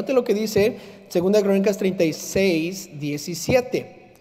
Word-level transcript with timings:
Note 0.00 0.14
lo 0.14 0.24
que 0.24 0.32
dice 0.32 0.78
2 1.12 1.42
Crónicas 1.42 1.76
36, 1.76 2.98
17. 2.98 4.14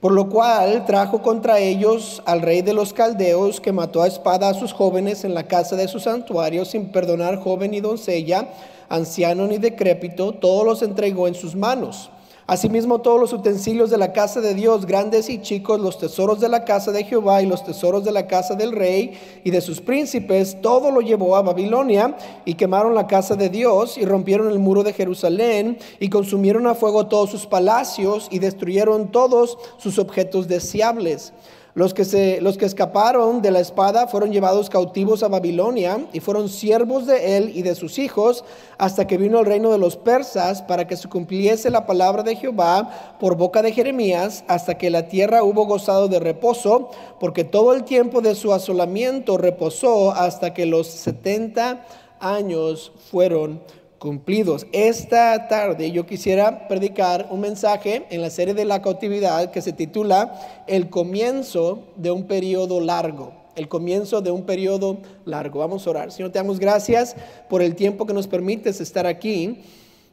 Por 0.00 0.10
lo 0.10 0.28
cual 0.28 0.84
trajo 0.84 1.22
contra 1.22 1.60
ellos 1.60 2.24
al 2.26 2.42
rey 2.42 2.60
de 2.60 2.74
los 2.74 2.92
caldeos, 2.92 3.60
que 3.60 3.70
mató 3.70 4.02
a 4.02 4.08
espada 4.08 4.48
a 4.48 4.54
sus 4.54 4.72
jóvenes 4.72 5.22
en 5.22 5.32
la 5.32 5.46
casa 5.46 5.76
de 5.76 5.86
su 5.86 6.00
santuario, 6.00 6.64
sin 6.64 6.90
perdonar 6.90 7.38
joven 7.38 7.70
ni 7.70 7.80
doncella, 7.80 8.48
anciano 8.88 9.46
ni 9.46 9.58
decrépito, 9.58 10.32
todos 10.32 10.64
los 10.64 10.82
entregó 10.82 11.28
en 11.28 11.36
sus 11.36 11.54
manos. 11.54 12.10
Asimismo 12.48 13.00
todos 13.00 13.20
los 13.20 13.32
utensilios 13.32 13.90
de 13.90 13.98
la 13.98 14.12
casa 14.12 14.40
de 14.40 14.54
Dios, 14.54 14.86
grandes 14.86 15.28
y 15.28 15.40
chicos, 15.40 15.80
los 15.80 15.98
tesoros 15.98 16.38
de 16.38 16.48
la 16.48 16.64
casa 16.64 16.92
de 16.92 17.02
Jehová 17.02 17.42
y 17.42 17.46
los 17.46 17.64
tesoros 17.64 18.04
de 18.04 18.12
la 18.12 18.28
casa 18.28 18.54
del 18.54 18.70
rey 18.70 19.18
y 19.42 19.50
de 19.50 19.60
sus 19.60 19.80
príncipes, 19.80 20.60
todo 20.62 20.92
lo 20.92 21.00
llevó 21.00 21.34
a 21.34 21.42
Babilonia 21.42 22.16
y 22.44 22.54
quemaron 22.54 22.94
la 22.94 23.08
casa 23.08 23.34
de 23.34 23.48
Dios 23.48 23.98
y 23.98 24.04
rompieron 24.04 24.48
el 24.48 24.60
muro 24.60 24.84
de 24.84 24.92
Jerusalén 24.92 25.78
y 25.98 26.08
consumieron 26.08 26.68
a 26.68 26.76
fuego 26.76 27.08
todos 27.08 27.30
sus 27.30 27.46
palacios 27.46 28.28
y 28.30 28.38
destruyeron 28.38 29.10
todos 29.10 29.58
sus 29.78 29.98
objetos 29.98 30.46
deseables. 30.46 31.32
Los 31.76 31.92
que, 31.92 32.06
se, 32.06 32.40
los 32.40 32.56
que 32.56 32.64
escaparon 32.64 33.42
de 33.42 33.50
la 33.50 33.60
espada 33.60 34.06
fueron 34.06 34.32
llevados 34.32 34.70
cautivos 34.70 35.22
a 35.22 35.28
Babilonia 35.28 36.06
y 36.14 36.20
fueron 36.20 36.48
siervos 36.48 37.06
de 37.06 37.36
él 37.36 37.52
y 37.54 37.60
de 37.60 37.74
sus 37.74 37.98
hijos 37.98 38.46
hasta 38.78 39.06
que 39.06 39.18
vino 39.18 39.40
el 39.40 39.44
reino 39.44 39.70
de 39.70 39.76
los 39.76 39.98
persas 39.98 40.62
para 40.62 40.86
que 40.86 40.96
se 40.96 41.06
cumpliese 41.06 41.68
la 41.68 41.84
palabra 41.84 42.22
de 42.22 42.34
Jehová 42.34 43.16
por 43.20 43.36
boca 43.36 43.60
de 43.60 43.72
Jeremías 43.72 44.42
hasta 44.48 44.78
que 44.78 44.88
la 44.88 45.08
tierra 45.08 45.42
hubo 45.42 45.66
gozado 45.66 46.08
de 46.08 46.18
reposo, 46.18 46.88
porque 47.20 47.44
todo 47.44 47.74
el 47.74 47.84
tiempo 47.84 48.22
de 48.22 48.34
su 48.36 48.54
asolamiento 48.54 49.36
reposó 49.36 50.12
hasta 50.12 50.54
que 50.54 50.64
los 50.64 50.86
70 50.86 51.84
años 52.20 52.90
fueron 53.10 53.60
cumplidos. 53.98 54.66
Esta 54.72 55.48
tarde 55.48 55.90
yo 55.90 56.06
quisiera 56.06 56.68
predicar 56.68 57.28
un 57.30 57.40
mensaje 57.40 58.06
en 58.10 58.22
la 58.22 58.30
serie 58.30 58.54
de 58.54 58.64
la 58.64 58.82
cautividad 58.82 59.50
que 59.50 59.62
se 59.62 59.72
titula 59.72 60.64
El 60.66 60.90
comienzo 60.90 61.84
de 61.96 62.10
un 62.10 62.24
periodo 62.24 62.80
largo. 62.80 63.32
El 63.54 63.68
comienzo 63.68 64.20
de 64.20 64.30
un 64.30 64.44
periodo 64.44 64.98
largo. 65.24 65.60
Vamos 65.60 65.86
a 65.86 65.90
orar. 65.90 66.12
Señor, 66.12 66.30
te 66.30 66.38
damos 66.38 66.58
gracias 66.58 67.16
por 67.48 67.62
el 67.62 67.74
tiempo 67.74 68.06
que 68.06 68.12
nos 68.12 68.26
permites 68.26 68.80
estar 68.80 69.06
aquí. 69.06 69.62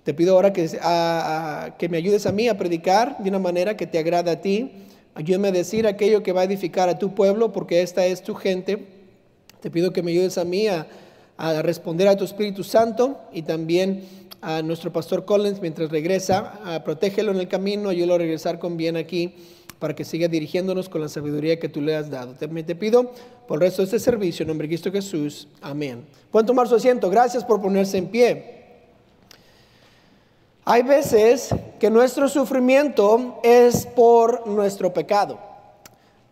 Te 0.03 0.13
pido 0.13 0.35
ahora 0.35 0.53
que, 0.53 0.69
que 1.77 1.89
me 1.89 1.97
ayudes 1.97 2.25
a 2.25 2.31
mí 2.31 2.47
a 2.47 2.57
predicar 2.57 3.17
de 3.19 3.29
una 3.29 3.39
manera 3.39 3.75
que 3.75 3.85
te 3.85 3.99
agrada 3.99 4.33
a 4.33 4.41
ti. 4.41 4.71
Ayúdame 5.13 5.49
a 5.49 5.51
decir 5.51 5.87
aquello 5.87 6.23
que 6.23 6.31
va 6.31 6.41
a 6.41 6.45
edificar 6.45 6.89
a 6.89 6.97
tu 6.97 7.13
pueblo 7.13 7.51
porque 7.51 7.81
esta 7.81 8.05
es 8.05 8.23
tu 8.23 8.33
gente. 8.33 8.87
Te 9.61 9.69
pido 9.69 9.91
que 9.91 10.01
me 10.01 10.11
ayudes 10.11 10.37
a 10.37 10.45
mí 10.45 10.67
a 10.67 10.87
a 11.37 11.61
responder 11.61 12.07
a 12.07 12.15
tu 12.15 12.23
Espíritu 12.23 12.63
Santo 12.63 13.19
y 13.31 13.41
también 13.41 14.03
a 14.41 14.61
nuestro 14.61 14.91
pastor 14.91 15.25
Collins 15.25 15.61
mientras 15.61 15.89
regresa. 15.89 16.59
A 16.65 16.83
protégelo 16.83 17.31
en 17.31 17.39
el 17.39 17.47
camino, 17.47 17.89
ayúdalo 17.89 18.15
a 18.15 18.17
regresar 18.19 18.59
con 18.59 18.77
bien 18.77 18.97
aquí 18.97 19.35
para 19.79 19.95
que 19.95 20.05
siga 20.05 20.27
dirigiéndonos 20.27 20.87
con 20.87 21.01
la 21.01 21.09
sabiduría 21.09 21.59
que 21.59 21.69
tú 21.69 21.81
le 21.81 21.95
has 21.95 22.09
dado. 22.09 22.33
También 22.35 22.65
te 22.65 22.75
pido 22.75 23.11
por 23.47 23.57
el 23.57 23.67
resto 23.67 23.81
de 23.81 23.85
este 23.87 23.99
servicio, 23.99 24.43
en 24.43 24.47
nombre 24.47 24.67
de 24.67 24.69
Cristo 24.69 24.91
Jesús. 24.91 25.47
Amén. 25.61 26.05
Pueden 26.31 26.45
tomar 26.45 26.67
su 26.67 26.75
asiento. 26.75 27.09
Gracias 27.09 27.43
por 27.43 27.61
ponerse 27.61 27.97
en 27.97 28.07
pie. 28.07 28.63
Hay 30.65 30.83
veces 30.83 31.49
que 31.79 31.89
nuestro 31.89 32.29
sufrimiento 32.29 33.39
es 33.43 33.85
por 33.85 34.47
nuestro 34.47 34.93
pecado. 34.93 35.52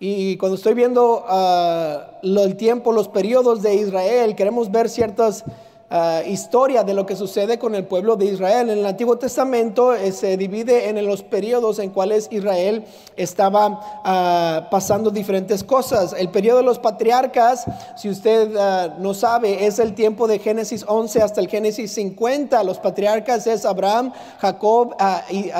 Y 0.04 0.36
cuando 0.38 0.56
estoy 0.56 0.74
viendo 0.74 1.24
uh, 1.30 2.40
el 2.40 2.56
tiempo, 2.56 2.92
los 2.92 3.08
periodos 3.08 3.62
de 3.62 3.76
Israel, 3.76 4.36
queremos 4.36 4.72
ver 4.72 4.90
ciertas 4.90 5.44
Ah, 5.94 6.23
historia 6.25 6.86
de 6.86 6.94
lo 6.94 7.06
que 7.06 7.17
sucede 7.17 7.59
con 7.59 7.75
el 7.75 7.84
pueblo 7.84 8.16
de 8.16 8.23
Israel. 8.23 8.70
En 8.70 8.80
el 8.80 8.86
Antiguo 8.86 9.17
Testamento 9.17 9.94
eh, 9.94 10.14
se 10.14 10.38
divide 10.38 10.88
en 10.88 11.06
los 11.06 11.22
periodos 11.22 11.80
en 11.80 11.89
cuales 11.89 12.30
Israel 12.31 12.86
estaba 13.17 13.81
ah, 14.06 14.70
pasando 14.72 15.11
diferentes 15.11 15.66
cosas. 15.66 16.16
El 16.17 16.30
periodo 16.30 16.59
de 16.59 16.64
los 16.64 16.80
patriarcas, 16.80 17.66
si 17.98 18.08
usted 18.08 18.55
ah, 18.58 18.95
no 18.99 19.14
sabe, 19.14 19.66
es 19.66 19.80
el 19.80 19.93
tiempo 19.93 20.30
de 20.30 20.39
Génesis 20.39 20.86
11 20.88 21.23
hasta 21.23 21.42
el 21.42 21.49
Génesis 21.49 21.92
50. 21.92 22.64
Los 22.64 22.80
patriarcas 22.80 23.45
es 23.45 23.66
Abraham, 23.66 24.14
Jacob, 24.39 24.95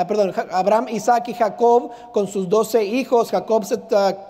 perdón, 0.08 0.32
Abraham, 0.50 0.86
Isaac 0.88 1.28
y 1.28 1.34
Jacob 1.34 1.90
con 2.10 2.26
sus 2.26 2.48
doce 2.48 2.82
hijos. 2.82 3.30
Jacob 3.30 3.66
se 3.66 3.76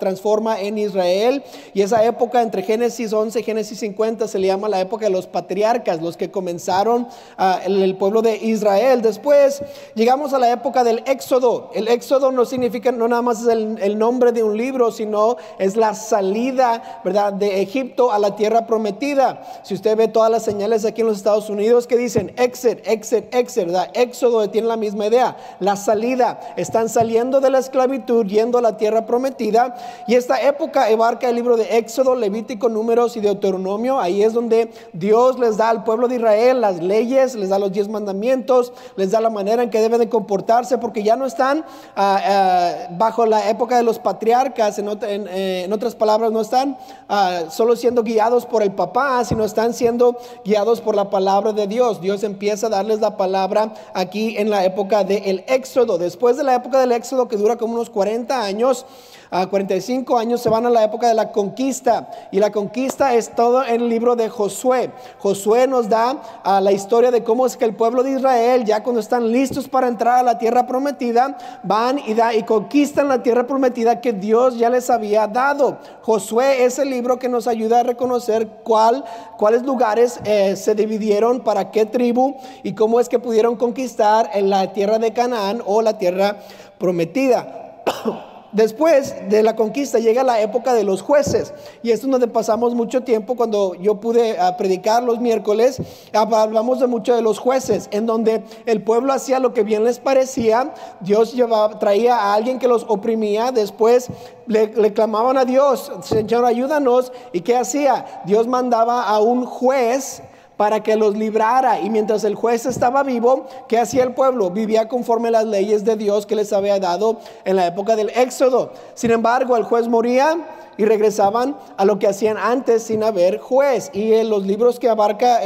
transforma 0.00 0.60
en 0.60 0.78
Israel 0.78 1.44
y 1.72 1.82
esa 1.82 2.04
época 2.04 2.42
entre 2.42 2.64
Génesis 2.64 3.12
11 3.12 3.38
y 3.38 3.42
Génesis 3.44 3.78
50 3.78 4.26
se 4.26 4.40
le 4.40 4.48
llama 4.48 4.68
la 4.68 4.80
época 4.80 5.04
de 5.04 5.12
los 5.12 5.28
patriarcas 5.28 5.91
los 6.00 6.16
que 6.16 6.30
comenzaron 6.30 7.08
ah, 7.36 7.60
el, 7.64 7.96
pueblo 7.96 8.22
de 8.22 8.36
Israel. 8.36 9.02
Después 9.02 9.62
llegamos 9.94 10.32
a 10.32 10.38
la 10.38 10.50
época 10.50 10.84
del 10.84 11.02
Éxodo. 11.06 11.70
El 11.74 11.88
Éxodo 11.88 12.32
no 12.32 12.44
significa, 12.44 12.92
no 12.92 13.08
nada 13.08 13.22
más 13.22 13.42
es 13.42 13.48
el, 13.48 13.98
nombre 13.98 14.32
de 14.32 14.42
un 14.42 14.56
libro, 14.56 14.90
sino 14.90 15.36
es 15.58 15.76
la 15.76 15.94
salida, 15.94 17.00
¿verdad?, 17.04 17.32
de 17.32 17.60
Egipto 17.60 18.10
a 18.10 18.18
la 18.18 18.36
tierra 18.36 18.66
prometida. 18.66 19.42
Si 19.62 19.74
usted 19.74 19.96
ve 19.96 20.08
todas 20.08 20.30
las 20.30 20.44
señales 20.44 20.84
aquí 20.84 21.02
en 21.02 21.08
los 21.08 21.18
Estados 21.18 21.50
Unidos 21.50 21.86
que 21.86 21.96
dicen 21.96 22.32
exit, 22.36 22.80
exit, 22.86 23.32
exit, 23.34 23.66
¿verdad? 23.66 23.90
Éxodo 23.94 24.48
tiene 24.50 24.68
la 24.68 24.76
misma 24.76 25.06
idea, 25.06 25.36
la 25.60 25.76
salida. 25.76 26.40
Están 26.56 26.88
saliendo 26.88 27.40
de 27.40 27.50
la 27.50 27.58
esclavitud, 27.58 28.26
yendo 28.26 28.58
a 28.58 28.62
la 28.62 28.76
tierra 28.76 29.06
prometida. 29.06 29.74
Y 30.06 30.14
esta 30.14 30.40
época 30.40 30.86
abarca 30.86 31.28
el 31.28 31.36
libro 31.36 31.56
de 31.56 31.78
Éxodo, 31.78 32.14
Levítico, 32.14 32.68
Números 32.68 33.16
y 33.16 33.20
Deuteronomio. 33.20 34.00
Ahí 34.00 34.22
es 34.22 34.32
donde 34.32 34.70
Dios 34.92 35.38
les 35.38 35.56
da 35.56 35.70
al 35.70 35.81
pueblo 35.84 36.08
de 36.08 36.16
Israel 36.16 36.60
las 36.60 36.82
leyes, 36.82 37.34
les 37.34 37.48
da 37.48 37.58
los 37.58 37.72
diez 37.72 37.88
mandamientos, 37.88 38.72
les 38.96 39.10
da 39.10 39.20
la 39.20 39.30
manera 39.30 39.62
en 39.62 39.70
que 39.70 39.80
deben 39.80 40.00
de 40.00 40.08
comportarse, 40.08 40.78
porque 40.78 41.02
ya 41.02 41.16
no 41.16 41.26
están 41.26 41.64
ah, 41.96 42.20
ah, 42.24 42.72
bajo 42.92 43.26
la 43.26 43.48
época 43.50 43.76
de 43.76 43.82
los 43.82 43.98
patriarcas, 43.98 44.78
en, 44.78 44.88
eh, 45.02 45.68
otras 45.72 45.94
palabras, 45.94 46.32
no 46.32 46.40
están 46.40 46.76
ah, 47.08 47.44
solo 47.50 47.76
siendo 47.76 48.02
guiados 48.02 48.46
por 48.46 48.62
el 48.62 48.72
papá, 48.72 49.24
sino 49.24 49.44
están 49.44 49.74
siendo 49.74 50.18
guiados 50.44 50.80
por 50.80 50.94
la 50.94 51.10
palabra 51.10 51.52
de 51.52 51.66
Dios. 51.66 52.00
Dios 52.00 52.22
empieza 52.22 52.66
a 52.66 52.70
darles 52.70 53.00
la 53.00 53.16
palabra 53.16 53.74
aquí 53.94 54.36
en 54.36 54.50
la 54.50 54.64
época 54.64 55.04
del 55.04 55.44
Éxodo. 55.46 55.98
Después 55.98 56.36
de 56.36 56.44
la 56.44 56.54
época 56.54 56.80
del 56.80 56.92
Éxodo, 56.92 57.28
que 57.28 57.36
dura 57.36 57.56
como 57.56 57.74
unos 57.74 57.90
40 57.90 58.42
años, 58.42 58.86
a 59.32 59.46
45 59.46 60.18
años 60.18 60.42
se 60.42 60.50
van 60.50 60.66
a 60.66 60.70
la 60.70 60.84
época 60.84 61.08
de 61.08 61.14
la 61.14 61.32
conquista. 61.32 62.10
Y 62.30 62.38
la 62.38 62.52
conquista 62.52 63.14
es 63.14 63.34
todo 63.34 63.64
en 63.64 63.80
el 63.80 63.88
libro 63.88 64.14
de 64.14 64.28
Josué. 64.28 64.90
Josué 65.18 65.66
nos 65.66 65.88
da 65.88 66.20
la 66.60 66.70
historia 66.70 67.10
de 67.10 67.24
cómo 67.24 67.46
es 67.46 67.56
que 67.56 67.64
el 67.64 67.74
pueblo 67.74 68.02
de 68.02 68.12
Israel, 68.12 68.64
ya 68.64 68.82
cuando 68.82 69.00
están 69.00 69.32
listos 69.32 69.68
para 69.68 69.88
entrar 69.88 70.18
a 70.18 70.22
la 70.22 70.36
tierra 70.36 70.66
prometida, 70.66 71.38
van 71.62 71.98
y, 71.98 72.12
da, 72.12 72.34
y 72.34 72.42
conquistan 72.42 73.08
la 73.08 73.22
tierra 73.22 73.46
prometida 73.46 74.02
que 74.02 74.12
Dios 74.12 74.58
ya 74.58 74.68
les 74.68 74.90
había 74.90 75.26
dado. 75.26 75.78
Josué 76.02 76.64
es 76.64 76.78
el 76.78 76.90
libro 76.90 77.18
que 77.18 77.30
nos 77.30 77.46
ayuda 77.46 77.80
a 77.80 77.82
reconocer 77.84 78.46
cuál, 78.62 79.02
cuáles 79.38 79.62
lugares 79.62 80.20
eh, 80.24 80.56
se 80.56 80.74
dividieron 80.74 81.40
para 81.40 81.70
qué 81.70 81.86
tribu 81.86 82.36
y 82.62 82.74
cómo 82.74 83.00
es 83.00 83.08
que 83.08 83.18
pudieron 83.18 83.56
conquistar 83.56 84.28
en 84.34 84.50
la 84.50 84.74
tierra 84.74 84.98
de 84.98 85.14
Canaán 85.14 85.62
o 85.64 85.80
la 85.80 85.96
tierra 85.96 86.36
prometida. 86.78 87.80
Después 88.52 89.14
de 89.30 89.42
la 89.42 89.56
conquista 89.56 89.98
llega 89.98 90.22
la 90.22 90.42
época 90.42 90.74
de 90.74 90.84
los 90.84 91.00
jueces. 91.00 91.54
Y 91.82 91.90
esto 91.90 92.06
es 92.06 92.12
donde 92.12 92.28
pasamos 92.28 92.74
mucho 92.74 93.02
tiempo 93.02 93.34
cuando 93.34 93.74
yo 93.76 93.94
pude 93.94 94.38
ah, 94.38 94.58
predicar 94.58 95.02
los 95.02 95.20
miércoles, 95.20 95.80
hablamos 96.12 96.78
de 96.78 96.86
mucho 96.86 97.16
de 97.16 97.22
los 97.22 97.38
jueces, 97.38 97.88
en 97.92 98.04
donde 98.04 98.44
el 98.66 98.82
pueblo 98.82 99.14
hacía 99.14 99.38
lo 99.38 99.54
que 99.54 99.62
bien 99.62 99.84
les 99.84 99.98
parecía, 99.98 100.74
Dios 101.00 101.32
llevaba, 101.32 101.78
traía 101.78 102.16
a 102.16 102.34
alguien 102.34 102.58
que 102.58 102.68
los 102.68 102.84
oprimía, 102.88 103.52
después 103.52 104.08
le, 104.46 104.66
le 104.68 104.92
clamaban 104.92 105.38
a 105.38 105.46
Dios, 105.46 105.90
Señor 106.02 106.44
ayúdanos, 106.44 107.10
y 107.32 107.40
¿qué 107.40 107.56
hacía? 107.56 108.22
Dios 108.26 108.46
mandaba 108.46 109.04
a 109.04 109.20
un 109.20 109.46
juez 109.46 110.22
para 110.56 110.82
que 110.82 110.96
los 110.96 111.16
librara. 111.16 111.80
Y 111.80 111.90
mientras 111.90 112.24
el 112.24 112.34
juez 112.34 112.66
estaba 112.66 113.02
vivo, 113.02 113.46
¿qué 113.68 113.78
hacía 113.78 114.04
el 114.04 114.14
pueblo? 114.14 114.50
Vivía 114.50 114.88
conforme 114.88 115.30
las 115.30 115.46
leyes 115.46 115.84
de 115.84 115.96
Dios 115.96 116.26
que 116.26 116.36
les 116.36 116.52
había 116.52 116.78
dado 116.78 117.18
en 117.44 117.56
la 117.56 117.66
época 117.66 117.96
del 117.96 118.10
Éxodo. 118.10 118.72
Sin 118.94 119.10
embargo, 119.10 119.56
el 119.56 119.64
juez 119.64 119.88
moría 119.88 120.36
y 120.82 120.84
regresaban 120.84 121.56
a 121.76 121.84
lo 121.84 122.00
que 122.00 122.08
hacían 122.08 122.36
antes 122.36 122.82
sin 122.82 123.04
haber 123.04 123.38
juez. 123.38 123.88
Y 123.92 124.14
en 124.14 124.28
los 124.28 124.44
libros 124.44 124.80
que 124.80 124.88
abarca 124.88 125.38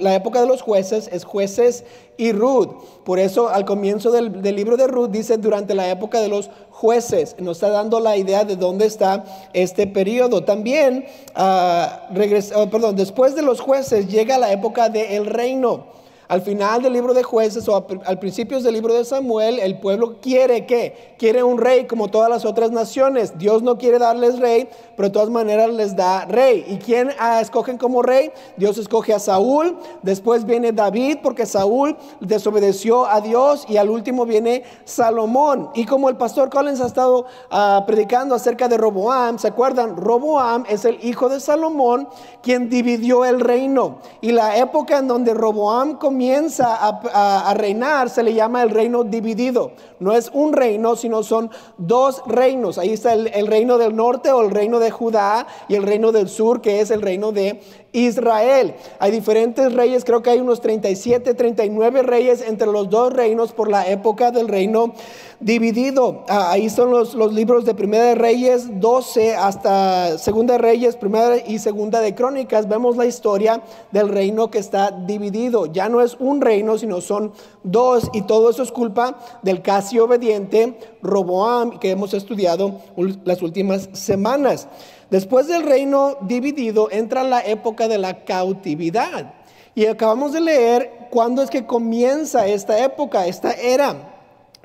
la 0.00 0.14
época 0.14 0.42
de 0.42 0.46
los 0.46 0.60
jueces 0.60 1.08
es 1.10 1.24
jueces 1.24 1.84
y 2.18 2.32
Ruth. 2.32 2.68
Por 3.02 3.18
eso 3.18 3.48
al 3.48 3.64
comienzo 3.64 4.10
del, 4.10 4.42
libro 4.54 4.76
de 4.76 4.86
Ruth 4.86 5.08
dice 5.08 5.38
durante 5.38 5.74
la 5.74 5.88
época 5.88 6.20
de 6.20 6.28
los 6.28 6.50
jueces. 6.70 7.36
Nos 7.38 7.56
está 7.56 7.70
dando 7.70 8.00
la 8.00 8.18
idea 8.18 8.44
de 8.44 8.56
dónde 8.56 8.84
está 8.84 9.24
este 9.54 9.86
periodo. 9.86 10.44
También, 10.44 11.06
uh, 11.36 12.68
perdón, 12.68 12.94
después 12.94 13.34
de 13.34 13.40
los 13.40 13.60
jueces 13.60 14.08
llega 14.08 14.36
la 14.36 14.52
época 14.52 14.90
del 14.90 15.24
reino. 15.24 16.01
Al 16.32 16.40
final 16.40 16.80
del 16.80 16.94
libro 16.94 17.12
de 17.12 17.22
jueces 17.22 17.68
o 17.68 17.86
al 18.06 18.18
principio 18.18 18.58
del 18.58 18.72
libro 18.72 18.94
de 18.94 19.04
Samuel, 19.04 19.58
el 19.58 19.78
pueblo 19.78 20.16
quiere 20.22 20.64
que, 20.64 21.14
quiere 21.18 21.42
un 21.42 21.58
rey 21.58 21.86
como 21.86 22.08
todas 22.08 22.30
las 22.30 22.46
otras 22.46 22.70
naciones. 22.70 23.36
Dios 23.36 23.62
no 23.62 23.76
quiere 23.76 23.98
darles 23.98 24.38
rey, 24.38 24.66
pero 24.96 25.08
de 25.08 25.12
todas 25.12 25.28
maneras 25.28 25.68
les 25.68 25.94
da 25.94 26.24
rey. 26.24 26.64
¿Y 26.66 26.78
quién 26.78 27.10
ah, 27.18 27.42
escogen 27.42 27.76
como 27.76 28.00
rey? 28.00 28.30
Dios 28.56 28.78
escoge 28.78 29.12
a 29.12 29.18
Saúl, 29.18 29.76
después 30.00 30.46
viene 30.46 30.72
David 30.72 31.18
porque 31.22 31.44
Saúl 31.44 31.98
desobedeció 32.20 33.04
a 33.04 33.20
Dios 33.20 33.66
y 33.68 33.76
al 33.76 33.90
último 33.90 34.24
viene 34.24 34.62
Salomón. 34.86 35.68
Y 35.74 35.84
como 35.84 36.08
el 36.08 36.16
pastor 36.16 36.48
Collins 36.48 36.80
ha 36.80 36.86
estado 36.86 37.26
ah, 37.50 37.84
predicando 37.86 38.34
acerca 38.34 38.68
de 38.68 38.78
Roboam, 38.78 39.38
¿se 39.38 39.48
acuerdan? 39.48 39.98
Roboam 39.98 40.64
es 40.66 40.86
el 40.86 40.98
hijo 41.04 41.28
de 41.28 41.40
Salomón 41.40 42.08
quien 42.40 42.70
dividió 42.70 43.26
el 43.26 43.38
reino. 43.38 43.98
Y 44.22 44.32
la 44.32 44.56
época 44.56 44.96
en 44.96 45.08
donde 45.08 45.34
Roboam 45.34 45.98
comienza 45.98 46.21
a, 46.30 47.54
reinar 47.56 48.10
se 48.10 48.22
le 48.22 48.34
llama 48.34 48.62
el 48.62 48.70
reino 48.70 49.04
dividido. 49.04 49.72
No 50.00 50.12
es 50.12 50.30
un 50.32 50.52
reino, 50.52 50.96
sino 50.96 51.22
son 51.22 51.50
dos 51.78 52.22
reinos. 52.26 52.78
Ahí 52.78 52.92
está 52.92 53.12
el, 53.12 53.28
el 53.28 53.46
reino 53.46 53.78
del 53.78 53.94
norte 53.94 54.30
o 54.32 54.42
el 54.42 54.50
reino 54.50 54.78
de 54.78 54.90
Judá 54.90 55.46
y 55.68 55.74
el 55.74 55.82
reino 55.82 56.12
del 56.12 56.28
sur, 56.28 56.60
que 56.60 56.80
es 56.80 56.90
el 56.90 57.02
reino 57.02 57.32
de 57.32 57.60
Israel. 57.92 58.74
Hay 58.98 59.10
diferentes 59.10 59.72
reyes, 59.72 60.04
creo 60.04 60.22
que 60.22 60.30
hay 60.30 60.40
unos 60.40 60.60
37, 60.60 61.34
39 61.34 62.02
reyes 62.02 62.42
entre 62.42 62.66
los 62.66 62.88
dos 62.88 63.12
reinos 63.12 63.52
por 63.52 63.68
la 63.70 63.86
época 63.86 64.30
del 64.30 64.48
reino 64.48 64.94
dividido. 65.42 66.24
Ah, 66.28 66.52
ahí 66.52 66.70
son 66.70 66.90
los, 66.90 67.14
los, 67.14 67.32
libros 67.32 67.64
de 67.64 67.74
Primera 67.74 68.04
de 68.04 68.14
Reyes 68.14 68.80
12 68.80 69.34
hasta 69.34 70.16
Segunda 70.16 70.54
de 70.54 70.58
Reyes, 70.58 70.96
Primera 70.96 71.36
y 71.46 71.58
Segunda 71.58 72.00
de 72.00 72.14
Crónicas. 72.14 72.68
Vemos 72.68 72.96
la 72.96 73.06
historia 73.06 73.60
del 73.90 74.08
reino 74.08 74.50
que 74.50 74.58
está 74.58 74.92
dividido. 74.92 75.66
Ya 75.66 75.88
no 75.88 76.00
es 76.00 76.16
un 76.18 76.40
reino, 76.40 76.78
sino 76.78 77.00
son 77.00 77.32
dos 77.64 78.08
y 78.12 78.22
todo 78.22 78.50
eso 78.50 78.62
es 78.62 78.70
culpa 78.70 79.18
del 79.42 79.62
casi 79.62 79.98
obediente 79.98 80.78
Roboam 81.02 81.78
que 81.80 81.90
hemos 81.90 82.14
estudiado 82.14 82.76
las 83.24 83.42
últimas 83.42 83.88
semanas. 83.92 84.68
Después 85.10 85.48
del 85.48 85.64
reino 85.64 86.16
dividido 86.22 86.88
entra 86.90 87.24
la 87.24 87.40
época 87.40 87.88
de 87.88 87.98
la 87.98 88.24
cautividad. 88.24 89.34
Y 89.74 89.86
acabamos 89.86 90.32
de 90.32 90.40
leer 90.40 91.08
cuándo 91.10 91.42
es 91.42 91.50
que 91.50 91.66
comienza 91.66 92.46
esta 92.46 92.78
época, 92.84 93.26
esta 93.26 93.52
era. 93.52 94.11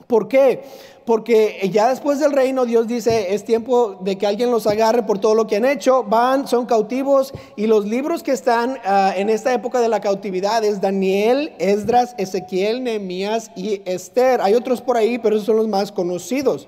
¿Por 0.08 0.30
qué? 0.30 0.64
Porque 1.06 1.70
ya 1.72 1.90
después 1.90 2.20
del 2.20 2.32
reino 2.32 2.66
Dios 2.66 2.88
dice, 2.88 3.34
es 3.34 3.44
tiempo 3.44 3.98
de 4.02 4.18
que 4.18 4.26
alguien 4.26 4.52
los 4.52 4.68
agarre 4.68 5.04
por 5.04 5.20
todo 5.20 5.36
lo 5.36 5.48
que 5.48 5.58
han 5.58 5.66
hecho, 5.66 6.04
van, 6.04 6.48
son 6.48 6.66
cautivos 6.66 7.34
y 7.56 7.68
los 7.68 7.86
libros 7.86 8.24
que 8.24 8.32
están 8.32 8.78
ah, 8.86 9.14
en 9.16 9.30
esta 9.30 9.54
época 9.54 9.80
de 9.80 9.90
la 9.90 10.02
cautividad 10.02 10.64
es 10.64 10.82
Daniel, 10.82 11.54
Esdras, 11.60 12.16
Ezequiel, 12.18 12.84
Nehemías 12.84 13.52
y 13.56 13.82
Esther. 13.86 14.42
Hay 14.42 14.54
otros 14.54 14.82
por 14.82 14.98
ahí, 14.98 15.18
pero 15.18 15.36
esos 15.36 15.46
son 15.46 15.58
los 15.58 15.68
más 15.68 15.92
conocidos. 15.92 16.68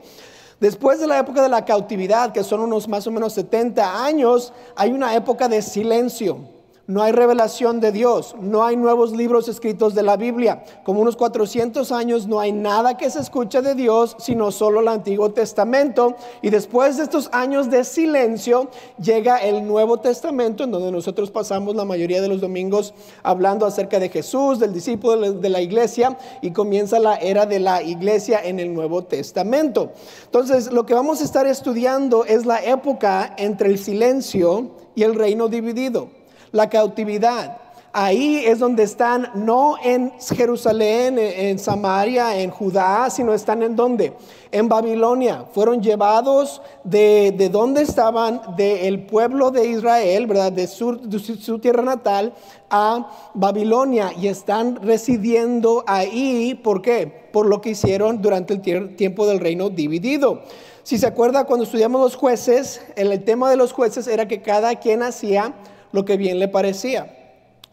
Después 0.60 1.00
de 1.00 1.08
la 1.08 1.20
época 1.20 1.42
de 1.42 1.50
la 1.50 1.64
cautividad, 1.64 2.34
que 2.34 2.44
son 2.44 2.60
unos 2.60 2.88
más 2.90 3.08
o 3.08 3.12
menos 3.12 3.34
70 3.34 4.06
años, 4.06 4.52
hay 4.76 4.92
una 4.92 5.16
época 5.16 5.48
de 5.48 5.62
silencio 5.62 6.59
no 6.90 7.04
hay 7.04 7.12
revelación 7.12 7.80
de 7.80 7.92
Dios, 7.92 8.36
no 8.42 8.64
hay 8.64 8.76
nuevos 8.76 9.12
libros 9.12 9.48
escritos 9.48 9.94
de 9.94 10.02
la 10.02 10.18
Biblia. 10.18 10.64
Como 10.84 11.02
unos 11.02 11.16
400 11.16 11.92
años 11.92 12.26
no 12.26 12.40
hay 12.40 12.52
nada 12.52 12.98
que 12.98 13.12
se 13.12 13.20
escuche 13.20 13.62
de 13.62 13.76
Dios, 13.76 14.16
sino 14.18 14.52
solo 14.52 14.80
el 14.80 14.88
Antiguo 14.88 15.30
Testamento. 15.30 16.16
Y 16.42 16.50
después 16.50 16.98
de 16.98 17.04
estos 17.04 17.30
años 17.32 17.70
de 17.70 17.84
silencio, 17.84 18.72
llega 19.00 19.38
el 19.38 19.68
Nuevo 19.68 20.00
Testamento, 20.00 20.64
en 20.64 20.72
donde 20.72 20.92
nosotros 20.92 21.30
pasamos 21.30 21.76
la 21.76 21.86
mayoría 21.86 22.24
de 22.24 22.28
los 22.28 22.42
domingos 22.42 22.96
hablando 23.22 23.68
acerca 23.68 24.00
de 24.00 24.10
Jesús, 24.10 24.58
del 24.58 24.74
discípulo 24.74 25.34
de 25.34 25.50
la 25.50 25.62
iglesia, 25.62 26.18
y 26.42 26.50
comienza 26.50 26.98
la 26.98 27.18
era 27.18 27.46
de 27.46 27.60
la 27.60 27.84
iglesia 27.84 28.42
en 28.44 28.60
el 28.60 28.74
Nuevo 28.74 29.04
Testamento. 29.04 29.92
Entonces, 30.26 30.72
lo 30.72 30.88
que 30.88 30.96
vamos 30.96 31.22
a 31.22 31.26
estar 31.26 31.46
estudiando 31.46 32.26
es 32.26 32.48
la 32.48 32.64
época 32.66 33.36
entre 33.38 33.70
el 33.70 33.78
silencio 33.78 34.72
y 34.96 35.04
el 35.04 35.14
reino 35.14 35.50
dividido 35.50 36.19
la 36.52 36.70
cautividad. 36.70 37.58
Ahí 37.92 38.44
es 38.46 38.60
donde 38.60 38.84
están, 38.84 39.32
no 39.34 39.76
en 39.84 40.14
Jerusalén, 40.20 41.18
en 41.18 41.58
Samaria, 41.58 42.40
en 42.40 42.52
Judá, 42.52 43.10
sino 43.10 43.34
están 43.34 43.64
en 43.64 43.76
donde? 43.76 44.14
En 44.52 44.70
Babilonia. 44.70 45.46
Fueron 45.54 45.82
llevados 45.82 46.62
de, 46.84 47.34
de 47.36 47.50
donde 47.50 47.82
estaban, 47.82 48.56
del 48.56 49.08
pueblo 49.08 49.50
de 49.50 49.70
Israel, 49.70 50.28
¿verdad? 50.28 50.52
De 50.52 50.68
su, 50.68 50.98
de 50.98 51.18
su 51.18 51.58
tierra 51.58 51.82
natal 51.82 52.34
a 52.70 53.10
Babilonia 53.34 54.14
y 54.16 54.28
están 54.28 54.76
residiendo 54.84 55.84
ahí. 55.88 56.54
¿Por 56.54 56.84
qué? 56.84 57.08
Por 57.34 57.48
lo 57.48 57.60
que 57.60 57.72
hicieron 57.72 58.22
durante 58.22 58.54
el 58.54 58.96
tiempo 58.96 59.26
del 59.26 59.40
reino 59.40 59.72
dividido. 59.72 60.44
Si 60.84 61.00
se 61.00 61.08
acuerda, 61.08 61.46
cuando 61.46 61.66
estudiamos 61.66 62.02
los 62.02 62.16
jueces, 62.16 62.82
el 62.96 63.24
tema 63.24 63.50
de 63.50 63.58
los 63.58 63.74
jueces 63.74 64.08
era 64.08 64.28
que 64.28 64.44
cada 64.44 64.76
quien 64.76 65.02
hacía 65.02 65.56
lo 65.92 66.06
que 66.06 66.18
bien 66.18 66.40
le 66.40 66.48
parecía. 66.48 67.19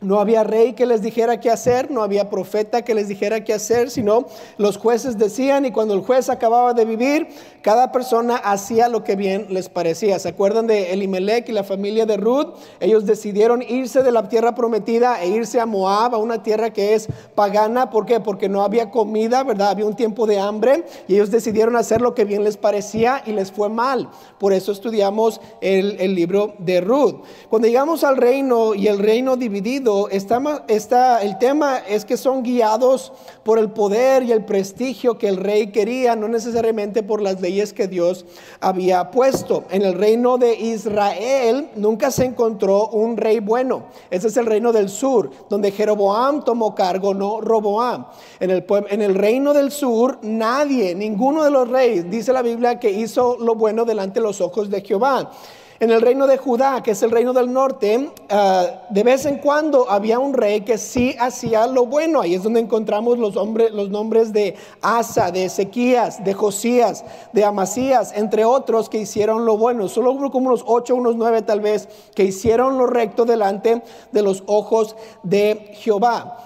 No 0.03 0.21
había 0.21 0.45
rey 0.45 0.75
que 0.75 0.85
les 0.85 1.01
dijera 1.01 1.41
qué 1.41 1.51
hacer, 1.51 1.91
no 1.91 2.03
había 2.03 2.29
profeta 2.29 2.83
que 2.83 2.95
les 2.95 3.09
dijera 3.09 3.45
qué 3.45 3.55
hacer, 3.55 3.91
sino 3.91 4.27
los 4.59 4.77
jueces 4.77 5.17
decían 5.17 5.65
y 5.65 5.71
cuando 5.71 5.95
el 5.95 6.03
juez 6.03 6.29
acababa 6.29 6.75
de 6.75 6.85
vivir, 6.85 7.29
cada 7.63 7.93
persona 7.93 8.37
hacía 8.37 8.91
lo 8.91 9.03
que 9.05 9.17
bien 9.17 9.47
les 9.49 9.71
parecía. 9.71 10.19
¿Se 10.19 10.29
acuerdan 10.29 10.67
de 10.67 10.93
Elimelech 10.93 11.49
y 11.49 11.53
la 11.53 11.65
familia 11.65 12.05
de 12.05 12.19
Ruth? 12.19 12.57
Ellos 12.79 13.07
decidieron 13.07 13.63
irse 13.63 14.03
de 14.03 14.13
la 14.13 14.29
tierra 14.29 14.55
prometida 14.55 15.23
e 15.23 15.31
irse 15.31 15.61
a 15.61 15.65
Moab, 15.65 16.15
a 16.15 16.19
una 16.19 16.43
tierra 16.43 16.75
que 16.75 16.93
es 16.93 17.09
pagana. 17.35 17.89
¿Por 17.89 18.05
qué? 18.05 18.21
Porque 18.21 18.51
no 18.51 18.65
había 18.65 18.91
comida, 18.91 19.45
¿verdad? 19.45 19.71
Había 19.71 19.87
un 19.87 19.97
tiempo 19.97 20.27
de 20.27 20.39
hambre 20.39 20.85
y 21.09 21.15
ellos 21.15 21.31
decidieron 21.31 21.75
hacer 21.75 22.03
lo 22.03 22.15
que 22.15 22.27
bien 22.27 22.45
les 22.45 22.59
parecía 22.59 23.23
y 23.25 23.33
les 23.33 23.51
fue 23.51 23.71
mal. 23.71 24.11
Por 24.39 24.53
eso 24.53 24.73
estudiamos 24.73 25.41
el, 25.63 25.99
el 26.01 26.15
libro 26.15 26.55
de 26.59 26.83
Ruth. 26.83 27.23
Cuando 27.49 27.67
llegamos 27.67 28.05
al 28.05 28.19
reino 28.19 28.75
y 28.75 28.89
el 28.89 28.99
reino 28.99 29.39
dividido, 29.39 29.86
está, 30.09 31.23
el 31.23 31.39
tema 31.39 31.79
es 31.79 32.05
que 32.05 32.17
son 32.17 32.43
guiados 32.43 33.13
por 33.45 33.59
el 33.59 33.71
poder 33.71 34.25
y 34.25 34.33
el 34.33 34.45
prestigio 34.45 35.19
que 35.19 35.29
el 35.29 35.37
rey 35.37 35.69
quería, 35.69 36.17
no 36.17 36.27
necesariamente 36.29 37.03
por 37.03 37.23
las 37.23 37.41
leyes 37.41 37.73
que 37.73 37.87
Dios 37.87 38.25
había 38.61 39.11
puesto. 39.11 39.65
En 39.71 39.83
el 39.83 39.95
reino 39.95 40.39
de 40.39 40.55
Israel 40.55 41.71
nunca 41.77 42.11
se 42.11 42.25
encontró 42.25 42.89
un 42.89 43.17
rey 43.17 43.39
bueno. 43.39 43.85
Ese 44.11 44.29
es 44.29 44.37
el 44.37 44.47
reino 44.47 44.73
del 44.73 44.89
sur, 44.89 45.31
donde 45.49 45.71
Jeroboam 45.71 46.45
tomó 46.45 46.75
cargo, 46.75 47.15
no 47.15 47.41
Roboam. 47.41 48.07
En 48.41 48.51
el, 48.51 48.65
en 48.89 49.03
el 49.03 49.15
reino 49.15 49.55
del 49.55 49.71
sur, 49.71 50.19
nadie, 50.23 50.95
ninguno 50.95 51.45
de 51.45 51.51
los 51.51 51.69
reyes, 51.69 52.11
dice 52.11 52.33
la 52.33 52.43
Biblia, 52.43 52.81
que 52.81 52.91
hizo 52.91 53.37
lo 53.39 53.55
bueno 53.55 53.85
delante 53.85 54.21
de 54.21 54.27
los 54.27 54.41
ojos 54.41 54.69
de 54.69 54.83
Jehová. 54.83 55.31
En 55.79 55.91
el 55.91 56.01
reino 56.01 56.27
de 56.27 56.39
Judá, 56.39 56.83
que 56.83 56.93
es 56.93 57.03
el 57.03 57.11
reino 57.11 57.35
del 57.35 57.53
norte, 57.53 58.11
ah, 58.31 58.67
de 58.89 59.03
vez 59.03 59.27
en 59.27 59.37
cuando 59.37 59.91
había 59.91 60.19
un 60.19 60.33
rey 60.33 60.63
que 60.63 60.79
sí 60.79 61.15
hacía 61.19 61.67
lo 61.67 61.85
bueno. 61.85 62.23
Ahí 62.23 62.35
es 62.35 62.43
donde 62.43 62.61
encontramos 62.61 63.19
los, 63.19 63.35
los 63.35 63.91
nombres 63.91 64.33
de 64.33 64.57
Asa, 64.81 65.31
de 65.31 65.45
Ezequías, 65.45 66.25
de 66.25 66.33
Josías, 66.33 67.05
de 67.35 67.45
Amasías, 67.45 68.13
entre 68.15 68.47
otros 68.47 68.89
que 68.89 68.99
hicieron 68.99 69.45
lo 69.45 69.59
bueno. 69.59 69.89
Solo 69.89 70.13
hubo 70.13 70.31
como 70.31 70.49
unos 70.49 70.65
ocho, 70.67 70.95
unos 70.95 71.17
nueve 71.17 71.43
tal 71.43 71.61
vez, 71.61 71.89
que 72.15 72.25
hicieron 72.25 72.79
lo 72.79 72.87
recto 72.87 73.27
delante 73.27 73.83
de 74.13 74.23
los 74.23 74.45
ojos 74.47 74.97
de 75.23 75.73
Jehová. 75.75 76.39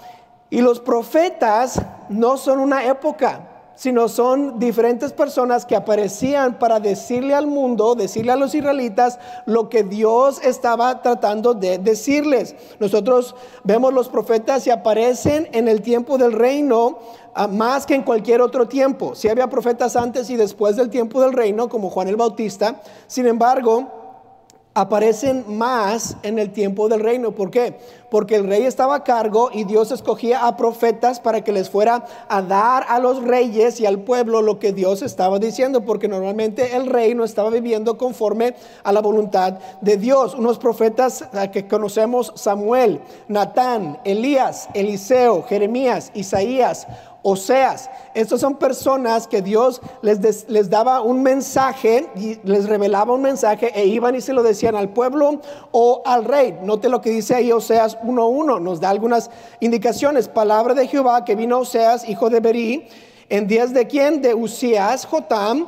Y 0.49 0.59
los 0.59 0.81
profetas 0.81 1.81
no 2.09 2.35
son 2.35 2.59
una 2.59 2.85
época 2.85 3.50
sino 3.81 4.09
son 4.09 4.59
diferentes 4.59 5.11
personas 5.11 5.65
que 5.65 5.75
aparecían 5.75 6.59
para 6.59 6.79
decirle 6.79 7.33
al 7.33 7.47
mundo, 7.47 7.95
decirle 7.95 8.31
a 8.31 8.35
los 8.35 8.53
israelitas 8.53 9.17
lo 9.47 9.69
que 9.69 9.81
Dios 9.81 10.39
estaba 10.43 11.01
tratando 11.01 11.55
de 11.55 11.79
decirles. 11.79 12.55
Nosotros 12.79 13.33
vemos 13.63 13.91
los 13.91 14.07
profetas 14.07 14.67
y 14.67 14.69
aparecen 14.69 15.49
en 15.51 15.67
el 15.67 15.81
tiempo 15.81 16.19
del 16.19 16.33
reino 16.33 16.99
ah, 17.33 17.47
más 17.47 17.87
que 17.87 17.95
en 17.95 18.03
cualquier 18.03 18.41
otro 18.41 18.67
tiempo. 18.67 19.15
Si 19.15 19.29
había 19.29 19.49
profetas 19.49 19.95
antes 19.95 20.29
y 20.29 20.35
después 20.35 20.75
del 20.75 20.91
tiempo 20.91 21.19
del 21.19 21.33
reino, 21.33 21.67
como 21.67 21.89
Juan 21.89 22.07
el 22.07 22.17
Bautista, 22.17 22.83
sin 23.07 23.25
embargo, 23.25 24.00
aparecen 24.73 25.43
más 25.47 26.15
en 26.23 26.39
el 26.39 26.51
tiempo 26.51 26.87
del 26.87 27.01
reino. 27.01 27.31
¿Por 27.31 27.51
qué? 27.51 27.77
Porque 28.09 28.35
el 28.35 28.47
rey 28.47 28.63
estaba 28.63 28.95
a 28.95 29.03
cargo 29.03 29.49
y 29.53 29.65
Dios 29.65 29.91
escogía 29.91 30.47
a 30.47 30.55
profetas 30.55 31.19
para 31.19 31.43
que 31.43 31.51
les 31.51 31.69
fuera 31.69 32.05
a 32.29 32.41
dar 32.41 32.85
a 32.87 32.99
los 32.99 33.21
reyes 33.23 33.79
y 33.79 33.85
al 33.85 33.99
pueblo 33.99 34.41
lo 34.41 34.59
que 34.59 34.73
Dios 34.73 35.01
estaba 35.01 35.39
diciendo, 35.39 35.85
porque 35.85 36.07
normalmente 36.07 36.75
el 36.75 36.87
rey 36.87 37.15
no 37.15 37.23
estaba 37.23 37.49
viviendo 37.49 37.97
conforme 37.97 38.55
a 38.83 38.91
la 38.91 39.01
voluntad 39.01 39.59
de 39.81 39.97
Dios. 39.97 40.35
Unos 40.35 40.57
profetas 40.57 41.25
que 41.51 41.67
conocemos, 41.67 42.33
Samuel, 42.35 43.01
Natán, 43.27 43.99
Elías, 44.05 44.69
Eliseo, 44.73 45.43
Jeremías, 45.43 46.11
Isaías, 46.13 46.87
Oseas. 47.23 47.89
Estas 48.13 48.41
son 48.41 48.55
personas 48.55 49.27
que 49.27 49.41
Dios 49.41 49.81
les, 50.01 50.49
les, 50.49 50.69
daba 50.69 51.01
un 51.01 51.21
mensaje 51.21 52.07
y 52.15 52.39
les 52.43 52.67
revelaba 52.67 53.13
un 53.13 53.21
mensaje 53.21 53.71
e 53.75 53.85
iban 53.85 54.15
y 54.15 54.21
se 54.21 54.33
lo 54.33 54.43
decían 54.43 54.75
al 54.75 54.89
pueblo 54.89 55.39
o 55.71 56.01
al 56.05 56.25
rey. 56.25 56.57
Note 56.63 56.89
lo 56.89 57.01
que 57.01 57.11
dice 57.11 57.35
ahí 57.35 57.51
Oseas 57.51 57.97
1.1. 57.99 58.59
Nos 58.59 58.79
da 58.79 58.89
algunas 58.89 59.29
indicaciones. 59.59 60.27
Palabra 60.27 60.73
de 60.73 60.87
Jehová 60.87 61.23
que 61.23 61.35
vino 61.35 61.59
Oseas, 61.59 62.09
hijo 62.09 62.29
de 62.29 62.39
Berí, 62.39 62.87
en 63.29 63.47
días 63.47 63.73
de 63.73 63.87
quién? 63.87 64.21
De 64.21 64.33
Usías, 64.33 65.05
Jotam, 65.05 65.67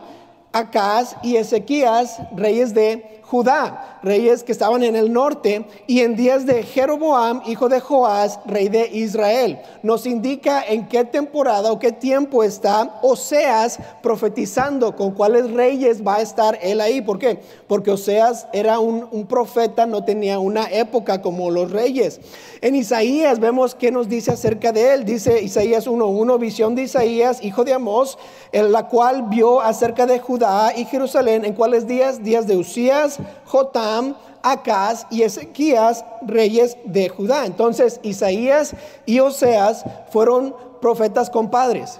Acaz 0.52 1.16
y 1.24 1.38
Ezequías, 1.38 2.20
reyes 2.36 2.74
de 2.74 3.22
Judá, 3.26 4.00
reyes 4.04 4.44
que 4.44 4.52
estaban 4.52 4.84
en 4.84 4.96
el 4.96 5.12
norte, 5.12 5.66
y 5.88 6.02
en 6.02 6.16
días 6.16 6.46
de 6.46 6.64
Jeroboam, 6.64 7.42
hijo 7.46 7.70
de 7.70 7.80
Joás, 7.80 8.40
rey 8.46 8.70
de 8.70 8.88
Israel. 8.88 9.60
Nos 9.82 10.06
indica 10.06 10.64
en 10.64 10.88
qué 10.88 11.04
temporada 11.04 11.72
o 11.72 11.80
qué 11.80 11.92
tiempo 11.92 12.44
está 12.44 13.00
Oseas 13.02 13.80
profetizando 14.02 14.96
con 14.96 15.12
cuáles 15.12 15.52
reyes 15.52 16.06
va 16.06 16.16
a 16.16 16.22
estar 16.22 16.60
él 16.62 16.82
ahí. 16.82 17.02
¿Por 17.02 17.20
qué? 17.20 17.40
Porque 17.68 17.92
Oseas 17.92 18.48
era 18.54 18.80
un, 18.80 19.26
profeta, 19.28 19.86
no 19.86 20.04
tenía 20.04 20.40
una 20.40 20.66
época 20.70 21.22
como 21.22 21.50
los 21.50 21.72
reyes. 21.72 22.20
En 22.62 22.76
Isaías 22.76 23.40
vemos 23.40 23.76
qué 23.76 23.92
nos 23.92 24.08
dice 24.10 24.32
acerca 24.32 24.72
de 24.72 24.94
él. 24.94 25.06
Dice 25.06 25.42
Isaías 25.42 25.88
1.1, 25.88 26.40
visión 26.40 26.76
de 26.76 26.84
Isaías, 26.84 27.44
hijo 27.44 27.64
de 27.64 27.74
Amós, 27.74 28.18
en 28.52 28.72
la 28.72 28.88
cual 28.88 29.24
vio 29.30 29.62
acerca 29.62 30.06
de 30.06 30.20
Judá 30.20 30.74
y 30.76 30.86
Jerusalén. 30.86 31.46
¿En 31.46 31.54
cuáles 31.54 31.88
días? 31.88 32.24
Días 32.24 32.48
de 32.48 32.58
Usías, 32.58 33.20
Jotam, 33.46 34.16
Acaz 34.42 35.06
y 35.10 35.22
Ezequías, 35.24 36.04
reyes 36.22 36.78
de 36.86 37.10
Judá. 37.10 37.46
Entonces 37.46 38.00
Isaías 38.04 38.76
y 39.06 39.20
Oseas 39.20 39.86
fueron 40.10 40.56
profetas 40.82 41.30
compadres. 41.30 42.00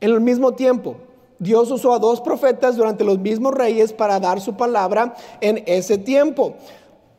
En 0.00 0.10
el 0.10 0.20
mismo 0.20 0.52
tiempo, 0.52 0.96
Dios 1.38 1.70
usó 1.70 1.94
a 1.94 1.98
dos 1.98 2.20
profetas 2.20 2.76
durante 2.76 3.04
los 3.04 3.18
mismos 3.18 3.54
reyes 3.54 3.92
para 3.92 4.20
dar 4.20 4.40
su 4.40 4.54
palabra 4.54 5.14
en 5.40 5.62
ese 5.66 5.98
tiempo. 5.98 6.54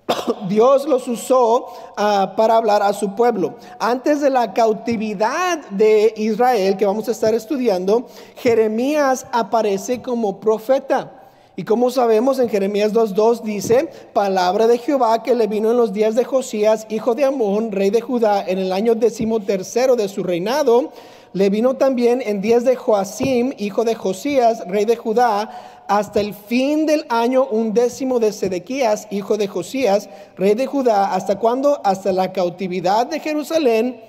Dios 0.48 0.88
los 0.88 1.08
usó 1.08 1.68
ah, 1.98 2.34
para 2.36 2.58
hablar 2.58 2.84
a 2.84 2.94
su 2.94 3.16
pueblo. 3.16 3.56
Antes 3.80 4.22
de 4.22 4.30
la 4.30 4.54
cautividad 4.54 5.60
de 5.70 6.14
Israel, 6.18 6.78
que 6.78 6.86
vamos 6.86 7.08
a 7.08 7.12
estar 7.12 7.34
estudiando, 7.34 8.08
Jeremías 8.38 9.26
aparece 9.32 10.02
como 10.02 10.40
profeta. 10.40 11.25
Y 11.58 11.64
como 11.64 11.90
sabemos 11.90 12.40
en 12.40 12.50
Jeremías 12.50 12.94
2.2 12.94 13.42
dice, 13.42 13.90
palabra 14.12 14.68
de 14.68 14.78
Jehová 14.78 15.24
que 15.24 15.36
le 15.36 15.48
vino 15.48 15.72
en 15.72 15.78
los 15.78 15.94
días 15.94 16.16
de 16.16 16.26
Josías, 16.26 16.86
hijo 16.90 17.16
de 17.16 17.24
Amón, 17.24 17.72
rey 17.72 17.92
de 17.92 18.02
Judá, 18.02 18.44
en 18.46 18.60
el 18.60 18.74
año 18.74 18.94
decimotercero 18.94 19.96
de 19.96 20.10
su 20.10 20.22
reinado, 20.22 20.92
le 21.32 21.50
vino 21.50 21.76
también 21.76 22.22
en 22.26 22.42
días 22.42 22.66
de 22.66 22.76
Joacim, 22.76 23.54
hijo 23.58 23.86
de 23.86 23.96
Josías, 23.96 24.64
rey 24.68 24.84
de 24.84 24.98
Judá, 24.98 25.84
hasta 25.88 26.20
el 26.20 26.34
fin 26.34 26.86
del 26.86 27.06
año 27.08 27.46
undécimo 27.46 28.20
de 28.20 28.34
Sedequías, 28.34 29.08
hijo 29.12 29.38
de 29.38 29.48
Josías, 29.48 30.10
rey 30.36 30.56
de 30.56 30.66
Judá, 30.66 31.14
¿hasta 31.14 31.40
cuándo? 31.40 31.80
Hasta 31.86 32.12
la 32.12 32.34
cautividad 32.34 33.08
de 33.08 33.20
Jerusalén 33.20 34.02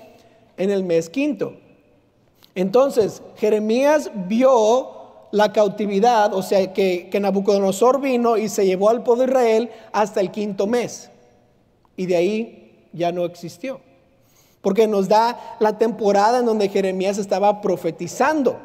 en 0.57 0.69
el 0.69 0.83
mes 0.83 1.09
quinto. 1.09 1.53
Entonces, 2.55 3.21
Jeremías 3.35 4.09
vio 4.27 4.96
la 5.31 5.51
cautividad, 5.51 6.33
o 6.33 6.41
sea, 6.41 6.73
que, 6.73 7.09
que 7.09 7.19
Nabucodonosor 7.19 8.01
vino 8.01 8.37
y 8.37 8.49
se 8.49 8.65
llevó 8.65 8.89
al 8.89 9.03
pueblo 9.03 9.25
de 9.25 9.31
Israel 9.31 9.71
hasta 9.91 10.21
el 10.21 10.31
quinto 10.31 10.67
mes. 10.67 11.09
Y 11.95 12.05
de 12.05 12.15
ahí 12.15 12.87
ya 12.93 13.11
no 13.11 13.25
existió. 13.25 13.81
Porque 14.61 14.87
nos 14.87 15.07
da 15.07 15.57
la 15.59 15.77
temporada 15.77 16.39
en 16.39 16.45
donde 16.45 16.69
Jeremías 16.69 17.17
estaba 17.17 17.61
profetizando. 17.61 18.57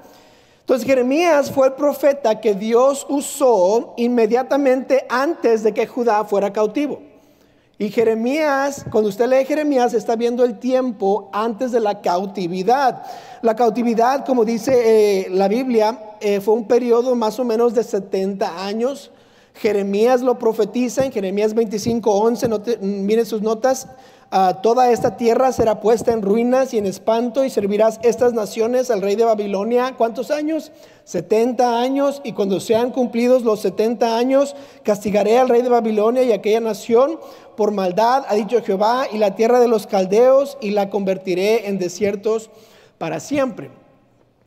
Entonces 0.60 0.86
Jeremías 0.86 1.50
fue 1.50 1.68
el 1.68 1.72
profeta 1.74 2.40
que 2.40 2.54
Dios 2.54 3.06
usó 3.08 3.94
inmediatamente 3.96 5.04
antes 5.08 5.62
de 5.62 5.74
que 5.74 5.86
Judá 5.86 6.24
fuera 6.24 6.52
cautivo. 6.52 7.11
Y 7.78 7.90
Jeremías, 7.90 8.84
cuando 8.90 9.08
usted 9.08 9.26
lee 9.26 9.44
Jeremías, 9.44 9.94
está 9.94 10.14
viendo 10.14 10.44
el 10.44 10.58
tiempo 10.58 11.30
antes 11.32 11.72
de 11.72 11.80
la 11.80 12.00
cautividad. 12.00 13.02
La 13.40 13.56
cautividad, 13.56 14.24
como 14.24 14.44
dice 14.44 14.72
eh, 15.24 15.30
la 15.30 15.48
Biblia, 15.48 16.16
eh, 16.20 16.40
fue 16.40 16.54
un 16.54 16.68
periodo 16.68 17.14
más 17.16 17.38
o 17.38 17.44
menos 17.44 17.74
de 17.74 17.82
70 17.82 18.64
años. 18.64 19.10
Jeremías 19.54 20.22
lo 20.22 20.38
profetiza 20.38 21.04
en 21.04 21.12
Jeremías 21.12 21.54
25, 21.54 22.10
11, 22.10 22.48
miren 22.80 23.26
sus 23.26 23.42
notas, 23.42 23.88
toda 24.62 24.90
esta 24.90 25.18
tierra 25.18 25.52
será 25.52 25.80
puesta 25.80 26.10
en 26.12 26.22
ruinas 26.22 26.72
y 26.72 26.78
en 26.78 26.86
espanto 26.86 27.44
y 27.44 27.50
servirás 27.50 28.00
estas 28.02 28.32
naciones 28.32 28.90
al 28.90 29.02
rey 29.02 29.14
de 29.14 29.24
Babilonia. 29.24 29.94
¿Cuántos 29.98 30.30
años? 30.30 30.72
70 31.04 31.80
años 31.80 32.22
y 32.24 32.32
cuando 32.32 32.60
sean 32.60 32.92
cumplidos 32.92 33.42
los 33.42 33.60
70 33.60 34.16
años, 34.16 34.56
castigaré 34.82 35.38
al 35.38 35.50
rey 35.50 35.60
de 35.60 35.68
Babilonia 35.68 36.22
y 36.22 36.32
aquella 36.32 36.60
nación 36.60 37.18
por 37.56 37.70
maldad, 37.72 38.24
ha 38.28 38.34
dicho 38.34 38.62
Jehová, 38.62 39.06
y 39.12 39.18
la 39.18 39.34
tierra 39.34 39.60
de 39.60 39.68
los 39.68 39.86
caldeos 39.86 40.58
y 40.60 40.70
la 40.70 40.90
convertiré 40.90 41.68
en 41.68 41.78
desiertos 41.78 42.50
para 42.98 43.20
siempre. 43.20 43.70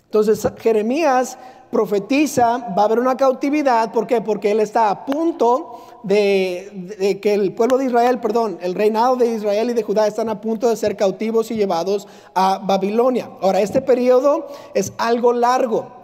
Entonces 0.06 0.48
Jeremías 0.60 1.38
profetiza, 1.76 2.58
va 2.78 2.84
a 2.84 2.86
haber 2.86 3.00
una 3.00 3.18
cautividad, 3.18 3.92
¿por 3.92 4.08
qué? 4.08 4.22
Porque 4.22 4.52
él 4.52 4.62
está 4.62 4.90
a 4.90 5.06
punto 5.06 6.00
de, 6.04 7.20
que 7.22 7.34
el 7.34 7.54
pueblo 7.54 7.78
de 7.78 7.86
Israel, 7.86 8.20
perdón, 8.22 8.58
el 8.62 8.76
reinado 8.76 9.18
de 9.18 9.34
Israel 9.34 9.70
y 9.70 9.74
de 9.74 9.84
Judá 9.84 10.08
están 10.08 10.30
a 10.30 10.40
punto 10.40 10.70
de 10.70 10.78
ser 10.78 10.96
cautivos 10.96 11.52
y 11.52 11.56
llevados 11.56 12.08
a 12.34 12.60
Babilonia. 12.60 13.30
Ahora, 13.42 13.60
este 13.60 13.82
periodo 13.82 14.48
es 14.74 14.94
algo 14.98 15.34
largo 15.34 15.95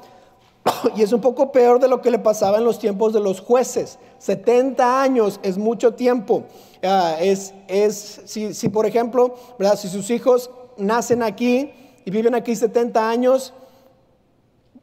y 0.95 1.01
es 1.01 1.11
un 1.11 1.21
poco 1.21 1.51
peor 1.51 1.79
de 1.79 1.87
lo 1.87 2.01
que 2.01 2.11
le 2.11 2.19
pasaba 2.19 2.57
en 2.57 2.63
los 2.63 2.79
tiempos 2.79 3.13
de 3.13 3.19
los 3.19 3.39
jueces. 3.39 3.99
70 4.19 5.01
años 5.01 5.39
es 5.43 5.57
mucho 5.57 5.93
tiempo. 5.93 6.43
Ah, 6.83 7.17
es, 7.19 7.53
es 7.67 8.21
si, 8.25 8.53
si, 8.53 8.69
por 8.69 8.85
ejemplo, 8.85 9.35
¿verdad? 9.57 9.77
si 9.77 9.87
sus 9.87 10.09
hijos 10.09 10.49
nacen 10.77 11.23
aquí 11.23 11.71
y 12.05 12.11
viven 12.11 12.35
aquí 12.35 12.55
70 12.55 13.09
años, 13.09 13.53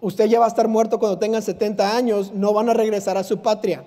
usted 0.00 0.26
ya 0.26 0.38
va 0.38 0.46
a 0.46 0.48
estar 0.48 0.68
muerto 0.68 0.98
cuando 0.98 1.18
tengan 1.18 1.42
70 1.42 1.96
años, 1.96 2.32
no 2.32 2.52
van 2.52 2.68
a 2.68 2.74
regresar 2.74 3.16
a 3.16 3.24
su 3.24 3.38
patria, 3.38 3.84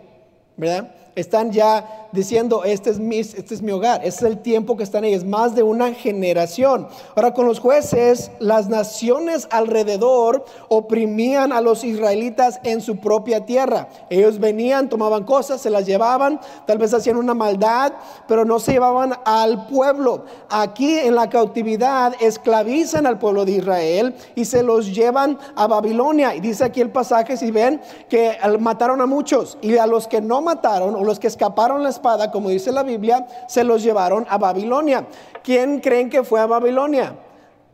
¿verdad? 0.58 0.94
Están 1.16 1.52
ya 1.52 2.08
diciendo, 2.12 2.64
este 2.64 2.90
es, 2.90 3.00
mi, 3.00 3.20
este 3.20 3.54
es 3.54 3.62
mi 3.62 3.72
hogar, 3.72 4.02
este 4.04 4.26
es 4.26 4.32
el 4.32 4.38
tiempo 4.40 4.78
que 4.78 4.84
están 4.84 5.04
ahí, 5.04 5.14
es 5.14 5.26
más 5.26 5.56
de 5.56 5.64
una 5.64 5.94
generación. 5.94 6.88
Ahora 7.16 7.34
con 7.34 7.46
los 7.46 7.60
jueces, 7.60 8.32
las 8.40 8.70
naciones 8.70 9.48
alrededor 9.52 10.46
oprimían 10.70 11.52
a 11.52 11.62
los 11.62 11.84
israelitas 11.84 12.60
en 12.64 12.82
su 12.82 12.98
propia 12.98 13.46
tierra. 13.46 13.90
Ellos 14.10 14.40
venían, 14.40 14.90
tomaban 14.90 15.24
cosas, 15.24 15.62
se 15.62 15.70
las 15.70 15.86
llevaban, 15.86 16.40
tal 16.66 16.78
vez 16.78 16.94
hacían 16.94 17.18
una 17.18 17.34
maldad, 17.34 17.94
pero 18.28 18.46
no 18.46 18.60
se 18.60 18.74
llevaban 18.74 19.14
al 19.26 19.68
pueblo. 19.68 20.26
Aquí 20.50 20.98
en 20.98 21.16
la 21.16 21.30
cautividad 21.30 22.14
esclavizan 22.22 23.06
al 23.06 23.20
pueblo 23.20 23.46
de 23.46 23.54
Israel 23.54 24.16
y 24.36 24.46
se 24.46 24.64
los 24.64 24.94
llevan 24.94 25.38
a 25.56 25.68
Babilonia. 25.68 26.36
Y 26.36 26.40
dice 26.40 26.64
aquí 26.64 26.82
el 26.82 26.92
pasaje, 26.92 27.38
si 27.38 27.52
ven, 27.52 27.82
que 28.10 28.38
mataron 28.60 29.02
a 29.02 29.06
muchos 29.06 29.58
y 29.62 29.78
a 29.78 29.88
los 29.88 30.08
que 30.08 30.22
no 30.22 30.42
mataron 30.42 31.01
los 31.06 31.20
que 31.20 31.28
escaparon 31.28 31.84
las 31.84 31.96
espada, 31.96 32.32
como 32.32 32.50
dice 32.50 32.72
la 32.72 32.84
Biblia, 32.84 33.28
se 33.48 33.64
los 33.64 33.84
llevaron 33.84 34.26
a 34.30 34.38
Babilonia. 34.38 35.08
¿Quién 35.44 35.80
creen 35.80 36.10
que 36.10 36.24
fue 36.24 36.40
a 36.40 36.46
Babilonia? 36.46 37.16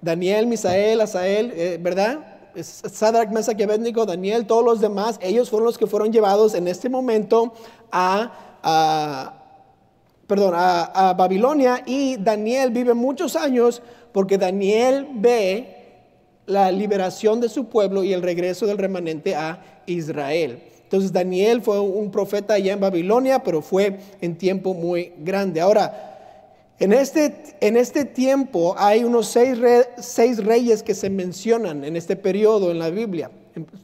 Daniel, 0.01 0.47
Misael, 0.47 1.01
Asael, 1.01 1.51
eh, 1.55 1.77
¿verdad? 1.81 2.37
Sadrach, 2.63 3.29
Mesach 3.29 3.57
Daniel, 3.57 4.47
todos 4.47 4.63
los 4.63 4.81
demás, 4.81 5.19
ellos 5.21 5.49
fueron 5.49 5.65
los 5.65 5.77
que 5.77 5.87
fueron 5.87 6.11
llevados 6.11 6.55
en 6.55 6.67
este 6.67 6.89
momento 6.89 7.53
a, 7.91 9.33
perdón, 10.25 10.53
a, 10.55 11.13
Babilonia 11.17 11.83
y 11.85 12.17
Daniel 12.17 12.71
vive 12.71 12.93
muchos 12.93 13.35
años 13.35 13.81
porque 14.11 14.37
Daniel 14.37 15.07
ve 15.13 15.75
la 16.47 16.71
liberación 16.71 17.39
de 17.39 17.49
su 17.49 17.65
pueblo 17.65 18.03
y 18.03 18.13
el 18.13 18.21
regreso 18.21 18.65
del 18.65 18.77
remanente 18.77 19.35
a 19.35 19.83
Israel. 19.85 20.63
Entonces 20.87 21.11
Daniel 21.11 21.61
fue 21.61 21.81
un 21.81 22.11
profeta 22.11 22.53
allá 22.53 22.71
en 22.71 22.79
Babilonia, 22.79 23.43
pero 23.43 23.61
fue 23.61 23.99
en 24.21 24.37
tiempo 24.37 24.73
muy 24.73 25.11
grande. 25.19 25.59
Ahora, 25.59 26.15
en 26.79 26.93
este, 26.93 27.43
en 27.59 27.75
este 27.75 28.05
tiempo 28.05 28.73
hay 28.77 29.03
unos 29.03 29.27
seis, 29.27 29.59
seis 29.97 30.41
reyes 30.41 30.83
que 30.83 30.95
se 30.95 31.09
mencionan 31.09 31.83
en 31.83 31.97
este 31.97 32.15
periodo 32.15 32.71
en 32.71 32.79
la 32.79 32.89
Biblia. 32.89 33.29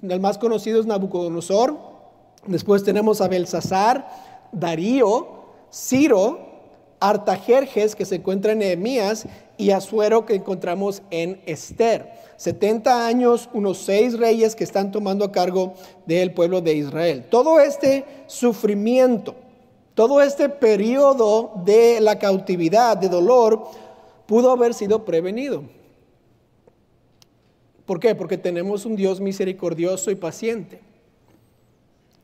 El 0.02 0.20
más 0.22 0.38
conocido 0.38 0.80
es 0.80 0.86
Nabucodonosor, 0.86 1.78
después 2.48 2.86
tenemos 2.86 3.20
a 3.20 3.28
Belsasar, 3.28 4.08
Darío, 4.54 5.28
Ciro, 5.74 6.40
Artajerjes, 7.02 7.98
que 7.98 8.06
se 8.06 8.16
encuentra 8.16 8.54
en 8.54 8.60
Nehemías, 8.60 9.26
y 9.64 9.72
Azuero, 9.72 10.26
que 10.26 10.36
encontramos 10.36 11.02
en 11.10 11.42
Esther. 11.46 12.12
70 12.36 13.08
años, 13.08 13.50
unos 13.54 13.78
seis 13.78 14.18
reyes 14.18 14.56
que 14.56 14.66
están 14.66 14.92
tomando 14.92 15.24
a 15.24 15.32
cargo 15.32 15.76
del 16.06 16.34
pueblo 16.34 16.60
de 16.60 16.74
Israel. 16.76 17.26
Todo 17.30 17.62
este 17.62 18.04
sufrimiento, 18.28 19.36
todo 19.94 20.22
este 20.22 20.50
periodo 20.50 21.54
de 21.64 22.02
la 22.02 22.20
cautividad, 22.20 22.98
de 22.98 23.08
dolor, 23.08 23.64
pudo 24.26 24.52
haber 24.52 24.74
sido 24.74 25.06
prevenido. 25.06 25.64
¿Por 27.86 28.02
qué? 28.02 28.16
Porque 28.16 28.38
tenemos 28.38 28.86
un 28.86 28.98
Dios 28.98 29.22
misericordioso 29.22 30.12
y 30.12 30.16
paciente. 30.16 30.82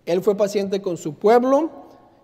Él 0.05 0.21
fue 0.21 0.35
paciente 0.35 0.81
con 0.81 0.97
su 0.97 1.13
pueblo, 1.13 1.69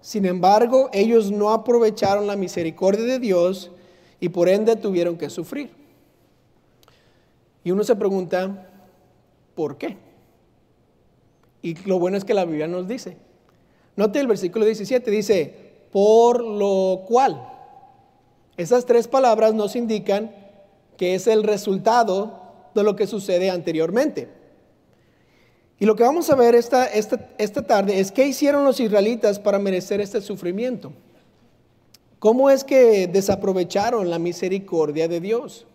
sin 0.02 0.26
embargo, 0.26 0.90
ellos 0.92 1.32
no 1.32 1.52
aprovecharon 1.52 2.28
la 2.28 2.36
misericordia 2.36 3.06
de 3.06 3.20
Dios 3.20 3.72
y 4.20 4.30
por 4.30 4.50
ende 4.50 4.76
tuvieron 4.76 5.18
que 5.18 5.30
sufrir. 5.30 5.72
Y 7.64 7.72
uno 7.72 7.84
se 7.84 7.96
pregunta, 7.96 8.70
¿por 9.56 9.78
qué? 9.78 9.98
Y 11.62 11.76
lo 11.88 11.98
bueno 11.98 12.18
es 12.18 12.24
que 12.24 12.34
la 12.34 12.46
Biblia 12.46 12.68
nos 12.68 12.88
dice. 12.88 13.18
Note 13.96 14.20
el 14.20 14.28
versículo 14.28 14.66
17, 14.66 15.10
dice, 15.10 15.54
por 15.92 16.44
lo 16.44 17.06
cual. 17.08 17.50
Esas 18.58 18.86
tres 18.86 19.08
palabras 19.08 19.54
nos 19.54 19.76
indican 19.76 20.32
que 20.98 21.16
es 21.16 21.28
el 21.28 21.44
resultado 21.44 22.42
de 22.74 22.84
lo 22.84 22.96
que 22.96 23.08
sucede 23.08 23.50
anteriormente. 23.50 24.30
Y 25.80 25.86
lo 25.86 25.96
que 25.96 26.04
vamos 26.04 26.30
a 26.30 26.36
ver 26.36 26.56
esta, 26.56 26.86
esta, 26.86 27.30
esta 27.38 27.64
tarde 27.64 28.00
es 28.00 28.12
qué 28.12 28.28
hicieron 28.28 28.64
los 28.64 28.80
israelitas 28.80 29.40
para 29.40 29.60
merecer 29.60 30.00
este 30.00 30.22
sufrimiento. 30.22 30.94
¿Cómo 32.20 32.50
es 32.50 32.64
que 32.64 33.08
desaprovecharon 33.08 34.10
la 34.10 34.20
misericordia 34.20 35.08
de 35.08 35.20
Dios? 35.20 35.66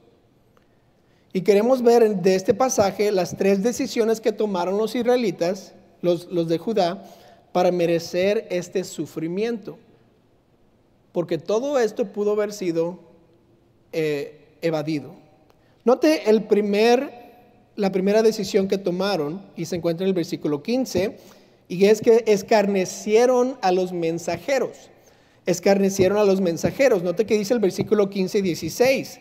Y 1.33 1.43
queremos 1.43 1.83
ver 1.83 2.17
de 2.17 2.35
este 2.35 2.55
pasaje 2.55 3.13
las 3.13 3.37
tres 3.37 3.63
decisiones 3.63 4.21
que 4.21 4.33
tomaron 4.33 4.77
los 4.79 4.97
israelitas, 4.97 5.75
los, 6.03 6.49
de 6.49 6.59
Judá, 6.59 7.05
para 7.53 7.71
merecer 7.71 8.49
este 8.51 8.83
sufrimiento. 8.83 9.79
Porque 11.13 11.39
todo 11.39 11.79
esto 11.79 12.07
pudo 12.07 12.33
haber 12.33 12.53
sido 12.53 12.99
eh, 13.93 14.41
evadido. 14.61 15.13
Note 15.85 16.29
el 16.29 16.45
primer, 16.45 17.13
la 17.77 17.93
primera 17.93 18.23
decisión 18.23 18.67
que 18.67 18.79
tomaron, 18.79 19.43
y 19.57 19.67
se 19.67 19.77
encuentra 19.77 20.05
en 20.05 20.09
el 20.09 20.15
versículo 20.15 20.63
15, 20.63 21.17
y 21.69 21.85
es 21.85 22.01
que 22.01 22.25
escarnecieron 22.27 23.57
a 23.63 23.71
los 23.71 23.93
mensajeros. 23.93 24.90
Escarnecieron 25.47 26.19
a 26.19 26.25
los 26.25 26.41
mensajeros. 26.41 27.03
Note 27.03 27.27
que 27.27 27.39
dice 27.39 27.55
el 27.55 27.61
versículo 27.61 28.11
15 28.11 28.39
y 28.39 28.43
16. 28.43 29.21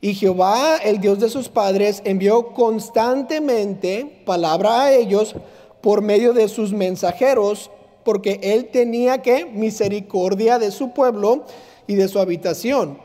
Y 0.00 0.14
Jehová, 0.14 0.76
el 0.76 1.00
Dios 1.00 1.18
de 1.18 1.30
sus 1.30 1.48
padres, 1.48 2.02
envió 2.04 2.48
constantemente 2.52 4.22
palabra 4.26 4.82
a 4.82 4.92
ellos 4.92 5.34
por 5.80 6.02
medio 6.02 6.32
de 6.32 6.48
sus 6.48 6.72
mensajeros, 6.72 7.70
porque 8.04 8.38
él 8.42 8.68
tenía 8.70 9.22
que 9.22 9.46
misericordia 9.46 10.58
de 10.58 10.70
su 10.70 10.92
pueblo 10.92 11.44
y 11.86 11.94
de 11.94 12.08
su 12.08 12.18
habitación. 12.18 12.98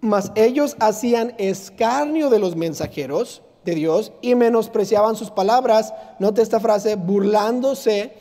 Mas 0.00 0.30
ellos 0.34 0.76
hacían 0.78 1.34
escarnio 1.38 2.30
de 2.30 2.38
los 2.38 2.56
mensajeros 2.56 3.42
de 3.64 3.74
Dios 3.74 4.12
y 4.20 4.34
menospreciaban 4.34 5.16
sus 5.16 5.30
palabras. 5.30 5.92
Note 6.18 6.42
esta 6.42 6.60
frase, 6.60 6.96
burlándose 6.96 8.12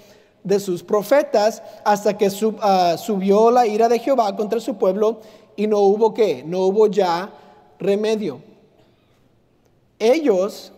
de 0.44 0.60
sus 0.60 0.84
profetas, 0.84 1.62
hasta 1.84 2.18
que 2.18 2.30
ah, 2.62 2.96
subió 2.98 3.52
la 3.52 3.68
ira 3.68 3.88
de 3.90 4.00
Jehová 4.00 4.36
contra 4.36 4.60
su 4.60 4.76
pueblo 4.76 5.20
y 5.56 5.68
no 5.68 5.80
hubo 5.80 6.14
qué, 6.14 6.44
no 6.46 6.62
hubo 6.62 6.88
ya 6.88 7.32
remedio. 7.80 8.42
Ellos 10.00 10.72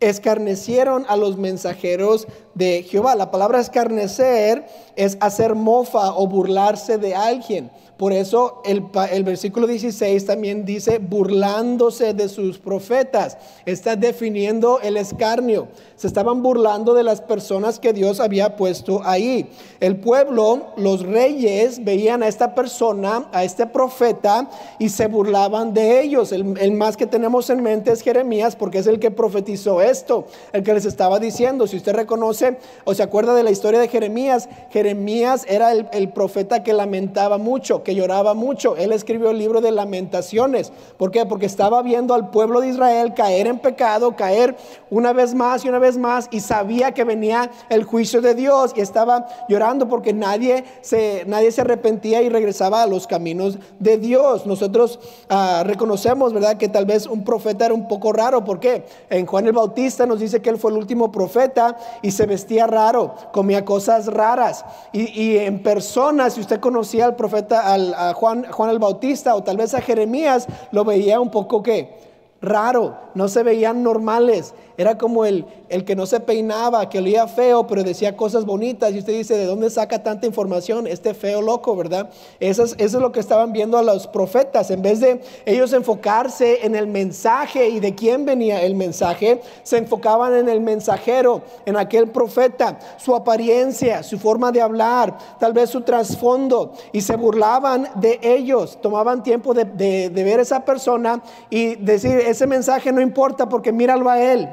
escarnecieron 0.00 1.04
a 1.08 1.16
los 1.16 1.36
mensajeros 1.36 2.26
de 2.54 2.82
Jehová. 2.82 3.14
La 3.14 3.30
palabra 3.30 3.60
escarnecer 3.60 4.66
es 4.96 5.16
hacer 5.20 5.54
mofa 5.54 6.14
o 6.14 6.26
burlarse 6.26 6.98
de 6.98 7.14
alguien. 7.14 7.70
Por 7.96 8.12
eso 8.12 8.60
el, 8.64 8.80
versículo 9.22 9.68
16 9.68 10.26
también 10.26 10.64
dice 10.64 10.98
burlándose 10.98 12.12
de 12.12 12.28
sus 12.28 12.58
profetas. 12.58 13.38
Está 13.66 13.94
definiendo 13.94 14.80
el 14.80 14.96
escarnio. 14.96 15.68
Se 15.94 16.08
estaban 16.08 16.42
burlando 16.42 16.94
de 16.94 17.04
las 17.04 17.20
personas 17.20 17.78
que 17.78 17.92
Dios 17.92 18.18
había 18.18 18.56
puesto 18.56 19.00
ahí. 19.04 19.48
El 19.78 19.96
pueblo, 19.96 20.72
los 20.76 21.06
reyes, 21.06 21.84
veían 21.84 22.24
a 22.24 22.28
esta 22.28 22.56
persona, 22.56 23.28
a 23.32 23.44
este 23.44 23.64
profeta, 23.66 24.50
y 24.80 24.88
se 24.88 25.06
burlaban 25.06 25.72
de 25.72 26.02
ellos. 26.02 26.32
El, 26.32 26.58
el 26.58 26.72
más 26.72 26.96
que 26.96 27.06
tenemos 27.06 27.48
en 27.48 27.62
mente 27.62 27.92
es 27.92 28.02
Jeremías, 28.02 28.56
porque 28.56 28.78
es 28.78 28.88
el 28.88 28.98
que 28.98 29.12
profetizó 29.12 29.80
esto, 29.80 30.26
el 30.52 30.64
que 30.64 30.74
les 30.74 30.84
estaba 30.84 31.20
diciendo. 31.20 31.68
Si 31.68 31.76
usted 31.76 31.94
reconoce 31.94 32.58
o 32.82 32.92
se 32.92 33.04
acuerda 33.04 33.36
de 33.36 33.44
la 33.44 33.52
historia 33.52 33.78
de 33.78 33.86
Jeremías, 33.86 34.48
Jeremías 34.70 35.44
era 35.48 35.70
el, 35.70 35.86
el 35.92 36.08
profeta 36.08 36.64
que 36.64 36.72
lamentaba 36.72 37.38
mucho 37.38 37.83
que 37.84 37.94
lloraba 37.94 38.34
mucho. 38.34 38.76
Él 38.76 38.92
escribió 38.92 39.30
el 39.30 39.38
libro 39.38 39.60
de 39.60 39.70
lamentaciones. 39.70 40.72
¿Por 40.96 41.10
qué? 41.10 41.24
Porque 41.26 41.46
estaba 41.46 41.82
viendo 41.82 42.14
al 42.14 42.30
pueblo 42.30 42.60
de 42.60 42.68
Israel 42.68 43.14
caer 43.14 43.46
en 43.46 43.58
pecado, 43.58 44.16
caer 44.16 44.56
una 44.90 45.12
vez 45.12 45.34
más 45.34 45.64
y 45.64 45.68
una 45.68 45.78
vez 45.78 45.96
más 45.96 46.28
y 46.30 46.40
sabía 46.40 46.92
que 46.92 47.04
venía 47.04 47.50
el 47.68 47.84
juicio 47.84 48.20
de 48.20 48.34
Dios 48.34 48.72
y 48.74 48.80
estaba 48.80 49.26
llorando 49.48 49.88
porque 49.88 50.12
nadie 50.12 50.64
se, 50.80 51.24
nadie 51.26 51.52
se 51.52 51.60
arrepentía 51.60 52.22
y 52.22 52.28
regresaba 52.28 52.82
a 52.82 52.86
los 52.86 53.06
caminos 53.06 53.58
de 53.78 53.98
Dios. 53.98 54.46
Nosotros 54.46 54.98
ah, 55.28 55.62
reconocemos, 55.64 56.32
¿verdad? 56.32 56.56
Que 56.56 56.68
tal 56.68 56.86
vez 56.86 57.06
un 57.06 57.24
profeta 57.24 57.66
era 57.66 57.74
un 57.74 57.88
poco 57.88 58.12
raro. 58.12 58.44
¿Por 58.44 58.60
qué? 58.60 58.86
En 59.10 59.26
Juan 59.26 59.46
el 59.46 59.52
Bautista 59.52 60.06
nos 60.06 60.20
dice 60.20 60.40
que 60.40 60.50
él 60.50 60.58
fue 60.58 60.70
el 60.70 60.78
último 60.78 61.12
profeta 61.12 61.76
y 62.02 62.10
se 62.10 62.26
vestía 62.26 62.66
raro, 62.66 63.14
comía 63.32 63.64
cosas 63.64 64.06
raras. 64.06 64.64
Y, 64.92 65.36
en 65.36 65.62
persona, 65.62 66.30
si 66.30 66.40
usted 66.40 66.60
conocía 66.60 67.06
al 67.06 67.16
profeta, 67.16 67.72
Juan, 68.14 68.44
Juan 68.50 68.70
el 68.70 68.78
Bautista 68.78 69.34
o 69.34 69.42
tal 69.42 69.56
vez 69.56 69.74
a 69.74 69.80
Jeremías, 69.80 70.46
lo 70.72 70.84
veía 70.84 71.20
un 71.20 71.30
poco 71.30 71.62
que 71.62 72.13
raro, 72.44 72.96
no 73.14 73.28
se 73.28 73.42
veían 73.42 73.82
normales. 73.82 74.54
Era 74.76 74.98
como 74.98 75.24
el, 75.24 75.46
el 75.68 75.84
que 75.84 75.94
no 75.94 76.04
se 76.04 76.18
peinaba, 76.18 76.88
que 76.88 76.98
olía 76.98 77.28
feo, 77.28 77.66
pero 77.66 77.84
decía 77.84 78.16
cosas 78.16 78.44
bonitas. 78.44 78.92
Y 78.92 78.98
usted 78.98 79.12
dice, 79.12 79.36
¿de 79.36 79.46
dónde 79.46 79.70
saca 79.70 80.02
tanta 80.02 80.26
información? 80.26 80.88
Este 80.88 81.14
feo 81.14 81.42
loco, 81.42 81.76
¿verdad? 81.76 82.10
Eso 82.40 82.64
es, 82.64 82.72
eso 82.78 82.96
es 82.96 83.02
lo 83.02 83.12
que 83.12 83.20
estaban 83.20 83.52
viendo 83.52 83.78
a 83.78 83.82
los 83.82 84.08
profetas. 84.08 84.72
En 84.72 84.82
vez 84.82 84.98
de 84.98 85.20
ellos 85.46 85.72
enfocarse 85.72 86.66
en 86.66 86.74
el 86.74 86.88
mensaje 86.88 87.68
y 87.68 87.78
de 87.78 87.94
quién 87.94 88.24
venía 88.24 88.62
el 88.62 88.74
mensaje, 88.74 89.40
se 89.62 89.78
enfocaban 89.78 90.34
en 90.34 90.48
el 90.48 90.60
mensajero, 90.60 91.42
en 91.66 91.76
aquel 91.76 92.08
profeta, 92.08 92.80
su 92.96 93.14
apariencia, 93.14 94.02
su 94.02 94.18
forma 94.18 94.50
de 94.50 94.60
hablar, 94.60 95.16
tal 95.38 95.52
vez 95.52 95.70
su 95.70 95.82
trasfondo. 95.82 96.72
Y 96.90 97.02
se 97.02 97.14
burlaban 97.14 97.88
de 97.94 98.18
ellos. 98.22 98.78
Tomaban 98.82 99.22
tiempo 99.22 99.54
de, 99.54 99.66
de, 99.66 100.10
de 100.10 100.24
ver 100.24 100.40
esa 100.40 100.64
persona 100.64 101.22
y 101.48 101.76
decir, 101.76 102.18
ese 102.34 102.46
mensaje 102.46 102.92
no 102.92 103.00
importa 103.00 103.48
porque 103.48 103.72
míralo 103.72 104.10
a 104.10 104.20
él. 104.20 104.48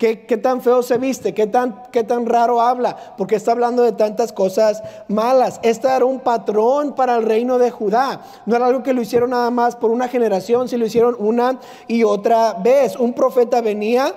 ¿Qué, 0.00 0.16
tan 0.42 0.62
feo 0.62 0.82
se 0.82 0.96
viste? 0.96 1.34
¿Qué 1.34 1.46
tan, 1.46 1.82
¿Qué 1.92 2.04
tan 2.04 2.24
raro 2.24 2.62
habla? 2.62 2.96
Porque 3.18 3.36
está 3.36 3.52
hablando 3.52 3.82
de 3.82 3.92
tantas 3.92 4.32
cosas 4.32 4.82
malas. 5.08 5.60
Este 5.62 5.88
era 5.88 6.06
un 6.06 6.20
patrón 6.20 6.94
para 6.94 7.16
el 7.16 7.22
reino 7.22 7.58
de 7.58 7.70
Judá. 7.70 8.22
No 8.46 8.56
era 8.56 8.64
algo 8.64 8.82
que 8.82 8.94
lo 8.94 9.02
hicieron 9.02 9.28
nada 9.28 9.50
más 9.50 9.76
por 9.76 9.90
una 9.90 10.08
generación, 10.08 10.70
si 10.70 10.78
lo 10.78 10.86
hicieron 10.86 11.16
una 11.18 11.60
y 11.86 12.02
otra 12.02 12.54
vez. 12.54 12.96
Un 12.96 13.12
profeta 13.12 13.60
venía 13.60 14.14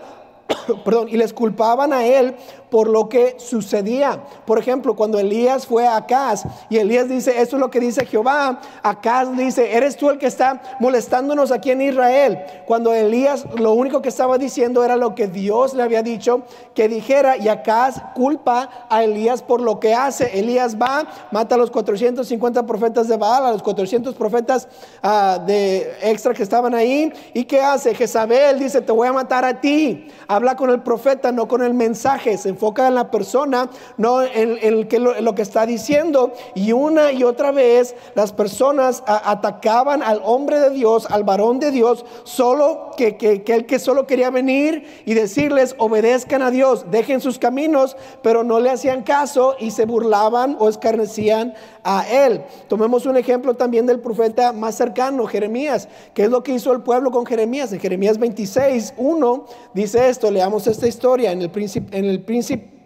perdón, 0.86 1.08
y 1.10 1.18
les 1.18 1.34
culpaban 1.34 1.94
a 1.94 2.06
él 2.06 2.36
por 2.74 2.90
lo 2.90 3.08
que 3.08 3.36
sucedía. 3.38 4.24
Por 4.48 4.58
ejemplo, 4.58 4.96
cuando 4.96 5.20
Elías 5.20 5.68
fue 5.68 5.86
a 5.86 5.96
Acaz 5.96 6.44
y 6.72 6.80
Elías 6.80 7.08
dice, 7.08 7.40
esto 7.40 7.58
es 7.58 7.60
lo 7.60 7.70
que 7.70 7.80
dice 7.80 8.04
Jehová, 8.04 8.62
Acaz 8.82 9.38
dice, 9.38 9.78
eres 9.78 9.96
tú 9.96 10.10
el 10.10 10.18
que 10.18 10.26
está 10.26 10.60
molestándonos 10.80 11.52
aquí 11.52 11.70
en 11.70 11.84
Israel. 11.84 12.40
Cuando 12.66 12.92
Elías 12.92 13.46
lo 13.60 13.74
único 13.74 14.02
que 14.02 14.10
estaba 14.10 14.40
diciendo 14.40 14.84
era 14.84 14.96
lo 14.96 15.14
que 15.14 15.28
Dios 15.28 15.76
le 15.76 15.84
había 15.84 16.02
dicho 16.02 16.42
que 16.74 16.90
dijera 16.90 17.38
y 17.38 17.48
Acaz 17.48 18.02
culpa 18.16 18.88
a 18.90 19.04
Elías 19.04 19.44
por 19.44 19.62
lo 19.62 19.80
que 19.80 19.94
hace. 19.94 20.40
Elías 20.40 20.76
va, 20.76 21.06
mata 21.30 21.54
a 21.54 21.60
los 21.60 21.70
450 21.70 22.66
profetas 22.66 23.08
de 23.08 23.18
Baal, 23.18 23.46
a 23.46 23.52
los 23.52 23.62
400 23.62 24.16
profetas 24.16 24.68
uh, 25.04 25.46
de 25.46 25.94
extra 26.02 26.34
que 26.34 26.42
estaban 26.42 26.74
ahí. 26.74 27.14
¿Y 27.36 27.44
qué 27.44 27.62
hace? 27.62 27.94
Jezabel 27.94 28.58
dice, 28.58 28.82
te 28.82 28.92
voy 28.92 29.08
a 29.08 29.14
matar 29.14 29.46
a 29.46 29.62
ti. 29.62 30.08
Habla 30.28 30.56
con 30.56 30.72
el 30.72 30.82
profeta, 30.82 31.32
no 31.32 31.48
con 31.48 31.62
el 31.62 31.76
mensaje. 31.76 32.36
Se 32.36 32.50
enfoca 32.64 32.88
en 32.88 32.96
la 32.96 33.12
persona, 33.12 33.70
no 33.98 34.22
en, 34.22 34.88
que 34.88 34.98
lo, 35.00 35.36
que 35.36 35.42
está 35.42 35.66
diciendo. 35.66 36.32
Y 36.56 36.72
una 36.72 37.12
y 37.12 37.26
otra 37.26 37.52
vez 37.52 37.94
las 38.16 38.32
personas 38.32 39.04
atacaban 39.06 40.02
al 40.02 40.22
hombre 40.24 40.60
de 40.62 40.70
Dios, 40.70 41.08
al 41.10 41.26
varón 41.26 41.60
de 41.60 41.72
Dios, 41.72 42.06
solo 42.24 42.92
que, 42.96 43.18
que, 43.18 43.44
que 43.44 43.66
que 43.66 43.80
solo 43.80 44.08
quería 44.08 44.30
venir 44.30 45.04
y 45.06 45.14
decirles, 45.14 45.76
obedezcan 45.78 46.42
a 46.42 46.52
Dios, 46.52 46.86
dejen 46.90 47.20
sus 47.20 47.38
caminos, 47.38 47.98
pero 48.22 48.44
no 48.44 48.60
le 48.60 48.70
hacían 48.70 49.04
caso 49.04 49.56
y 49.60 49.72
se 49.72 49.86
burlaban 49.86 50.56
o 50.60 50.70
escarnecían 50.70 51.54
a 51.84 52.08
él. 52.08 52.44
Tomemos 52.68 53.06
un 53.06 53.18
ejemplo 53.18 53.56
también 53.56 53.86
del 53.86 54.00
profeta 54.00 54.54
más 54.54 54.76
cercano, 54.76 55.26
Jeremías. 55.26 55.90
¿Qué 56.14 56.24
es 56.24 56.30
lo 56.30 56.44
que 56.44 56.54
hizo 56.54 56.72
el 56.72 56.82
pueblo 56.82 57.12
con 57.12 57.26
Jeremías? 57.26 57.74
En 57.74 57.80
Jeremías 57.80 58.18
26, 58.18 58.94
1 58.98 59.46
dice 59.74 60.10
esto, 60.10 60.32
leamos 60.32 60.68
esta 60.68 60.88
historia. 60.88 61.32
En 61.32 61.42
el, 61.42 61.52
en 61.92 62.06
el 62.06 62.22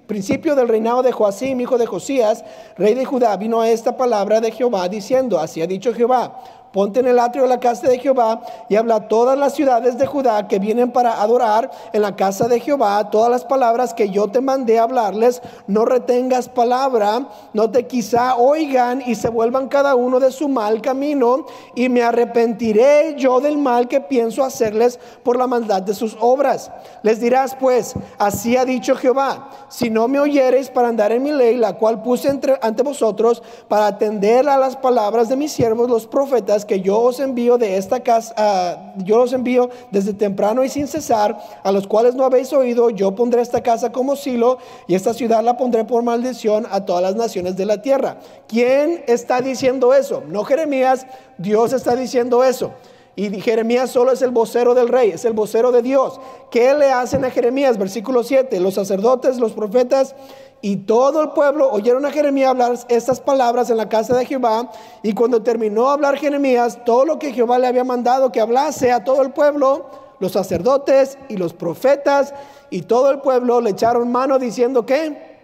principio 0.08 0.56
del 0.56 0.67
reinado 0.67 1.04
de 1.04 1.12
Joacim, 1.12 1.60
hijo 1.60 1.78
de 1.78 1.86
Josías, 1.86 2.43
rey 2.78 2.96
de 2.96 3.06
Judá, 3.06 3.36
vino 3.38 3.62
a 3.62 3.70
esta 3.70 3.96
palabra 3.96 4.41
de 4.41 4.52
Jehová 4.52 4.88
diciendo, 4.89 5.38
así 5.38 5.62
ha 5.62 5.67
dicho 5.67 5.93
Jehová 5.93 6.41
ponte 6.77 6.99
en 6.99 7.07
el 7.07 7.17
atrio 7.17 7.41
de 7.41 7.49
la 7.49 7.59
casa 7.59 7.87
de 7.87 7.97
Jehová 7.97 8.39
y 8.69 8.75
habla 8.75 8.97
a 8.97 9.07
todas 9.07 9.35
las 9.35 9.55
ciudades 9.55 9.97
de 9.97 10.05
Judá 10.05 10.47
que 10.47 10.59
vienen 10.59 10.91
para 10.91 11.23
adorar 11.23 11.71
en 11.91 12.03
la 12.03 12.15
casa 12.15 12.47
de 12.47 12.59
Jehová 12.59 13.09
todas 13.09 13.31
las 13.31 13.45
palabras 13.45 13.95
que 13.95 14.11
yo 14.11 14.27
te 14.27 14.41
mandé 14.41 14.77
hablarles. 14.77 15.41
No 15.65 15.85
retengas 15.85 16.49
palabra, 16.49 17.29
no 17.51 17.71
te 17.71 17.87
quizá 17.87 18.35
oigan 18.35 19.01
y 19.03 19.15
se 19.15 19.27
vuelvan 19.27 19.69
cada 19.69 19.95
uno 19.95 20.19
de 20.19 20.31
su 20.31 20.49
mal 20.49 20.79
camino 20.83 21.47
y 21.73 21.89
me 21.89 22.03
arrepentiré 22.03 23.15
yo 23.17 23.39
del 23.39 23.57
mal 23.57 23.87
que 23.87 23.99
pienso 23.99 24.43
hacerles 24.43 24.99
por 25.23 25.35
la 25.35 25.47
maldad 25.47 25.81
de 25.81 25.95
sus 25.95 26.15
obras. 26.19 26.69
Les 27.01 27.19
dirás 27.19 27.55
pues, 27.59 27.95
así 28.19 28.55
ha 28.55 28.65
dicho 28.65 28.95
Jehová, 28.95 29.49
si 29.67 29.89
no 29.89 30.07
me 30.07 30.19
oyereis 30.19 30.69
para 30.69 30.89
andar 30.89 31.11
en 31.11 31.23
mi 31.23 31.31
ley, 31.31 31.57
la 31.57 31.73
cual 31.73 32.03
puse 32.03 32.29
entre, 32.29 32.59
ante 32.61 32.83
vosotros 32.83 33.41
para 33.67 33.87
atender 33.87 34.47
a 34.47 34.59
las 34.59 34.75
palabras 34.75 35.27
de 35.27 35.37
mis 35.37 35.51
siervos 35.51 35.89
los 35.89 36.05
profetas 36.05 36.66
que 36.67 36.82
yo 36.82 36.99
os 36.99 37.19
envío 37.19 37.58
de 37.58 37.77
esta 37.77 38.01
casa, 38.01 38.34
ah, 38.38 38.93
yo 38.97 39.21
os 39.21 39.34
envío 39.34 39.69
desde 39.91 40.13
temprano 40.13 40.63
y 40.63 40.69
sin 40.69 40.88
cesar, 40.88 41.38
a 41.63 41.71
los 41.71 41.88
cuales 41.88 42.15
no 42.15 42.25
habéis 42.25 42.53
oído, 42.53 42.89
yo 42.89 43.15
pondré 43.15 43.41
esta 43.41 43.63
casa 43.63 43.91
como 43.91 44.15
silo 44.15 44.60
y 44.88 44.95
esta 44.95 45.13
ciudad 45.13 45.43
la 45.43 45.58
pondré 45.58 45.86
por 45.86 46.03
maldición 46.03 46.67
a 46.69 46.86
todas 46.86 47.01
las 47.01 47.15
naciones 47.15 47.56
de 47.56 47.65
la 47.65 47.82
tierra. 47.82 48.17
¿Quién 48.47 49.03
está 49.08 49.41
diciendo 49.41 49.93
eso? 49.93 50.23
No 50.27 50.43
Jeremías, 50.43 51.08
Dios 51.38 51.73
está 51.73 51.95
diciendo 51.95 52.43
eso. 52.43 52.71
Y 53.17 53.41
Jeremías 53.41 53.89
solo 53.89 54.12
es 54.12 54.21
el 54.21 54.30
vocero 54.30 54.75
del 54.75 54.89
rey, 54.89 55.10
es 55.10 55.25
el 55.25 55.34
vocero 55.34 55.71
de 55.71 55.82
Dios. 55.82 56.19
¿Qué 56.51 56.75
le 56.75 56.91
hacen 56.91 57.25
a 57.25 57.32
Jeremías? 57.32 57.80
Versículo 57.80 58.23
7. 58.23 58.60
Los 58.60 58.75
sacerdotes, 58.75 59.39
los 59.39 59.53
profetas 59.53 60.13
y 60.62 60.78
todo 60.78 61.22
el 61.22 61.30
pueblo 61.30 61.72
oyeron 61.72 62.06
a 62.06 62.12
Jeremías 62.12 62.50
hablar 62.50 62.78
estas 62.89 63.20
palabras 63.20 63.70
en 63.70 63.78
la 63.78 63.89
casa 63.89 64.15
de 64.17 64.26
Jehová. 64.26 64.72
Y 65.04 65.13
cuando 65.13 65.43
terminó 65.43 65.89
hablar 65.89 66.17
Jeremías, 66.17 66.84
todo 66.84 67.06
lo 67.06 67.20
que 67.20 67.32
Jehová 67.32 67.60
le 67.60 67.67
había 67.67 67.84
mandado 67.84 68.32
que 68.32 68.41
hablase 68.41 68.91
a 68.91 69.04
todo 69.04 69.22
el 69.22 69.32
pueblo, 69.32 69.86
los 70.20 70.32
sacerdotes 70.32 71.17
y 71.30 71.38
los 71.38 71.54
profetas 71.54 72.34
y 72.70 72.82
todo 72.82 73.12
el 73.12 73.20
pueblo 73.20 73.62
le 73.62 73.70
echaron 73.72 74.12
mano 74.12 74.39
diciendo 74.39 74.86
que 74.86 75.38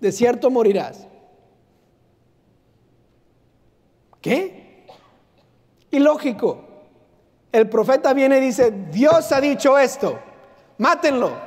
de 0.00 0.12
cierto 0.12 0.50
morirás. 0.50 1.06
¿Qué? 4.20 4.86
Ilógico. 5.90 6.60
El 7.52 7.68
profeta 7.68 8.12
viene 8.12 8.38
y 8.38 8.40
dice, 8.40 8.72
Dios 8.90 9.30
ha 9.32 9.40
dicho 9.40 9.78
esto, 9.78 10.18
mátenlo. 10.78 11.45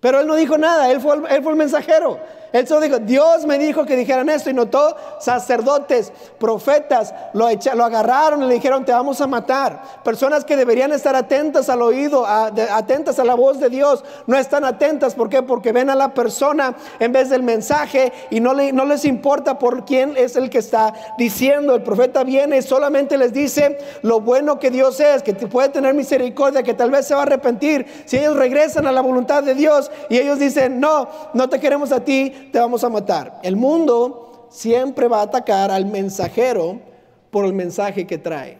Pero 0.00 0.20
él 0.20 0.26
no 0.26 0.36
dijo 0.36 0.58
nada, 0.58 0.90
él 0.90 1.00
fue, 1.00 1.16
el 1.16 1.56
mensajero. 1.56 2.20
Él 2.52 2.66
solo 2.66 2.80
dijo, 2.80 2.98
Dios 2.98 3.44
me 3.46 3.58
dijo 3.58 3.84
que 3.84 3.96
dijeran 3.96 4.28
esto 4.28 4.50
y 4.50 4.54
notó 4.54 4.96
sacerdotes, 5.20 6.12
profetas, 6.38 7.14
lo, 7.34 7.48
lo 7.74 7.84
agarraron 7.84 8.42
y 8.42 8.46
le 8.46 8.54
dijeron, 8.54 8.84
te 8.84 8.92
vamos 8.92 9.20
a 9.20 9.26
matar. 9.26 9.82
Personas 10.02 10.44
que 10.44 10.56
deberían 10.56 10.92
estar 10.92 11.14
atentas 11.14 11.68
al 11.68 11.82
oído, 11.82 12.26
atentas 12.26 13.18
a 13.18 13.24
la 13.24 13.34
voz 13.34 13.60
de 13.60 13.68
Dios, 13.68 14.04
no 14.26 14.36
están 14.36 14.64
atentas. 14.64 15.14
¿Por 15.14 15.28
qué? 15.28 15.42
Porque 15.42 15.72
ven 15.72 15.90
a 15.90 15.94
la 15.94 16.14
persona 16.14 16.74
en 16.98 17.12
vez 17.12 17.28
del 17.28 17.42
mensaje 17.42 18.12
y 18.30 18.40
no, 18.40 18.54
le, 18.54 18.72
no 18.72 18.84
les 18.84 19.04
importa 19.04 19.58
por 19.58 19.84
quién 19.84 20.14
es 20.16 20.36
el 20.36 20.50
que 20.50 20.58
está 20.58 20.94
diciendo. 21.18 21.74
El 21.74 21.82
profeta 21.82 22.24
viene 22.24 22.58
y 22.58 22.62
solamente 22.62 23.18
les 23.18 23.32
dice 23.32 23.78
lo 24.02 24.20
bueno 24.20 24.58
que 24.58 24.70
Dios 24.70 25.00
es, 25.00 25.22
que 25.22 25.34
puede 25.34 25.68
tener 25.68 25.94
misericordia, 25.94 26.62
que 26.62 26.74
tal 26.74 26.90
vez 26.90 27.06
se 27.06 27.14
va 27.14 27.20
a 27.20 27.24
arrepentir. 27.24 27.86
Si 28.06 28.16
ellos 28.16 28.36
regresan 28.36 28.86
a 28.86 28.92
la 28.92 29.00
voluntad 29.00 29.42
de 29.42 29.54
Dios 29.54 29.90
y 30.08 30.18
ellos 30.18 30.38
dicen, 30.38 30.80
no, 30.80 31.08
no 31.34 31.48
te 31.48 31.60
queremos 31.60 31.92
a 31.92 32.00
ti, 32.00 32.37
te 32.52 32.58
vamos 32.58 32.84
a 32.84 32.88
matar. 32.88 33.40
El 33.42 33.56
mundo 33.56 34.48
siempre 34.50 35.08
va 35.08 35.20
a 35.20 35.24
atacar 35.24 35.70
al 35.70 35.86
mensajero 35.86 36.80
por 37.30 37.44
el 37.44 37.52
mensaje 37.52 38.06
que 38.06 38.18
trae. 38.18 38.58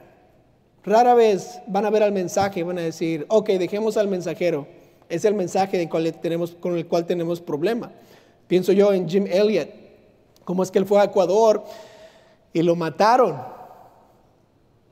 Rara 0.85 1.15
vez 1.15 1.61
van 1.67 1.85
a 1.85 1.91
ver 1.91 2.03
al 2.03 2.13
mensaje 2.13 2.61
y 2.61 2.63
van 2.63 2.79
a 2.79 2.83
decir, 2.83 3.27
ok, 3.29 3.51
dejemos 3.51 3.97
al 3.97 4.09
mensajero. 4.09 4.67
Es 5.09 5.25
el 5.25 5.35
mensaje 5.35 5.89
con 5.89 6.77
el 6.77 6.87
cual 6.87 7.07
tenemos 7.07 7.41
problema. 7.41 7.91
Pienso 8.47 8.73
yo 8.73 8.93
en 8.93 9.09
Jim 9.09 9.27
Elliot, 9.27 9.69
cómo 10.45 10.63
es 10.63 10.71
que 10.71 10.79
él 10.79 10.87
fue 10.87 11.01
a 11.01 11.05
Ecuador 11.05 11.65
y 12.53 12.63
lo 12.63 12.77
mataron 12.77 13.37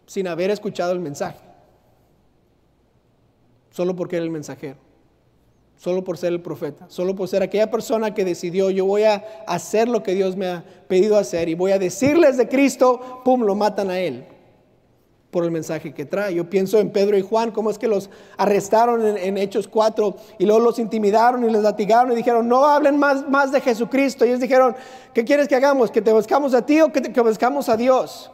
sin 0.07 0.29
haber 0.29 0.51
escuchado 0.51 0.93
el 0.93 1.01
mensaje, 1.01 1.39
solo 3.71 3.97
porque 3.97 4.17
era 4.17 4.25
el 4.25 4.31
mensajero 4.31 4.86
solo 5.77 6.05
por 6.05 6.19
ser 6.19 6.33
el 6.33 6.41
profeta, 6.41 6.87
solo 6.89 7.15
por 7.15 7.29
ser 7.29 7.43
aquella 7.43 7.71
persona 7.71 8.15
que 8.15 8.25
decidió, 8.25 8.71
yo 8.71 8.85
voy 8.85 9.05
a 9.05 9.25
hacer 9.47 9.89
lo 9.89 10.03
que 10.03 10.15
Dios 10.15 10.37
me 10.37 10.47
ha 10.47 10.65
pedido 10.89 11.19
hacer 11.19 11.49
y 11.49 11.55
voy 11.55 11.73
a 11.73 11.79
decirles 11.79 12.37
de 12.37 12.49
Cristo, 12.49 13.21
pum, 13.25 13.43
lo 13.43 13.55
matan 13.55 13.91
a 13.91 14.01
él 14.01 14.27
por 15.37 15.45
el 15.45 15.51
mensaje 15.51 15.93
que 15.93 16.07
trae. 16.07 16.35
Yo 16.35 16.49
pienso 16.49 16.79
en 16.79 16.91
Pedro 16.91 17.19
y 17.19 17.21
Juan, 17.21 17.51
cómo 17.51 17.71
es 17.71 17.79
que 17.79 17.89
los 17.89 18.09
arrestaron 18.39 19.05
en, 19.19 19.37
Hechos 19.37 19.69
4 19.69 20.17
y 20.39 20.47
luego 20.47 20.61
los 20.61 20.79
intimidaron 20.79 21.45
y 21.45 21.51
les 21.51 21.63
latigaron 21.63 22.11
y 22.13 22.15
dijeron, 22.15 22.49
no 22.49 22.65
hablen 22.65 22.97
más, 22.97 23.29
más 23.29 23.53
de 23.53 23.61
Jesucristo. 23.61 24.25
Y 24.25 24.29
ellos 24.29 24.41
dijeron, 24.41 24.75
¿qué 25.13 25.27
quieres 25.27 25.47
que 25.47 25.55
hagamos? 25.55 25.91
¿Que 25.91 26.01
te 26.01 26.11
buscamos 26.11 26.55
a 26.55 26.65
ti 26.65 26.81
o 26.81 26.91
que, 26.91 27.03
te, 27.03 27.21
buscamos 27.21 27.69
a 27.69 27.77
Dios? 27.77 28.31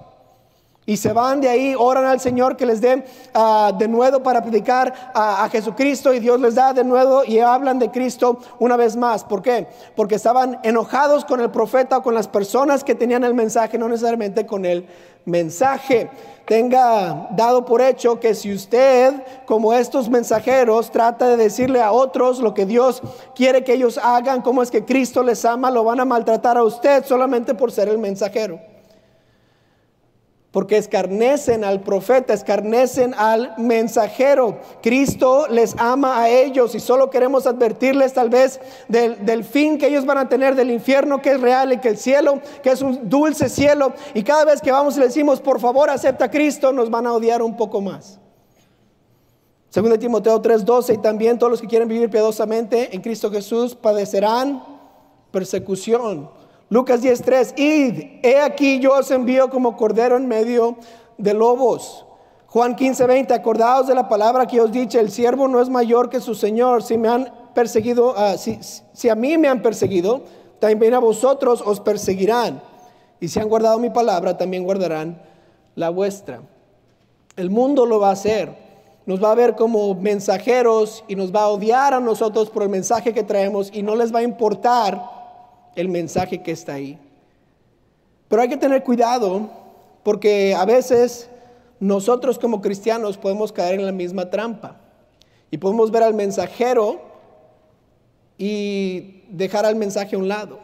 Y 0.85 0.97
se 0.97 1.13
van 1.13 1.41
de 1.41 1.49
ahí, 1.49 1.77
oran 1.79 2.05
al 2.07 2.19
Señor 2.19 2.57
que 2.57 2.67
les 2.67 2.81
dé 2.81 3.05
ah, 3.35 3.73
de 3.79 3.87
nuevo 3.87 4.21
para 4.21 4.43
predicar 4.43 4.93
a, 5.15 5.49
Jesucristo 5.49 6.13
y 6.13 6.19
Dios 6.19 6.41
les 6.41 6.57
da 6.57 6.73
de 6.73 6.83
nuevo 6.83 7.23
y 7.25 7.39
hablan 7.39 7.79
de 7.79 7.93
Cristo 7.93 8.41
una 8.59 8.77
vez 8.77 8.97
más. 8.97 9.23
¿Por 9.23 9.43
qué? 9.43 9.69
Porque 9.95 10.17
estaban 10.17 10.59
enojados 10.65 11.25
con 11.25 11.41
el 11.41 11.53
profeta 11.53 11.99
o 11.99 12.03
con 12.03 12.15
las 12.15 12.27
personas 12.27 12.83
que 12.83 12.97
tenían 12.97 13.23
el 13.23 13.33
mensaje, 13.33 13.79
no 13.79 13.89
necesariamente 13.89 14.45
con 14.45 14.65
el 14.65 14.85
mensaje. 15.25 16.11
Tenga 16.47 17.29
dado 17.31 17.65
por 17.65 17.81
hecho 17.81 18.19
que 18.19 18.35
si 18.35 18.53
usted, 18.53 19.15
como 19.47 19.73
estos 19.75 20.11
mensajeros, 20.11 20.91
trata 20.91 21.29
de 21.29 21.37
decirle 21.37 21.81
a 21.81 21.93
otros 21.93 22.41
lo 22.41 22.55
que 22.55 22.67
Dios 22.67 23.03
quiere 23.37 23.63
que 23.63 23.75
ellos 23.75 24.01
hagan, 24.03 24.43
cómo 24.43 24.65
es 24.65 24.73
que 24.73 24.85
Cristo 24.85 25.23
les 25.23 25.45
ama, 25.45 25.71
lo 25.71 25.85
van 25.85 26.01
a 26.01 26.05
maltratar 26.05 26.59
a 26.59 26.65
usted 26.65 27.05
solamente 27.07 27.55
por 27.55 27.71
ser 27.71 27.89
el 27.89 27.99
mensajero 27.99 28.72
porque 30.53 30.77
escarnecen 30.77 31.65
al 31.65 31.81
profeta, 31.81 32.35
escarnecen 32.35 33.15
al 33.15 33.55
mensajero. 33.57 34.61
Cristo 34.83 35.47
les 35.49 35.75
ama 35.79 36.21
a 36.21 36.29
ellos 36.29 36.75
y 36.75 36.81
solo 36.81 37.09
queremos 37.09 37.47
advertirles 37.47 38.13
tal 38.13 38.29
vez 38.29 38.61
del, 38.87 39.45
fin 39.45 39.79
que 39.79 39.89
ellos 39.89 40.05
van 40.05 40.19
a 40.19 40.29
tener, 40.29 40.55
del 40.55 40.71
infierno 40.71 41.23
que 41.23 41.31
es 41.31 41.41
real 41.41 41.73
y 41.73 41.79
que 41.79 41.89
el 41.89 41.97
cielo, 41.97 42.41
que 42.63 42.71
es 42.71 42.83
un 42.83 43.09
dulce 43.09 43.49
cielo. 43.49 43.95
Y 44.13 44.23
cada 44.23 44.45
vez 44.45 44.61
que 44.61 44.71
vamos 44.71 44.97
y 44.97 45.01
le 45.01 45.07
decimos, 45.07 45.41
por 45.41 45.59
favor, 45.59 45.89
acepta 45.89 46.27
a 46.27 46.31
Cristo, 46.31 46.71
nos 46.71 46.91
van 46.91 47.07
a 47.07 47.15
odiar 47.15 47.43
un 47.43 47.57
poco 47.57 47.81
más. 47.81 48.21
Segundo 49.71 49.99
Timoteo 49.99 50.43
3:12, 50.43 50.95
y 50.95 50.99
también 50.99 51.39
todos 51.39 51.51
los 51.51 51.61
que 51.63 51.67
quieren 51.67 51.89
vivir 51.89 52.11
piadosamente 52.11 52.95
en 52.95 53.01
Cristo 53.01 53.31
Jesús 53.31 53.75
padecerán 53.75 54.63
persecución. 55.31 56.42
Lucas 56.73 57.03
10:3, 57.03 57.53
id, 57.59 58.21
he 58.23 58.41
aquí 58.41 58.81
yo 58.81 58.95
os 58.95 59.11
envío 59.11 59.51
como 59.51 59.77
cordero 59.77 60.17
en 60.17 60.27
medio 60.27 60.79
de 61.19 61.35
lobos. 61.35 62.07
Juan 62.47 62.77
15:20, 62.77 63.35
acordaos 63.35 63.89
de 63.89 63.95
la 63.95 64.09
palabra 64.09 64.47
que 64.47 64.59
os 64.59 64.73
dice, 64.73 64.99
el 64.99 65.11
siervo 65.11 65.49
no 65.49 65.61
es 65.61 65.69
mayor 65.69 66.09
que 66.09 66.19
su 66.19 66.35
Señor. 66.35 66.83
Si 66.83 66.97
me 66.97 67.09
han 67.09 67.31
perseguido, 67.55 68.15
ah, 68.17 68.39
si, 68.39 68.59
si 68.95 69.11
a 69.11 69.15
mí 69.15 69.37
me 69.37 69.49
han 69.49 69.61
perseguido, 69.61 70.23
también 70.61 70.95
a 70.95 70.99
vosotros 70.99 71.63
os 71.63 71.79
perseguirán. 71.79 72.63
Y 73.21 73.29
si 73.29 73.39
han 73.39 73.51
guardado 73.51 73.79
mi 73.79 73.91
palabra, 73.91 74.39
también 74.39 74.65
guardarán 74.65 75.21
la 75.75 75.91
vuestra. 75.91 76.41
El 77.37 77.51
mundo 77.51 77.85
lo 77.85 78.01
va 78.01 78.09
a 78.09 78.13
hacer. 78.13 78.49
Nos 79.05 79.23
va 79.23 79.33
a 79.33 79.35
ver 79.35 79.57
como 79.57 79.95
mensajeros 79.95 81.05
y 81.07 81.17
nos 81.17 81.35
va 81.35 81.43
a 81.43 81.49
odiar 81.49 81.93
a 81.93 82.01
nosotros 82.01 82.49
por 82.49 82.63
el 82.63 82.71
mensaje 82.71 83.13
que 83.13 83.25
traemos 83.25 83.69
y 83.75 83.83
no 83.83 83.95
les 83.95 84.15
va 84.15 84.21
a 84.21 84.23
importar 84.23 85.22
el 85.77 85.89
mensaje 85.89 86.43
que 86.43 86.53
está 86.53 86.75
ahí. 86.75 86.99
Pero 88.29 88.43
hay 88.43 88.49
que 88.49 88.57
tener 88.57 88.83
cuidado 88.83 89.51
porque 90.03 90.55
a 90.55 90.65
veces 90.65 91.29
nosotros 91.81 92.39
como 92.39 92.61
cristianos 92.61 93.19
podemos 93.19 93.53
caer 93.53 93.75
en 93.75 93.87
la 93.87 93.93
misma 93.93 94.31
trampa 94.31 94.81
y 95.51 95.59
podemos 95.59 95.91
ver 95.91 96.03
al 96.03 96.15
mensajero 96.15 97.01
y 98.39 99.23
dejar 99.29 99.67
al 99.67 99.77
mensaje 99.77 100.17
a 100.17 100.19
un 100.19 100.29
lado. 100.29 100.59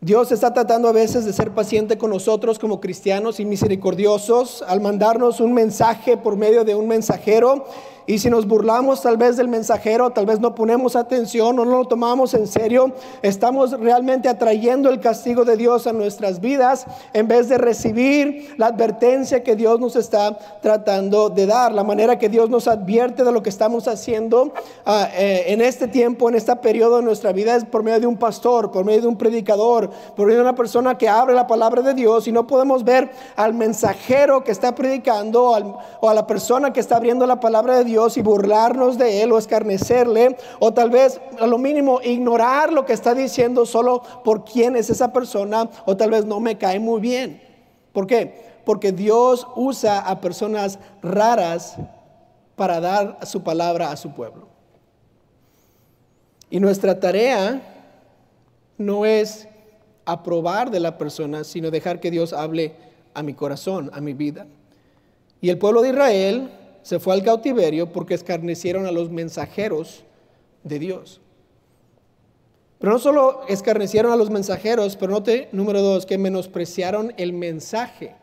Dios 0.00 0.32
está 0.32 0.52
tratando 0.52 0.88
a 0.88 0.92
veces 0.92 1.24
de 1.24 1.32
ser 1.32 1.52
paciente 1.52 1.96
con 1.96 2.10
nosotros 2.10 2.58
como 2.58 2.80
cristianos 2.80 3.38
y 3.38 3.44
misericordiosos 3.44 4.62
al 4.66 4.80
mandarnos 4.80 5.40
un 5.40 5.52
mensaje 5.52 6.16
por 6.16 6.36
medio 6.36 6.64
de 6.64 6.74
un 6.74 6.88
mensajero 6.88 7.66
y 8.06 8.18
si 8.18 8.30
nos 8.30 8.46
burlamos 8.46 9.02
tal 9.02 9.16
vez 9.16 9.36
del 9.36 9.48
mensajero, 9.48 10.10
tal 10.10 10.26
vez 10.26 10.40
no 10.40 10.54
ponemos 10.54 10.96
atención 10.96 11.58
o 11.58 11.64
no 11.64 11.78
lo 11.78 11.84
tomamos 11.84 12.34
en 12.34 12.46
serio, 12.46 12.92
estamos 13.22 13.78
realmente 13.78 14.28
atrayendo 14.28 14.90
el 14.90 15.00
castigo 15.00 15.44
de 15.44 15.56
Dios 15.56 15.86
a 15.86 15.92
nuestras 15.92 16.40
vidas 16.40 16.86
en 17.12 17.28
vez 17.28 17.48
de 17.48 17.58
recibir 17.58 18.54
la 18.56 18.66
advertencia 18.66 19.42
que 19.42 19.54
Dios 19.54 19.78
nos 19.78 19.96
está 19.96 20.36
tratando 20.60 21.30
de 21.30 21.46
dar, 21.46 21.72
la 21.72 21.84
manera 21.84 22.18
que 22.18 22.28
Dios 22.28 22.50
nos 22.50 22.66
advierte 22.66 23.24
de 23.24 23.32
lo 23.32 23.42
que 23.42 23.50
estamos 23.50 23.86
haciendo 23.86 24.52
ah, 24.84 25.08
eh, 25.14 25.44
en 25.48 25.60
este 25.60 25.86
tiempo, 25.86 26.28
en 26.28 26.34
este 26.34 26.54
periodo 26.56 26.96
de 26.96 27.02
nuestra 27.02 27.32
vida 27.32 27.54
es 27.54 27.64
por 27.64 27.82
medio 27.82 28.00
de 28.00 28.06
un 28.06 28.16
pastor, 28.16 28.70
por 28.70 28.84
medio 28.84 29.02
de 29.02 29.06
un 29.06 29.16
predicador, 29.16 29.90
por 30.16 30.26
medio 30.26 30.38
de 30.38 30.48
una 30.48 30.56
persona 30.56 30.98
que 30.98 31.08
abre 31.08 31.34
la 31.34 31.46
palabra 31.46 31.82
de 31.82 31.94
Dios 31.94 32.26
y 32.26 32.32
no 32.32 32.46
podemos 32.46 32.84
ver 32.84 33.10
al 33.36 33.54
mensajero 33.54 34.42
que 34.42 34.50
está 34.50 34.74
predicando 34.74 35.52
o 36.00 36.08
a 36.08 36.14
la 36.14 36.26
persona 36.26 36.72
que 36.72 36.80
está 36.80 36.96
abriendo 36.96 37.26
la 37.26 37.40
palabra 37.40 37.76
de 37.76 37.84
Dios 37.84 37.91
y 37.92 38.22
burlarnos 38.22 38.96
de 38.96 39.22
él 39.22 39.32
o 39.32 39.38
escarnecerle 39.38 40.36
o 40.58 40.72
tal 40.72 40.90
vez 40.90 41.20
a 41.38 41.46
lo 41.46 41.58
mínimo 41.58 42.00
ignorar 42.02 42.72
lo 42.72 42.86
que 42.86 42.94
está 42.94 43.14
diciendo 43.14 43.66
solo 43.66 44.02
por 44.24 44.44
quién 44.44 44.76
es 44.76 44.88
esa 44.88 45.12
persona 45.12 45.68
o 45.84 45.96
tal 45.96 46.10
vez 46.10 46.24
no 46.24 46.40
me 46.40 46.56
cae 46.56 46.78
muy 46.78 47.00
bien. 47.00 47.42
¿Por 47.92 48.06
qué? 48.06 48.60
Porque 48.64 48.92
Dios 48.92 49.46
usa 49.54 50.00
a 50.00 50.20
personas 50.20 50.78
raras 51.02 51.76
para 52.56 52.80
dar 52.80 53.18
su 53.26 53.42
palabra 53.42 53.90
a 53.90 53.96
su 53.96 54.12
pueblo. 54.12 54.48
Y 56.48 56.60
nuestra 56.60 56.98
tarea 56.98 57.62
no 58.78 59.04
es 59.04 59.46
aprobar 60.04 60.70
de 60.70 60.80
la 60.80 60.96
persona, 60.96 61.44
sino 61.44 61.70
dejar 61.70 62.00
que 62.00 62.10
Dios 62.10 62.32
hable 62.32 62.74
a 63.14 63.22
mi 63.22 63.34
corazón, 63.34 63.90
a 63.92 64.00
mi 64.00 64.14
vida. 64.14 64.46
Y 65.40 65.50
el 65.50 65.58
pueblo 65.58 65.82
de 65.82 65.90
Israel 65.90 66.50
se 66.82 66.98
fue 66.98 67.14
al 67.14 67.22
cautiverio 67.22 67.92
porque 67.92 68.14
escarnecieron 68.14 68.86
a 68.86 68.92
los 68.92 69.10
mensajeros 69.10 70.04
de 70.64 70.78
Dios. 70.78 71.20
Pero 72.78 72.92
no 72.92 72.98
solo 72.98 73.42
escarnecieron 73.48 74.12
a 74.12 74.16
los 74.16 74.30
mensajeros, 74.30 74.96
pero 74.96 75.12
note, 75.12 75.48
número 75.52 75.80
dos, 75.80 76.04
que 76.04 76.18
menospreciaron 76.18 77.14
el 77.16 77.32
mensaje. 77.32 78.16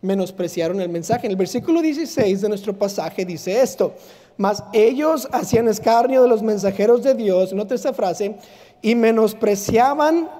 Menospreciaron 0.00 0.80
el 0.80 0.88
mensaje. 0.88 1.26
En 1.26 1.32
el 1.32 1.36
versículo 1.36 1.82
16 1.82 2.40
de 2.40 2.48
nuestro 2.48 2.78
pasaje 2.78 3.24
dice 3.24 3.60
esto, 3.60 3.94
mas 4.36 4.62
ellos 4.72 5.28
hacían 5.32 5.66
escarnio 5.66 6.22
de 6.22 6.28
los 6.28 6.42
mensajeros 6.42 7.02
de 7.02 7.14
Dios, 7.14 7.52
note 7.52 7.74
esta 7.74 7.92
frase, 7.92 8.36
y 8.80 8.94
menospreciaban 8.94 10.30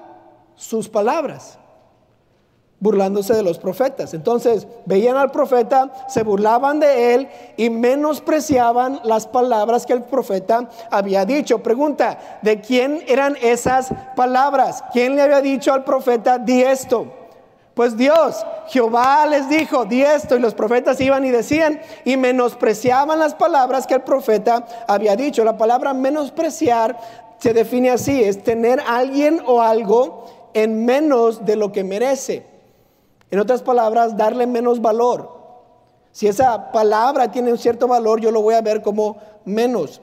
sus 0.55 0.87
palabras 0.87 1.59
burlándose 2.81 3.35
de 3.35 3.43
los 3.43 3.59
profetas. 3.59 4.13
Entonces 4.13 4.67
veían 4.85 5.15
al 5.15 5.31
profeta, 5.31 5.93
se 6.09 6.23
burlaban 6.23 6.79
de 6.79 7.13
él 7.13 7.29
y 7.55 7.69
menospreciaban 7.69 8.99
las 9.03 9.27
palabras 9.27 9.85
que 9.85 9.93
el 9.93 10.03
profeta 10.03 10.67
había 10.89 11.23
dicho. 11.23 11.59
Pregunta, 11.59 12.39
¿de 12.41 12.59
quién 12.59 13.03
eran 13.07 13.37
esas 13.41 13.93
palabras? 14.15 14.83
¿Quién 14.91 15.15
le 15.15 15.21
había 15.21 15.41
dicho 15.41 15.71
al 15.71 15.83
profeta, 15.83 16.39
di 16.39 16.63
esto? 16.63 17.05
Pues 17.75 17.95
Dios, 17.95 18.43
Jehová 18.67 19.27
les 19.27 19.47
dijo, 19.47 19.85
di 19.85 20.01
esto, 20.01 20.35
y 20.35 20.39
los 20.39 20.55
profetas 20.55 20.99
iban 20.99 21.23
y 21.23 21.29
decían, 21.29 21.79
y 22.03 22.17
menospreciaban 22.17 23.17
las 23.17 23.35
palabras 23.35 23.87
que 23.87 23.93
el 23.93 24.01
profeta 24.01 24.65
había 24.87 25.15
dicho. 25.15 25.45
La 25.45 25.57
palabra 25.57 25.93
menospreciar 25.93 26.97
se 27.37 27.53
define 27.53 27.91
así, 27.91 28.23
es 28.23 28.43
tener 28.43 28.81
alguien 28.85 29.41
o 29.45 29.61
algo 29.61 30.25
en 30.53 30.83
menos 30.83 31.45
de 31.45 31.55
lo 31.55 31.71
que 31.71 31.83
merece. 31.83 32.50
En 33.31 33.39
otras 33.39 33.61
palabras, 33.61 34.17
darle 34.17 34.45
menos 34.45 34.81
valor. 34.81 35.41
Si 36.11 36.27
esa 36.27 36.71
palabra 36.71 37.31
tiene 37.31 37.51
un 37.51 37.57
cierto 37.57 37.87
valor, 37.87 38.19
yo 38.19 38.29
lo 38.31 38.41
voy 38.41 38.55
a 38.55 38.61
ver 38.61 38.81
como 38.81 39.17
menos. 39.45 40.01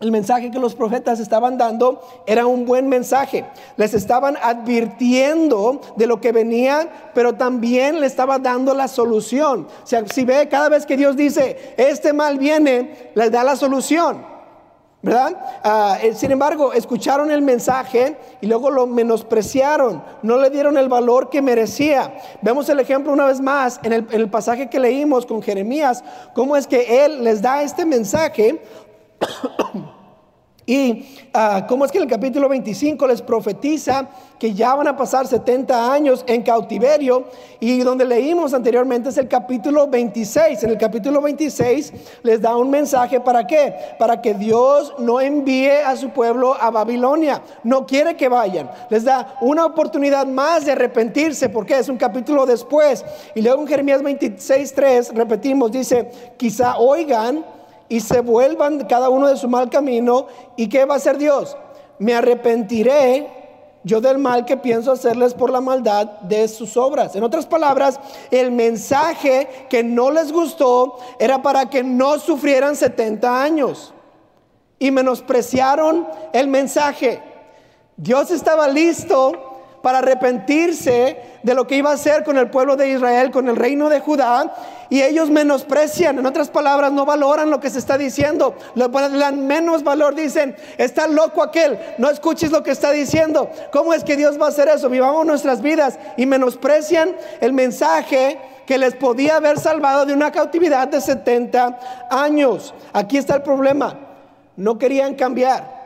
El 0.00 0.12
mensaje 0.12 0.50
que 0.50 0.58
los 0.60 0.76
profetas 0.76 1.18
estaban 1.18 1.58
dando 1.58 2.00
era 2.26 2.46
un 2.46 2.66
buen 2.66 2.88
mensaje. 2.88 3.44
Les 3.76 3.94
estaban 3.94 4.36
advirtiendo 4.40 5.80
de 5.96 6.06
lo 6.06 6.20
que 6.20 6.30
venía, 6.30 7.10
pero 7.14 7.34
también 7.34 8.00
le 8.00 8.06
estaba 8.06 8.38
dando 8.38 8.74
la 8.74 8.86
solución. 8.86 9.66
O 9.82 9.86
sea, 9.86 10.06
si 10.06 10.24
ve 10.24 10.48
cada 10.48 10.68
vez 10.68 10.86
que 10.86 10.96
Dios 10.96 11.16
dice, 11.16 11.74
este 11.76 12.12
mal 12.12 12.38
viene, 12.38 13.10
les 13.14 13.32
da 13.32 13.42
la 13.42 13.56
solución. 13.56 14.37
Ah, 15.12 15.98
eh, 16.02 16.14
sin 16.14 16.30
embargo, 16.30 16.72
escucharon 16.72 17.30
el 17.30 17.42
mensaje 17.42 18.16
y 18.40 18.46
luego 18.46 18.70
lo 18.70 18.86
menospreciaron, 18.86 20.02
no 20.22 20.38
le 20.38 20.50
dieron 20.50 20.76
el 20.76 20.88
valor 20.88 21.30
que 21.30 21.42
merecía. 21.42 22.14
Vemos 22.42 22.68
el 22.68 22.80
ejemplo 22.80 23.12
una 23.12 23.26
vez 23.26 23.40
más 23.40 23.80
en 23.82 23.92
el, 23.92 24.06
en 24.10 24.20
el 24.20 24.28
pasaje 24.28 24.68
que 24.68 24.78
leímos 24.78 25.26
con 25.26 25.42
Jeremías, 25.42 26.04
cómo 26.34 26.56
es 26.56 26.66
que 26.66 27.04
él 27.04 27.24
les 27.24 27.42
da 27.42 27.62
este 27.62 27.84
mensaje 27.84 28.62
Y 30.68 31.06
uh, 31.34 31.66
cómo 31.66 31.86
es 31.86 31.90
que 31.90 31.96
en 31.96 32.04
el 32.04 32.10
capítulo 32.10 32.46
25 32.46 33.06
les 33.06 33.22
profetiza 33.22 34.06
que 34.38 34.52
ya 34.52 34.74
van 34.74 34.86
a 34.86 34.94
pasar 34.98 35.26
70 35.26 35.90
años 35.90 36.22
en 36.26 36.42
cautiverio. 36.42 37.24
Y 37.58 37.78
donde 37.78 38.04
leímos 38.04 38.52
anteriormente 38.52 39.08
es 39.08 39.16
el 39.16 39.28
capítulo 39.28 39.86
26. 39.86 40.64
En 40.64 40.70
el 40.70 40.76
capítulo 40.76 41.22
26 41.22 41.94
les 42.22 42.42
da 42.42 42.54
un 42.54 42.68
mensaje 42.68 43.18
para 43.18 43.46
qué? 43.46 43.74
Para 43.98 44.20
que 44.20 44.34
Dios 44.34 44.92
no 44.98 45.22
envíe 45.22 45.70
a 45.70 45.96
su 45.96 46.10
pueblo 46.10 46.52
a 46.52 46.70
Babilonia. 46.70 47.40
No 47.64 47.86
quiere 47.86 48.14
que 48.14 48.28
vayan. 48.28 48.70
Les 48.90 49.04
da 49.04 49.38
una 49.40 49.64
oportunidad 49.64 50.26
más 50.26 50.66
de 50.66 50.72
arrepentirse 50.72 51.48
porque 51.48 51.78
es 51.78 51.88
un 51.88 51.96
capítulo 51.96 52.44
después. 52.44 53.06
Y 53.34 53.40
luego 53.40 53.62
en 53.62 53.68
Jeremías 53.68 54.02
26, 54.02 54.74
3 54.74 55.14
repetimos, 55.14 55.72
dice, 55.72 56.10
quizá 56.36 56.76
oigan 56.76 57.42
y 57.88 58.00
se 58.00 58.20
vuelvan 58.20 58.84
cada 58.86 59.08
uno 59.08 59.28
de 59.28 59.36
su 59.36 59.48
mal 59.48 59.70
camino. 59.70 60.26
¿Y 60.56 60.68
qué 60.68 60.84
va 60.84 60.94
a 60.94 60.96
hacer 60.98 61.18
Dios? 61.18 61.56
Me 61.98 62.14
arrepentiré 62.14 63.38
yo 63.84 64.00
del 64.00 64.18
mal 64.18 64.44
que 64.44 64.56
pienso 64.56 64.92
hacerles 64.92 65.34
por 65.34 65.50
la 65.50 65.60
maldad 65.60 66.06
de 66.22 66.46
sus 66.48 66.76
obras. 66.76 67.16
En 67.16 67.22
otras 67.22 67.46
palabras, 67.46 67.98
el 68.30 68.50
mensaje 68.50 69.66
que 69.70 69.82
no 69.82 70.10
les 70.10 70.32
gustó 70.32 70.98
era 71.18 71.42
para 71.42 71.70
que 71.70 71.82
no 71.82 72.18
sufrieran 72.18 72.76
70 72.76 73.42
años. 73.42 73.94
Y 74.78 74.90
menospreciaron 74.90 76.06
el 76.32 76.48
mensaje. 76.48 77.22
Dios 77.96 78.30
estaba 78.30 78.68
listo 78.68 79.47
para 79.82 79.98
arrepentirse 79.98 81.18
de 81.42 81.54
lo 81.54 81.66
que 81.66 81.76
iba 81.76 81.90
a 81.90 81.94
hacer 81.94 82.24
con 82.24 82.36
el 82.36 82.50
pueblo 82.50 82.76
de 82.76 82.90
Israel, 82.90 83.30
con 83.30 83.48
el 83.48 83.56
reino 83.56 83.88
de 83.88 84.00
Judá, 84.00 84.52
y 84.90 85.02
ellos 85.02 85.30
menosprecian, 85.30 86.18
en 86.18 86.26
otras 86.26 86.48
palabras, 86.48 86.92
no 86.92 87.04
valoran 87.04 87.50
lo 87.50 87.60
que 87.60 87.70
se 87.70 87.78
está 87.78 87.98
diciendo, 87.98 88.56
le 88.74 88.88
dan 88.88 89.46
menos 89.46 89.84
valor, 89.84 90.14
dicen, 90.14 90.56
está 90.78 91.06
loco 91.06 91.42
aquel, 91.42 91.78
no 91.98 92.10
escuches 92.10 92.50
lo 92.50 92.62
que 92.62 92.70
está 92.70 92.90
diciendo, 92.90 93.50
¿cómo 93.72 93.94
es 93.94 94.02
que 94.02 94.16
Dios 94.16 94.40
va 94.40 94.46
a 94.46 94.48
hacer 94.48 94.68
eso? 94.68 94.88
Vivamos 94.88 95.26
nuestras 95.26 95.62
vidas 95.62 95.98
y 96.16 96.26
menosprecian 96.26 97.14
el 97.40 97.52
mensaje 97.52 98.38
que 98.66 98.78
les 98.78 98.94
podía 98.94 99.36
haber 99.36 99.58
salvado 99.58 100.04
de 100.04 100.12
una 100.12 100.30
cautividad 100.30 100.88
de 100.88 101.00
70 101.00 101.78
años. 102.10 102.74
Aquí 102.92 103.16
está 103.16 103.36
el 103.36 103.42
problema, 103.42 103.96
no 104.56 104.78
querían 104.78 105.14
cambiar. 105.14 105.77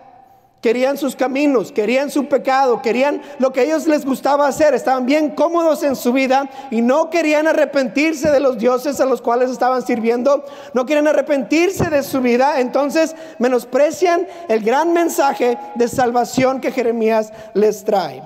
Querían 0.63 0.97
sus 0.97 1.17
caminos, 1.17 1.73
querían 1.73 2.09
su 2.09 2.27
pecado, 2.27 2.81
querían 2.83 3.21
lo 3.41 3.53
que 3.53 3.59
a 3.59 3.63
ellos 3.65 3.89
les 3.89 4.07
gustaba 4.07 4.47
hacer, 4.47 4.75
estaban 4.75 5.07
bien 5.07 5.31
cómodos 5.31 5.83
en 5.83 5.97
su 5.97 6.13
vida 6.13 6.49
y 6.71 6.83
no 6.83 7.11
querían 7.11 7.49
arrepentirse 7.49 8.31
de 8.31 8.39
los 8.39 8.59
dioses 8.59 9.01
a 9.01 9.05
los 9.05 9.21
cuales 9.21 9.51
estaban 9.51 9.85
sirviendo, 9.85 10.45
no 10.73 10.87
querían 10.87 11.09
arrepentirse 11.09 11.91
de 11.91 12.05
su 12.05 12.21
vida, 12.21 12.61
entonces 12.61 13.17
menosprecian 13.41 14.29
el 14.49 14.63
gran 14.63 14.93
mensaje 14.93 15.59
de 15.75 15.89
salvación 15.89 16.61
que 16.61 16.71
Jeremías 16.71 17.33
les 17.55 17.83
trae. 17.83 18.23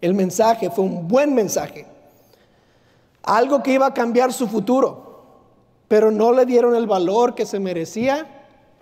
El 0.00 0.14
mensaje 0.14 0.70
fue 0.70 0.84
un 0.84 1.08
buen 1.08 1.34
mensaje, 1.34 1.84
algo 3.24 3.60
que 3.64 3.72
iba 3.72 3.86
a 3.86 3.92
cambiar 3.92 4.32
su 4.32 4.46
futuro, 4.46 5.24
pero 5.88 6.12
no 6.12 6.32
le 6.32 6.46
dieron 6.46 6.76
el 6.76 6.86
valor 6.86 7.34
que 7.34 7.44
se 7.44 7.58
merecía 7.58 8.24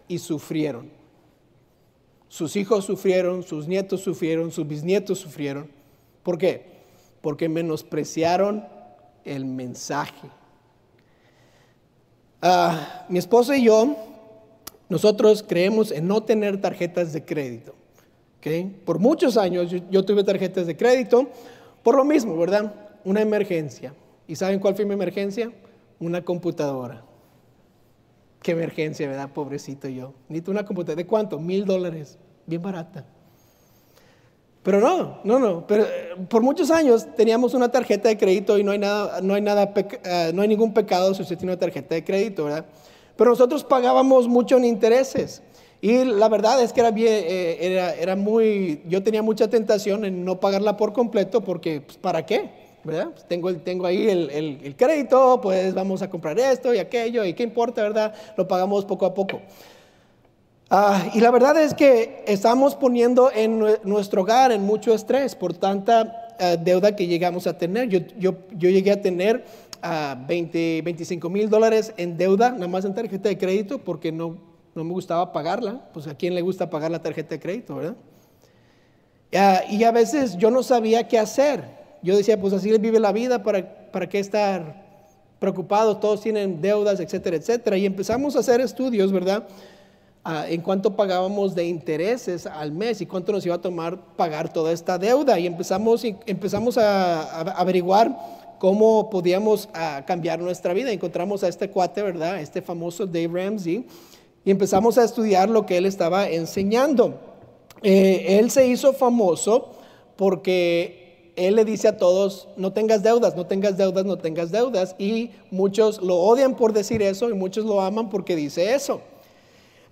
y 0.06 0.18
sufrieron. 0.18 0.95
Sus 2.28 2.56
hijos 2.56 2.84
sufrieron, 2.84 3.42
sus 3.42 3.68
nietos 3.68 4.00
sufrieron, 4.00 4.50
sus 4.50 4.66
bisnietos 4.66 5.18
sufrieron. 5.18 5.68
¿Por 6.22 6.38
qué? 6.38 6.64
Porque 7.20 7.48
menospreciaron 7.48 8.66
el 9.24 9.44
mensaje. 9.44 10.28
Ah, 12.42 13.06
mi 13.08 13.18
esposo 13.18 13.54
y 13.54 13.64
yo, 13.64 13.96
nosotros 14.88 15.44
creemos 15.46 15.90
en 15.90 16.06
no 16.06 16.22
tener 16.22 16.60
tarjetas 16.60 17.12
de 17.12 17.24
crédito. 17.24 17.74
Por 18.84 19.00
muchos 19.00 19.36
años 19.36 19.74
yo 19.90 20.04
tuve 20.04 20.22
tarjetas 20.22 20.68
de 20.68 20.76
crédito 20.76 21.28
por 21.82 21.96
lo 21.96 22.04
mismo, 22.04 22.36
¿verdad? 22.36 22.72
Una 23.04 23.20
emergencia. 23.20 23.92
¿Y 24.28 24.36
saben 24.36 24.60
cuál 24.60 24.76
fue 24.76 24.84
mi 24.84 24.94
emergencia? 24.94 25.50
Una 25.98 26.22
computadora. 26.22 27.02
Qué 28.46 28.52
emergencia, 28.52 29.08
¿verdad? 29.08 29.28
Pobrecito 29.32 29.88
yo. 29.88 30.14
Necesito 30.28 30.52
una 30.52 30.64
computadora. 30.64 31.02
¿De 31.02 31.04
cuánto? 31.04 31.40
Mil 31.40 31.64
dólares. 31.64 32.16
Bien 32.46 32.62
barata. 32.62 33.04
Pero 34.62 34.78
no, 34.78 35.18
no, 35.24 35.40
no. 35.40 35.66
Pero 35.66 35.82
eh, 35.82 36.14
por 36.28 36.42
muchos 36.42 36.70
años 36.70 37.08
teníamos 37.16 37.54
una 37.54 37.72
tarjeta 37.72 38.08
de 38.08 38.16
crédito 38.16 38.56
y 38.56 38.62
no 38.62 38.70
hay 38.70 38.78
nada, 38.78 39.20
no 39.20 39.34
hay 39.34 39.42
nada, 39.42 39.74
eh, 39.74 40.30
no 40.32 40.42
hay 40.42 40.46
ningún 40.46 40.72
pecado 40.72 41.12
si 41.12 41.22
usted 41.22 41.36
tiene 41.36 41.54
una 41.54 41.58
tarjeta 41.58 41.96
de 41.96 42.04
crédito, 42.04 42.44
¿verdad? 42.44 42.66
Pero 43.16 43.30
nosotros 43.30 43.64
pagábamos 43.64 44.28
mucho 44.28 44.58
en 44.58 44.64
intereses. 44.64 45.42
Y 45.80 46.04
la 46.04 46.28
verdad 46.28 46.62
es 46.62 46.72
que 46.72 46.78
era, 46.78 46.92
bien, 46.92 47.24
eh, 47.26 47.58
era, 47.60 47.94
era, 47.94 48.14
muy, 48.14 48.80
yo 48.86 49.02
tenía 49.02 49.22
mucha 49.22 49.50
tentación 49.50 50.04
en 50.04 50.24
no 50.24 50.38
pagarla 50.38 50.76
por 50.76 50.92
completo 50.92 51.40
porque, 51.40 51.80
pues, 51.80 51.98
¿para 51.98 52.24
qué? 52.24 52.65
Pues, 52.86 53.26
tengo, 53.26 53.52
tengo 53.56 53.84
ahí 53.84 54.08
el, 54.08 54.30
el, 54.62 54.76
crédito, 54.76 55.40
pues 55.42 55.74
vamos 55.74 56.02
a 56.02 56.08
comprar 56.08 56.38
esto 56.38 56.72
y 56.72 56.78
aquello, 56.78 57.24
y 57.24 57.34
qué 57.34 57.42
importa, 57.42 57.82
¿verdad? 57.82 58.14
Lo 58.36 58.46
pagamos 58.46 58.84
poco 58.84 59.06
a 59.06 59.12
poco. 59.12 59.40
Ah, 60.70 61.10
y 61.12 61.20
la 61.20 61.32
verdad 61.32 61.60
es 61.60 61.74
que 61.74 62.22
estamos 62.28 62.76
poniendo 62.76 63.32
en 63.32 63.58
nuestro 63.82 64.22
hogar 64.22 64.52
en 64.52 64.62
mucho 64.62 64.94
estrés 64.94 65.34
por 65.34 65.54
tanta 65.54 66.36
ah, 66.38 66.56
deuda 66.56 66.94
que 66.94 67.08
llegamos 67.08 67.48
a 67.48 67.58
tener. 67.58 67.88
Yo, 67.88 67.98
yo, 68.18 68.36
yo 68.52 68.70
llegué 68.70 68.92
a 68.92 69.02
tener 69.02 69.44
20, 70.28 70.82
25 70.82 71.28
mil 71.28 71.50
dólares 71.50 71.92
en 71.96 72.16
deuda, 72.16 72.50
nada 72.50 72.68
más 72.68 72.84
en 72.84 72.94
tarjeta 72.94 73.28
de 73.28 73.36
crédito, 73.36 73.78
porque 73.78 74.12
no, 74.12 74.38
no 74.76 74.84
me 74.84 74.92
gustaba 74.92 75.32
pagarla. 75.32 75.80
Pues 75.92 76.06
a 76.06 76.14
quién 76.14 76.36
le 76.36 76.40
gusta 76.40 76.70
pagar 76.70 76.92
la 76.92 77.02
tarjeta 77.02 77.30
de 77.30 77.40
crédito, 77.40 77.74
¿verdad? 77.74 77.96
Ah, 79.34 79.62
y 79.68 79.82
a 79.82 79.90
veces 79.90 80.36
yo 80.36 80.52
no 80.52 80.62
sabía 80.62 81.08
qué 81.08 81.18
hacer. 81.18 81.75
Yo 82.02 82.16
decía, 82.16 82.40
pues 82.40 82.52
así 82.52 82.70
le 82.70 82.78
vive 82.78 83.00
la 83.00 83.12
vida, 83.12 83.42
¿para, 83.42 83.90
para 83.90 84.08
qué 84.08 84.18
estar 84.18 84.84
preocupados? 85.38 86.00
Todos 86.00 86.20
tienen 86.20 86.60
deudas, 86.60 87.00
etcétera, 87.00 87.36
etcétera. 87.36 87.76
Y 87.76 87.86
empezamos 87.86 88.36
a 88.36 88.40
hacer 88.40 88.60
estudios, 88.60 89.12
¿verdad? 89.12 89.46
Ah, 90.24 90.46
en 90.48 90.60
cuánto 90.60 90.96
pagábamos 90.96 91.54
de 91.54 91.66
intereses 91.66 92.46
al 92.46 92.72
mes 92.72 93.00
y 93.00 93.06
cuánto 93.06 93.30
nos 93.30 93.46
iba 93.46 93.54
a 93.54 93.60
tomar 93.60 93.96
pagar 94.16 94.52
toda 94.52 94.72
esta 94.72 94.98
deuda. 94.98 95.38
Y 95.38 95.46
empezamos, 95.46 96.02
empezamos 96.26 96.76
a 96.78 97.42
averiguar 97.52 98.16
cómo 98.58 99.10
podíamos 99.10 99.68
ah, 99.74 100.02
cambiar 100.06 100.40
nuestra 100.40 100.72
vida. 100.72 100.90
Encontramos 100.90 101.44
a 101.44 101.48
este 101.48 101.70
cuate, 101.70 102.02
¿verdad? 102.02 102.40
Este 102.40 102.62
famoso 102.62 103.06
Dave 103.06 103.28
Ramsey. 103.32 103.86
Y 104.44 104.50
empezamos 104.50 104.98
a 104.98 105.04
estudiar 105.04 105.48
lo 105.48 105.66
que 105.66 105.76
él 105.76 105.86
estaba 105.86 106.28
enseñando. 106.28 107.14
Eh, 107.82 108.38
él 108.38 108.50
se 108.50 108.66
hizo 108.66 108.92
famoso 108.92 109.72
porque 110.16 111.05
él 111.36 111.54
le 111.54 111.64
dice 111.64 111.88
a 111.88 111.96
todos, 111.98 112.48
no 112.56 112.72
tengas 112.72 113.02
deudas, 113.02 113.36
no 113.36 113.46
tengas 113.46 113.76
deudas, 113.76 114.04
no 114.06 114.16
tengas 114.16 114.50
deudas. 114.50 114.96
Y 114.98 115.30
muchos 115.50 116.00
lo 116.00 116.16
odian 116.16 116.56
por 116.56 116.72
decir 116.72 117.02
eso 117.02 117.28
y 117.28 117.34
muchos 117.34 117.66
lo 117.66 117.80
aman 117.82 118.08
porque 118.08 118.34
dice 118.34 118.74
eso. 118.74 119.02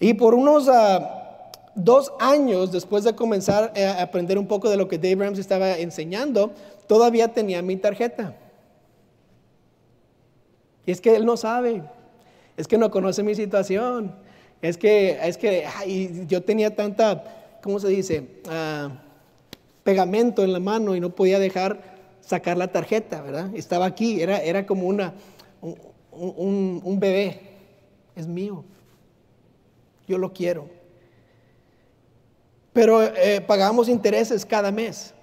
Y 0.01 0.15
por 0.15 0.35
unos 0.35 0.69
ah, 0.69 1.51
dos 1.75 2.13
años 2.19 2.73
después 2.73 3.05
de 3.05 3.15
comenzar 3.15 3.73
a 3.77 4.03
aprender 4.03 4.39
un 4.39 4.47
poco 4.47 4.71
de 4.71 4.79
lo 4.79 4.89
que 4.89 4.97
Dave 4.97 5.17
Ramsey 5.17 5.43
estaba 5.43 5.77
enseñando, 5.79 6.53
todavía 6.87 7.29
tenía 7.29 7.61
mi 7.61 7.77
tarjeta. 7.77 8.35
Y 10.87 10.93
es 10.93 11.01
que 11.01 11.15
él 11.15 11.27
no 11.27 11.37
sabe, 11.37 11.83
es 12.57 12.67
que 12.67 12.79
no 12.79 12.91
conoce 12.91 13.23
mi 13.23 13.35
situación, 13.35 14.15
es 14.63 14.79
que, 14.79 15.19
es 15.23 15.37
que 15.37 15.67
yo 16.27 16.43
tenía 16.43 16.75
tanta, 16.75 17.59
¿cómo 17.63 17.79
se 17.79 17.89
dice? 17.89 18.27
Ah, 18.49 18.91
pegamento 19.85 20.43
en 20.43 20.53
la 20.53 20.61
mano 20.61 20.97
y 20.97 21.01
no 21.01 21.11
podía 21.11 21.39
dejar 21.39 21.95
sacar 22.21 22.57
la 22.57 22.69
tarjeta, 22.69 23.23
¿verdad? 23.23 23.55
Estaba 23.55 23.87
aquí, 23.87 24.21
era, 24.21 24.39
era 24.39 24.67
como 24.67 24.89
una, 24.89 25.15
un, 26.11 26.99
bebé, 26.99 27.41
es 28.17 28.27
mío, 28.27 28.65
yo 30.09 30.19
lo 30.19 30.33
quiero. 30.33 30.69
Pero 32.73 33.03
eh, 33.03 33.41
pagamos 33.47 33.89
intereses 33.89 34.45
cada 34.45 34.73
mes 34.73 35.15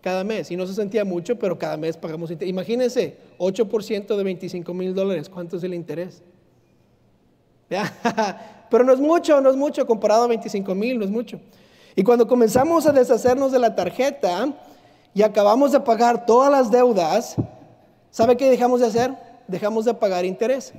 cada 0.00 0.24
mes. 0.24 0.50
Y 0.50 0.56
no 0.56 0.66
se 0.66 0.74
sentía 0.74 1.04
mucho, 1.04 1.38
pero 1.38 1.58
cada 1.58 1.76
mes 1.76 1.96
pagamos 1.96 2.30
interés. 2.30 2.50
Imagínense, 2.50 3.16
8% 3.38 4.16
de 4.16 4.24
25 4.24 4.74
mil 4.74 4.94
dólares, 4.94 5.28
¿cuánto 5.28 5.56
es 5.56 5.62
el 5.62 5.74
interés? 5.74 6.22
pero 8.70 8.82
no 8.84 8.92
es 8.92 9.00
mucho, 9.00 9.40
no 9.40 9.50
es 9.50 9.56
mucho, 9.56 9.86
comparado 9.86 10.24
a 10.24 10.28
25 10.28 10.74
mil, 10.74 10.98
no 10.98 11.04
es 11.04 11.10
mucho. 11.10 11.40
Y 11.96 12.04
cuando 12.04 12.26
comenzamos 12.26 12.86
a 12.86 12.92
deshacernos 12.92 13.52
de 13.52 13.58
la 13.58 13.74
tarjeta 13.74 14.52
y 15.14 15.22
acabamos 15.22 15.72
de 15.72 15.80
pagar 15.80 16.26
todas 16.26 16.50
las 16.50 16.70
deudas, 16.70 17.36
¿sabe 18.10 18.36
qué 18.36 18.50
dejamos 18.50 18.80
de 18.80 18.86
hacer? 18.86 19.14
Dejamos 19.48 19.84
de 19.84 19.94
pagar 19.94 20.24
interés. 20.24 20.72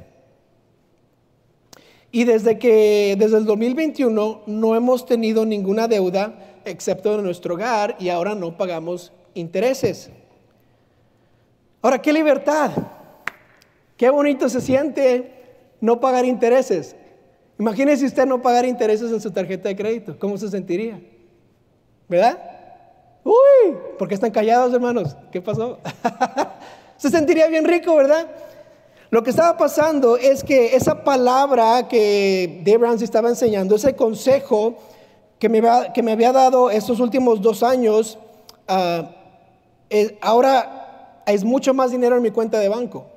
Y 2.12 2.26
desde 2.26 2.60
que, 2.60 3.15
desde 3.17 3.38
el 3.38 3.45
2021, 3.45 4.41
no 4.45 4.76
hemos 4.76 5.06
tenido 5.06 5.45
ninguna 5.45 5.88
deuda 5.88 6.34
excepto 6.65 7.15
en 7.15 7.24
nuestro 7.24 7.56
hogar 7.56 7.95
y 8.00 8.10
ahora 8.10 8.36
no 8.36 8.58
pagamos 8.58 9.12
intereses. 9.34 10.10
Ahora, 11.82 12.02
qué 12.02 12.13
libertad. 12.13 12.71
Qué 13.97 14.10
bonito 14.10 14.50
se 14.50 14.62
siente 14.62 15.32
no 15.80 16.00
pagar 16.00 16.26
intereses. 16.26 16.95
Imagínese 17.62 18.08
usted 18.08 18.26
no 18.26 18.41
pagar 18.41 18.65
intereses 18.65 19.12
en 19.12 19.21
su 19.21 19.30
tarjeta 19.30 19.69
de 19.69 19.76
crédito. 19.76 20.17
¿Cómo 20.17 20.36
se 20.36 20.50
sentiría? 20.50 21.00
¿Verdad? 22.10 22.39
Uy, 23.24 23.78
¿por 24.00 24.08
qué 24.08 24.15
están 24.15 24.32
callados, 24.32 24.74
hermanos? 24.74 25.15
¿Qué 25.32 25.43
pasó? 25.43 25.78
se 26.97 27.12
sentiría 27.12 27.45
bien 27.50 27.63
rico, 27.65 27.95
¿verdad? 27.95 28.26
Lo 29.12 29.21
que 29.21 29.30
estaba 29.30 29.58
pasando 29.58 30.17
es 30.17 30.43
que 30.43 30.76
esa 30.76 31.04
palabra 31.04 31.88
que 31.88 32.63
Dave 32.65 32.80
Ramsey 32.80 33.06
estaba 33.06 33.30
enseñando, 33.30 33.76
ese 33.76 33.95
consejo 33.95 34.80
que 35.38 35.47
me, 35.47 35.62
que 35.93 36.02
me 36.02 36.13
había 36.13 36.32
dado 36.32 36.71
estos 36.71 37.00
últimos 37.00 37.43
dos 37.43 37.62
años, 37.62 38.17
ah, 38.67 39.08
ahora 40.19 41.21
es 41.28 41.43
mucho 41.43 41.76
más 41.76 41.91
dinero 41.91 42.17
en 42.17 42.24
mi 42.24 42.32
cuenta 42.32 42.58
de 42.58 42.69
banco. 42.69 43.11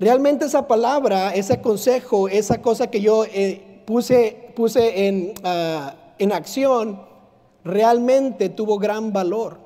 Realmente 0.00 0.46
esa 0.46 0.66
palabra, 0.66 1.34
ese 1.34 1.60
consejo, 1.60 2.26
esa 2.26 2.62
cosa 2.62 2.90
que 2.90 3.02
yo 3.02 3.26
eh, 3.26 3.82
puse, 3.84 4.50
puse 4.56 5.06
en, 5.06 5.34
ah, 5.44 5.94
en 6.18 6.32
acción, 6.32 7.02
realmente 7.62 8.48
tuvo 8.48 8.78
gran 8.78 9.12
valor 9.12 9.58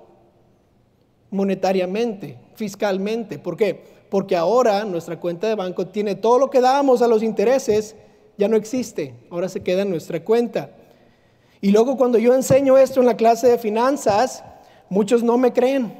monetariamente, 1.31 2.37
fiscalmente. 2.57 3.39
¿Por 3.39 3.57
qué? 3.57 3.85
Porque 4.11 4.35
ahora 4.35 4.85
nuestra 4.85 5.21
cuenta 5.21 5.47
de 5.47 5.55
banco 5.55 5.87
tiene 5.87 6.17
todo 6.17 6.41
lo 6.41 6.51
que 6.51 6.61
dábamos 6.61 7.01
a 7.01 7.07
los 7.07 7.23
intereses, 7.23 7.95
ya 8.37 8.49
no 8.49 8.57
existe, 8.57 9.15
ahora 9.31 9.49
se 9.49 9.63
queda 9.63 9.83
en 9.83 9.91
nuestra 9.91 10.25
cuenta. 10.25 10.71
Y 11.61 11.71
luego 11.71 11.97
cuando 11.97 12.19
yo 12.19 12.35
enseño 12.35 12.77
esto 12.77 12.99
en 12.99 13.07
la 13.07 13.17
clase 13.17 13.47
de 13.47 13.59
finanzas, 13.59 14.43
muchos 14.89 15.23
no 15.23 15.39
me 15.39 15.53
creen 15.53 15.97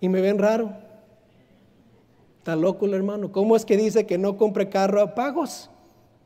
y 0.00 0.08
me 0.08 0.22
ven 0.22 0.38
raro. 0.38 0.81
Está 2.42 2.56
loco 2.56 2.86
el 2.86 2.94
hermano. 2.94 3.30
¿Cómo 3.30 3.54
es 3.54 3.64
que 3.64 3.76
dice 3.76 4.04
que 4.04 4.18
no 4.18 4.36
compre 4.36 4.68
carro 4.68 5.00
a 5.00 5.14
pagos? 5.14 5.70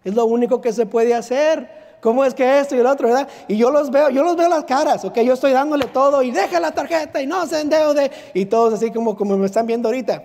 Es 0.02 0.14
lo 0.14 0.24
único 0.24 0.62
que 0.62 0.72
se 0.72 0.86
puede 0.86 1.12
hacer. 1.12 1.68
¿Cómo 2.00 2.24
es 2.24 2.32
que 2.32 2.58
esto 2.58 2.74
y 2.74 2.78
el 2.78 2.86
otro, 2.86 3.08
verdad? 3.08 3.28
Y 3.48 3.58
yo 3.58 3.70
los 3.70 3.90
veo, 3.90 4.08
yo 4.08 4.22
los 4.22 4.34
veo 4.34 4.48
las 4.48 4.64
caras, 4.64 5.04
ok, 5.04 5.18
yo 5.18 5.34
estoy 5.34 5.52
dándole 5.52 5.84
todo 5.88 6.22
y 6.22 6.30
deja 6.30 6.58
la 6.58 6.72
tarjeta 6.72 7.20
y 7.20 7.26
no 7.26 7.46
se 7.46 7.60
endeude 7.60 8.10
y 8.32 8.46
todos 8.46 8.72
así 8.72 8.90
como, 8.90 9.14
como 9.14 9.36
me 9.36 9.44
están 9.44 9.66
viendo 9.66 9.88
ahorita. 9.88 10.24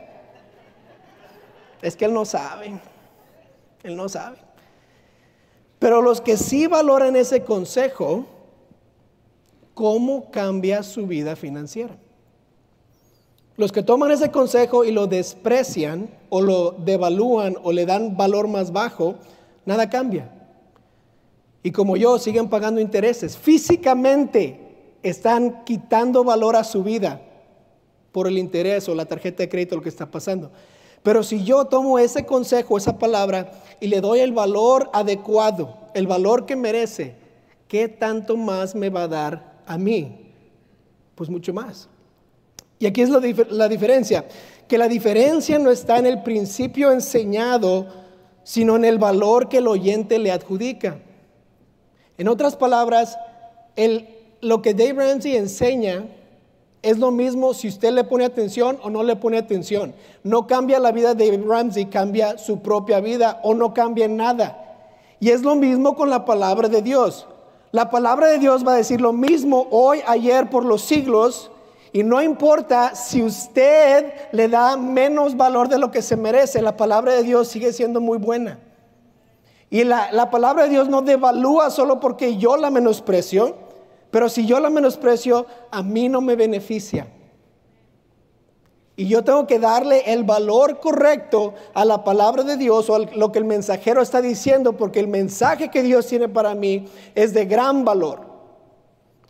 Es 1.82 1.98
que 1.98 2.06
él 2.06 2.14
no 2.14 2.24
sabe, 2.24 2.80
él 3.84 3.98
no 3.98 4.08
sabe. 4.08 4.38
Pero 5.78 6.02
los 6.02 6.22
que 6.22 6.38
sí 6.38 6.68
valoran 6.68 7.18
ese 7.18 7.44
consejo, 7.44 8.26
¿cómo 9.74 10.32
cambia 10.32 10.84
su 10.84 11.06
vida 11.06 11.36
financiera? 11.36 11.98
Los 13.58 13.72
que 13.72 13.84
toman 13.84 14.12
ese 14.12 14.32
consejo 14.32 14.84
y 14.84 14.92
lo 14.92 15.08
desprecian 15.08 16.10
o 16.30 16.42
lo 16.42 16.72
devalúan 16.72 17.58
o 17.64 17.72
le 17.72 17.86
dan 17.86 18.16
valor 18.18 18.48
más 18.48 18.72
bajo, 18.72 19.16
nada 19.66 19.90
cambia. 19.90 20.32
Y 21.64 21.72
como 21.72 21.98
yo, 21.98 22.18
siguen 22.18 22.50
pagando 22.50 22.82
intereses. 22.82 23.38
Físicamente 23.38 24.60
están 25.04 25.64
quitando 25.64 26.24
valor 26.24 26.56
a 26.56 26.64
su 26.64 26.84
vida 26.84 27.22
por 28.12 28.28
el 28.28 28.38
interés 28.38 28.88
o 28.90 28.96
la 28.96 29.06
tarjeta 29.06 29.44
de 29.44 29.50
crédito, 29.50 29.76
lo 29.76 29.82
que 29.82 29.90
está 29.90 30.10
pasando. 30.10 30.52
Pero 31.04 31.24
si 31.24 31.44
yo 31.44 31.66
tomo 31.66 31.98
ese 32.00 32.26
consejo, 32.26 32.78
esa 32.78 32.98
palabra, 33.00 33.52
y 33.80 33.88
le 33.88 34.02
doy 34.02 34.20
el 34.20 34.34
valor 34.34 34.90
adecuado, 34.94 35.78
el 35.94 36.08
valor 36.08 36.46
que 36.46 36.56
merece, 36.56 37.16
¿qué 37.68 37.88
tanto 37.88 38.38
más 38.38 38.76
me 38.76 38.90
va 38.90 39.04
a 39.04 39.08
dar 39.08 39.62
a 39.66 39.78
mí? 39.78 40.34
Pues 41.16 41.30
mucho 41.30 41.54
más. 41.54 41.90
Y 42.82 42.88
aquí 42.88 43.04
es 43.04 43.10
la, 43.12 43.68
diferencia, 43.70 44.26
que 44.68 44.76
la 44.76 44.88
diferencia 44.88 45.60
no 45.60 45.70
está 45.70 46.00
en 46.00 46.08
el 46.08 46.24
principio 46.24 46.92
enseñado, 46.92 47.86
sino 48.44 48.76
en 48.76 48.86
el 48.86 48.98
valor 48.98 49.50
que 49.50 49.60
el 49.60 49.68
oyente 49.68 50.18
le 50.18 50.32
adjudica. 50.32 50.98
En 52.18 52.28
otras 52.28 52.56
palabras, 52.56 53.20
lo 54.42 54.64
que 54.64 54.74
Dave 54.74 54.94
Ramsey 54.94 55.36
enseña 55.36 56.06
es 56.82 56.98
lo 56.98 57.12
mismo 57.12 57.54
si 57.54 57.68
usted 57.68 57.94
le 57.94 58.04
pone 58.04 58.26
atención 58.26 58.80
o 58.82 58.90
no 58.90 59.04
le 59.04 59.16
pone 59.16 59.38
atención. 59.38 59.94
No 60.24 60.48
cambia 60.48 60.80
la 60.80 60.92
vida 60.92 61.14
de 61.14 61.30
Dave 61.30 61.44
Ramsey, 61.48 61.86
cambia 61.86 62.40
su 62.40 62.64
propia 62.64 63.00
vida 63.00 63.42
o 63.44 63.54
no 63.54 63.76
cambia 63.76 64.08
nada. 64.08 64.58
Y 65.20 65.30
es 65.30 65.44
lo 65.44 65.54
mismo 65.54 65.96
con 65.96 66.10
la 66.10 66.26
palabra 66.26 66.68
de 66.68 66.82
Dios. 66.82 67.28
La 67.72 67.92
palabra 67.92 68.30
de 68.30 68.40
Dios 68.40 68.66
va 68.68 68.74
a 68.74 68.78
decir 68.78 69.02
lo 69.02 69.14
mismo 69.14 69.68
hoy, 69.70 70.00
ayer, 70.08 70.50
por 70.50 70.66
los 70.66 70.82
siglos, 70.82 71.52
y 71.94 72.04
no 72.04 72.22
importa 72.22 72.96
si 72.96 73.22
usted 73.22 74.14
le 74.32 74.48
da 74.48 74.78
menos 74.78 75.36
valor 75.36 75.68
de 75.68 75.78
lo 75.78 75.92
que 75.92 76.02
se 76.02 76.16
merece, 76.16 76.62
la 76.62 76.78
palabra 76.78 77.14
de 77.14 77.24
Dios 77.24 77.50
sigue 77.50 77.74
siendo 77.74 78.00
muy 78.00 78.18
buena. 78.18 78.60
Y 79.70 79.84
la, 79.84 80.12
la 80.12 80.30
palabra 80.30 80.64
de 80.64 80.70
Dios 80.70 80.88
no 80.88 81.02
devalúa 81.02 81.70
solo 81.70 82.00
porque 82.00 82.38
yo 82.38 82.56
la 82.56 82.70
menosprecio, 82.70 83.56
pero 84.10 84.30
si 84.30 84.46
yo 84.46 84.60
la 84.60 84.70
menosprecio, 84.70 85.46
a 85.70 85.84
mí 85.84 86.08
no 86.08 86.22
me 86.22 86.36
beneficia. 86.36 87.08
Y 88.96 89.08
yo 89.08 89.24
tengo 89.24 89.48
que 89.48 89.60
darle 89.60 90.14
el 90.14 90.24
valor 90.24 90.80
correcto 90.80 91.56
a 91.74 91.84
la 91.86 92.04
palabra 92.04 92.44
de 92.44 92.56
Dios 92.56 92.90
o 92.90 92.96
a 92.96 93.00
lo 93.00 93.32
que 93.32 93.40
el 93.40 93.46
mensajero 93.46 94.02
está 94.02 94.22
diciendo, 94.22 94.74
porque 94.74 95.00
el 95.00 95.08
mensaje 95.08 95.70
que 95.70 95.82
Dios 95.82 96.08
tiene 96.08 96.30
para 96.30 96.56
mí 96.56 96.86
es 97.16 97.34
de 97.34 97.46
gran 97.46 97.84
valor. 97.84 98.32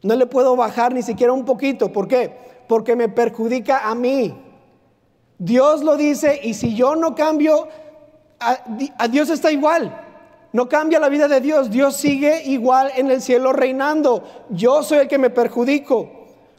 No 0.03 0.15
le 0.15 0.25
puedo 0.25 0.55
bajar 0.55 0.93
ni 0.93 1.03
siquiera 1.03 1.31
un 1.31 1.45
poquito. 1.45 1.91
¿Por 1.91 2.07
qué? 2.07 2.50
Porque 2.71 2.95
me 2.95 3.09
perjudica 3.09 3.89
a 3.89 3.95
mí. 3.95 4.33
Dios 5.37 5.83
lo 5.83 5.97
dice 5.97 6.39
y 6.41 6.53
si 6.53 6.73
yo 6.73 6.95
no 6.95 7.15
cambio, 7.15 7.67
a, 8.39 9.07
Dios 9.09 9.29
está 9.29 9.51
igual. 9.51 9.93
No 10.53 10.69
cambia 10.69 10.97
la 10.97 11.09
vida 11.09 11.27
de 11.27 11.41
Dios. 11.41 11.69
Dios 11.69 11.97
sigue 11.97 12.43
igual 12.45 12.89
en 12.95 13.11
el 13.11 13.21
cielo 13.21 13.51
reinando. 13.51 14.23
Yo 14.51 14.83
soy 14.83 14.99
el 14.99 15.09
que 15.09 15.17
me 15.17 15.29
perjudico. 15.29 16.09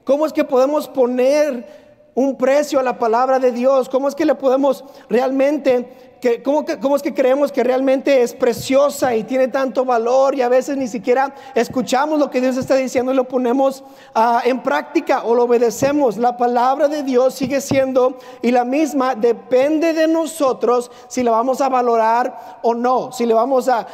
¿Cómo 0.04 0.26
es 0.26 0.34
que 0.34 0.44
podemos 0.44 0.86
poner 0.86 2.12
un 2.14 2.36
precio 2.36 2.78
a 2.78 2.82
la 2.82 2.98
palabra 2.98 3.38
de 3.38 3.50
Dios? 3.50 3.88
¿Cómo 3.88 4.06
es 4.06 4.14
que 4.14 4.26
le 4.26 4.34
podemos 4.34 4.84
realmente 5.08 6.11
¿cómo, 6.44 6.96
es 6.96 7.02
que 7.02 7.12
creemos 7.12 7.50
que 7.50 7.64
realmente 7.64 8.22
es 8.22 8.32
preciosa 8.32 9.16
y 9.16 9.24
tiene 9.24 9.48
tanto 9.48 9.84
valor 9.84 10.36
y 10.36 10.42
a 10.42 10.48
veces 10.48 10.76
ni 10.76 10.86
siquiera 10.86 11.34
escuchamos 11.54 12.20
lo 12.20 12.30
que 12.30 12.40
Dios 12.40 12.56
está 12.56 12.76
diciendo 12.76 13.12
y 13.12 13.16
lo 13.16 13.24
ponemos 13.24 13.82
ah, 14.14 14.40
en 14.44 14.62
práctica 14.62 15.24
o 15.24 15.34
lo 15.34 15.44
obedecemos? 15.44 16.16
La 16.18 16.36
palabra 16.36 16.86
de 16.86 17.02
Dios 17.02 17.34
sigue 17.34 17.60
siendo 17.60 18.18
y 18.40 18.52
la 18.52 18.64
misma 18.64 19.16
depende 19.16 19.92
de 19.94 20.06
nosotros 20.06 20.92
si 21.08 21.24
la 21.24 21.32
vamos 21.32 21.60
a 21.60 21.68
valorar 21.68 22.58
o 22.62 22.74
no, 22.74 23.10
si 23.10 23.26
le 23.26 23.34
vamos 23.34 23.68
a, 23.68 23.86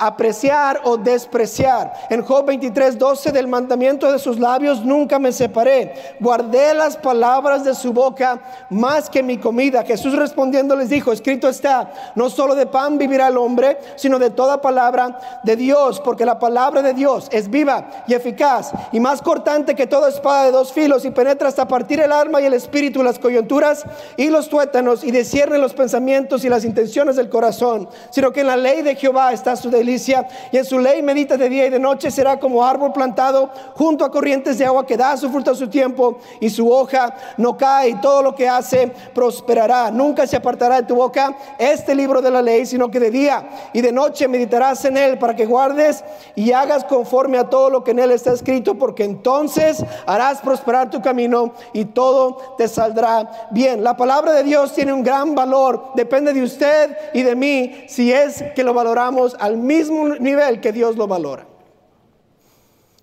apreciar 0.00 0.80
o 0.84 0.96
despreciar. 0.96 1.92
En 2.10 2.22
Job 2.22 2.46
23, 2.46 2.98
12 2.98 3.30
del 3.30 3.46
mandamiento 3.46 4.10
de 4.10 4.18
sus 4.18 4.38
labios 4.38 4.84
nunca 4.84 5.18
me 5.18 5.30
separé. 5.30 6.16
Guardé 6.18 6.74
las 6.74 6.96
palabras 6.96 7.62
de 7.62 7.74
su 7.74 7.92
boca 7.92 8.40
más 8.70 9.08
que 9.08 9.22
mi 9.22 9.38
comida. 9.38 9.84
Jesús 9.84 10.14
respondiendo 10.14 10.74
les 10.74 10.88
dijo, 10.88 11.12
escrito 11.12 11.48
está 11.48 11.67
no 12.14 12.30
solo 12.30 12.54
de 12.54 12.66
pan 12.66 12.98
vivirá 12.98 13.28
el 13.28 13.36
hombre, 13.36 13.78
sino 13.96 14.18
de 14.18 14.30
toda 14.30 14.60
palabra 14.60 15.18
de 15.42 15.56
Dios, 15.56 16.00
porque 16.00 16.24
la 16.24 16.38
palabra 16.38 16.82
de 16.82 16.94
Dios 16.94 17.28
es 17.30 17.48
viva 17.50 17.88
y 18.06 18.14
eficaz 18.14 18.72
y 18.92 19.00
más 19.00 19.22
cortante 19.22 19.74
que 19.74 19.86
toda 19.86 20.08
espada 20.08 20.44
de 20.44 20.52
dos 20.52 20.72
filos 20.72 21.04
y 21.04 21.10
penetra 21.10 21.48
hasta 21.48 21.68
partir 21.68 22.00
el 22.00 22.12
alma 22.12 22.40
y 22.40 22.44
el 22.44 22.54
espíritu, 22.54 23.02
las 23.02 23.18
coyunturas 23.18 23.84
y 24.16 24.28
los 24.30 24.48
tuétanos 24.48 25.04
y 25.04 25.10
descierne 25.10 25.58
los 25.58 25.74
pensamientos 25.74 26.44
y 26.44 26.48
las 26.48 26.64
intenciones 26.64 27.16
del 27.16 27.28
corazón, 27.28 27.88
sino 28.10 28.32
que 28.32 28.40
en 28.40 28.46
la 28.48 28.56
ley 28.56 28.82
de 28.82 28.94
Jehová 28.94 29.32
está 29.32 29.56
su 29.56 29.70
delicia 29.70 30.26
y 30.52 30.58
en 30.58 30.64
su 30.64 30.78
ley 30.78 31.02
medita 31.02 31.36
de 31.36 31.48
día 31.48 31.66
y 31.66 31.70
de 31.70 31.78
noche 31.78 32.10
será 32.10 32.38
como 32.38 32.64
árbol 32.64 32.92
plantado 32.92 33.50
junto 33.74 34.04
a 34.04 34.10
corrientes 34.10 34.58
de 34.58 34.66
agua 34.66 34.86
que 34.86 34.96
da 34.96 35.16
su 35.16 35.30
fruto 35.30 35.50
a 35.50 35.54
su 35.54 35.68
tiempo 35.68 36.18
y 36.40 36.50
su 36.50 36.70
hoja 36.70 37.14
no 37.36 37.56
cae 37.56 37.90
y 37.90 38.00
todo 38.00 38.22
lo 38.22 38.34
que 38.34 38.48
hace 38.48 38.92
prosperará. 39.14 39.90
Nunca 39.90 40.26
se 40.26 40.36
apartará 40.36 40.76
de 40.76 40.82
tu 40.82 40.96
boca 40.96 41.36
este 41.58 41.94
libro 41.94 42.22
de 42.22 42.30
la 42.30 42.40
ley, 42.40 42.64
sino 42.64 42.90
que 42.90 43.00
de 43.00 43.10
día 43.10 43.70
y 43.72 43.80
de 43.80 43.92
noche 43.92 44.28
meditarás 44.28 44.84
en 44.84 44.96
él 44.96 45.18
para 45.18 45.34
que 45.34 45.44
guardes 45.44 46.04
y 46.34 46.52
hagas 46.52 46.84
conforme 46.84 47.36
a 47.38 47.50
todo 47.50 47.68
lo 47.68 47.84
que 47.84 47.90
en 47.90 47.98
él 47.98 48.12
está 48.12 48.32
escrito, 48.32 48.76
porque 48.76 49.04
entonces 49.04 49.84
harás 50.06 50.40
prosperar 50.40 50.90
tu 50.90 51.02
camino 51.02 51.52
y 51.72 51.84
todo 51.86 52.54
te 52.56 52.68
saldrá 52.68 53.48
bien. 53.50 53.82
La 53.82 53.96
palabra 53.96 54.32
de 54.32 54.44
Dios 54.44 54.72
tiene 54.72 54.92
un 54.92 55.02
gran 55.02 55.34
valor, 55.34 55.92
depende 55.94 56.32
de 56.32 56.42
usted 56.42 56.96
y 57.12 57.22
de 57.22 57.34
mí 57.34 57.84
si 57.88 58.12
es 58.12 58.44
que 58.54 58.62
lo 58.62 58.72
valoramos 58.72 59.36
al 59.40 59.56
mismo 59.56 60.08
nivel 60.08 60.60
que 60.60 60.72
Dios 60.72 60.96
lo 60.96 61.06
valora. 61.06 61.46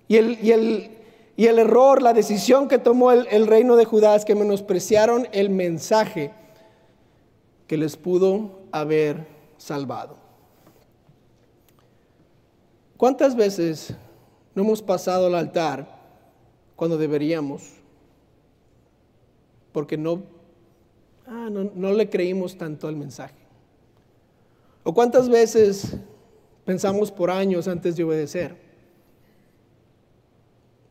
Y 0.08 0.16
el, 0.16 0.38
y 0.42 0.52
el, 0.52 0.90
y 1.36 1.46
el 1.46 1.58
error, 1.58 2.00
la 2.00 2.12
decisión 2.12 2.68
que 2.68 2.78
tomó 2.78 3.12
el, 3.12 3.26
el 3.30 3.46
reino 3.46 3.76
de 3.76 3.84
Judá 3.84 4.14
es 4.14 4.24
que 4.24 4.34
menospreciaron 4.34 5.28
el 5.32 5.50
mensaje 5.50 6.32
que 7.66 7.76
les 7.76 7.96
pudo 7.96 8.60
haber 8.72 9.26
salvado. 9.56 10.16
¿Cuántas 12.96 13.36
veces 13.36 13.94
no 14.54 14.62
hemos 14.62 14.82
pasado 14.82 15.26
al 15.26 15.34
altar 15.34 15.86
cuando 16.76 16.96
deberíamos? 16.96 17.62
Porque 19.72 19.98
no, 19.98 20.22
ah, 21.26 21.48
no, 21.50 21.70
no 21.74 21.92
le 21.92 22.08
creímos 22.08 22.56
tanto 22.56 22.88
al 22.88 22.96
mensaje. 22.96 23.36
¿O 24.82 24.94
cuántas 24.94 25.28
veces 25.28 25.96
pensamos 26.64 27.10
por 27.10 27.30
años 27.30 27.68
antes 27.68 27.96
de 27.96 28.04
obedecer? 28.04 28.56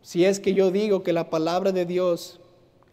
Si 0.02 0.24
es 0.26 0.40
que 0.40 0.54
yo 0.54 0.70
digo 0.70 1.02
que 1.02 1.14
la 1.14 1.32
palabra 1.32 1.72
de 1.72 1.86
Dios 1.86 2.40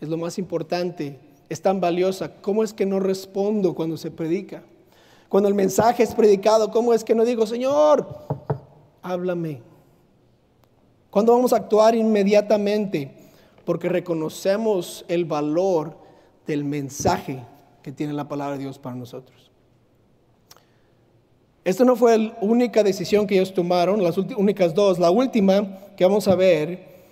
es 0.01 0.09
lo 0.09 0.17
más 0.17 0.39
importante 0.39 1.19
es 1.53 1.61
tan 1.61 1.81
valiosa, 1.81 2.41
¿cómo 2.41 2.65
es 2.65 2.73
que 2.73 2.87
no 2.87 2.99
respondo 2.99 3.75
cuando 3.75 3.99
se 3.99 4.11
predica? 4.11 4.63
Cuando 5.29 5.51
el 5.51 5.55
mensaje 5.55 6.03
es 6.03 6.15
predicado, 6.15 6.71
¿cómo 6.71 6.95
es 6.95 7.05
que 7.05 7.15
no 7.15 7.27
digo, 7.27 7.47
Señor, 7.47 8.07
háblame? 9.03 9.61
¿Cuándo 11.11 11.33
vamos 11.33 11.53
a 11.53 11.57
actuar 11.57 11.95
inmediatamente? 11.95 13.15
Porque 13.67 13.91
reconocemos 13.91 15.05
el 15.09 15.27
valor 15.27 15.99
del 16.47 16.65
mensaje 16.65 17.45
que 17.83 17.93
tiene 17.93 18.15
la 18.15 18.29
palabra 18.29 18.57
de 18.57 18.63
Dios 18.63 18.79
para 18.79 18.97
nosotros. 18.97 19.51
Esta 21.65 21.85
no 21.85 21.97
fue 21.97 22.17
la 22.17 22.39
única 22.41 22.83
decisión 22.83 23.27
que 23.27 23.35
ellos 23.35 23.53
tomaron, 23.53 24.03
las 24.03 24.17
únicas 24.17 24.75
dos. 24.75 24.99
La 24.99 25.11
última 25.11 25.81
que 25.99 26.05
vamos 26.07 26.27
a 26.29 26.35
ver 26.35 27.05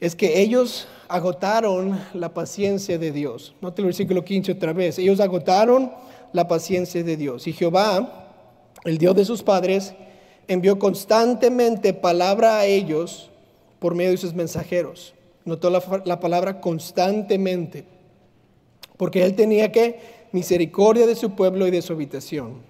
es 0.00 0.16
que 0.16 0.40
ellos 0.40 0.88
agotaron 1.12 2.00
la 2.14 2.32
paciencia 2.32 2.98
de 2.98 3.12
Dios. 3.12 3.54
Note 3.60 3.82
el 3.82 3.86
versículo 3.86 4.24
15 4.24 4.52
otra 4.52 4.72
vez. 4.72 4.98
Ellos 4.98 5.20
agotaron 5.20 5.92
la 6.32 6.48
paciencia 6.48 7.04
de 7.04 7.18
Dios. 7.18 7.46
Y 7.46 7.52
Jehová, 7.52 8.30
el 8.84 8.96
Dios 8.96 9.14
de 9.14 9.26
sus 9.26 9.42
padres, 9.42 9.94
envió 10.48 10.78
constantemente 10.78 11.92
palabra 11.92 12.58
a 12.58 12.64
ellos 12.64 13.30
por 13.78 13.94
medio 13.94 14.12
de 14.12 14.16
sus 14.16 14.32
mensajeros. 14.32 15.12
Notó 15.44 15.68
la, 15.68 15.82
la 16.06 16.18
palabra 16.18 16.62
constantemente. 16.62 17.84
Porque 18.96 19.22
él 19.22 19.34
tenía 19.34 19.70
que 19.70 20.00
misericordia 20.32 21.06
de 21.06 21.14
su 21.14 21.32
pueblo 21.32 21.66
y 21.66 21.70
de 21.70 21.82
su 21.82 21.92
habitación. 21.92 22.62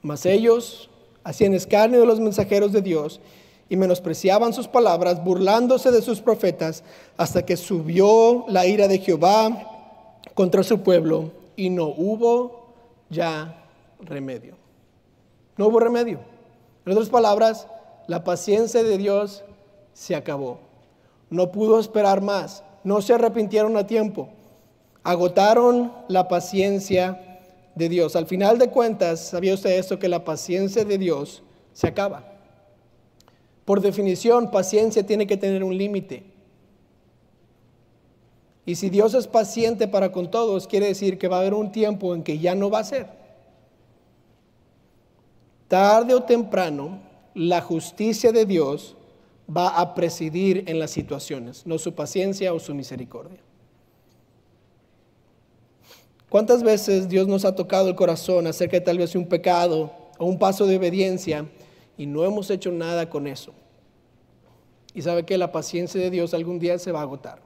Mas 0.00 0.26
ellos 0.26 0.90
hacían 1.24 1.54
escarnio 1.54 1.98
de 1.98 2.06
los 2.06 2.20
mensajeros 2.20 2.70
de 2.70 2.82
Dios 2.82 3.20
y 3.68 3.76
menospreciaban 3.76 4.52
sus 4.52 4.68
palabras, 4.68 5.22
burlándose 5.24 5.90
de 5.90 6.02
sus 6.02 6.20
profetas, 6.20 6.84
hasta 7.16 7.44
que 7.44 7.56
subió 7.56 8.44
la 8.48 8.66
ira 8.66 8.88
de 8.88 8.98
Jehová 8.98 10.20
contra 10.34 10.62
su 10.62 10.80
pueblo 10.80 11.32
y 11.56 11.70
no 11.70 11.86
hubo 11.86 12.74
ya 13.10 13.64
remedio. 14.00 14.54
No 15.56 15.66
hubo 15.68 15.80
remedio. 15.80 16.20
En 16.84 16.92
otras 16.92 17.08
palabras, 17.08 17.66
la 18.06 18.22
paciencia 18.22 18.82
de 18.82 18.98
Dios 18.98 19.42
se 19.94 20.14
acabó. 20.14 20.58
No 21.30 21.50
pudo 21.50 21.80
esperar 21.80 22.20
más. 22.20 22.62
No 22.84 23.02
se 23.02 23.14
arrepintieron 23.14 23.76
a 23.76 23.86
tiempo. 23.86 24.28
Agotaron 25.02 25.92
la 26.08 26.28
paciencia 26.28 27.40
de 27.74 27.88
Dios. 27.88 28.14
Al 28.14 28.26
final 28.26 28.58
de 28.58 28.70
cuentas, 28.70 29.20
¿sabía 29.20 29.54
usted 29.54 29.70
esto? 29.70 29.98
Que 29.98 30.08
la 30.08 30.24
paciencia 30.24 30.84
de 30.84 30.98
Dios 30.98 31.42
se 31.72 31.88
acaba. 31.88 32.35
Por 33.66 33.80
definición, 33.80 34.50
paciencia 34.50 35.04
tiene 35.04 35.26
que 35.26 35.36
tener 35.36 35.62
un 35.62 35.76
límite. 35.76 36.22
Y 38.64 38.76
si 38.76 38.90
Dios 38.90 39.12
es 39.14 39.26
paciente 39.26 39.88
para 39.88 40.12
con 40.12 40.30
todos, 40.30 40.68
quiere 40.68 40.86
decir 40.86 41.18
que 41.18 41.28
va 41.28 41.36
a 41.36 41.40
haber 41.40 41.52
un 41.52 41.72
tiempo 41.72 42.14
en 42.14 42.22
que 42.22 42.38
ya 42.38 42.54
no 42.54 42.70
va 42.70 42.78
a 42.78 42.84
ser. 42.84 43.08
Tarde 45.66 46.14
o 46.14 46.22
temprano, 46.22 47.00
la 47.34 47.60
justicia 47.60 48.30
de 48.30 48.46
Dios 48.46 48.96
va 49.54 49.68
a 49.80 49.94
presidir 49.94 50.64
en 50.68 50.78
las 50.78 50.92
situaciones, 50.92 51.66
no 51.66 51.78
su 51.78 51.92
paciencia 51.92 52.54
o 52.54 52.60
su 52.60 52.72
misericordia. 52.72 53.40
¿Cuántas 56.28 56.62
veces 56.62 57.08
Dios 57.08 57.26
nos 57.26 57.44
ha 57.44 57.54
tocado 57.56 57.88
el 57.88 57.96
corazón 57.96 58.46
acerca 58.46 58.76
de 58.78 58.82
tal 58.82 58.98
vez 58.98 59.16
un 59.16 59.26
pecado 59.26 59.92
o 60.18 60.26
un 60.26 60.38
paso 60.38 60.66
de 60.66 60.76
obediencia 60.76 61.46
y 61.96 62.06
no 62.06 62.24
hemos 62.24 62.50
hecho 62.50 62.70
nada 62.72 63.08
con 63.08 63.26
eso. 63.26 63.52
Y 64.94 65.02
sabe 65.02 65.24
que 65.24 65.38
la 65.38 65.52
paciencia 65.52 66.00
de 66.00 66.10
Dios 66.10 66.34
algún 66.34 66.58
día 66.58 66.78
se 66.78 66.92
va 66.92 67.00
a 67.00 67.02
agotar. 67.02 67.40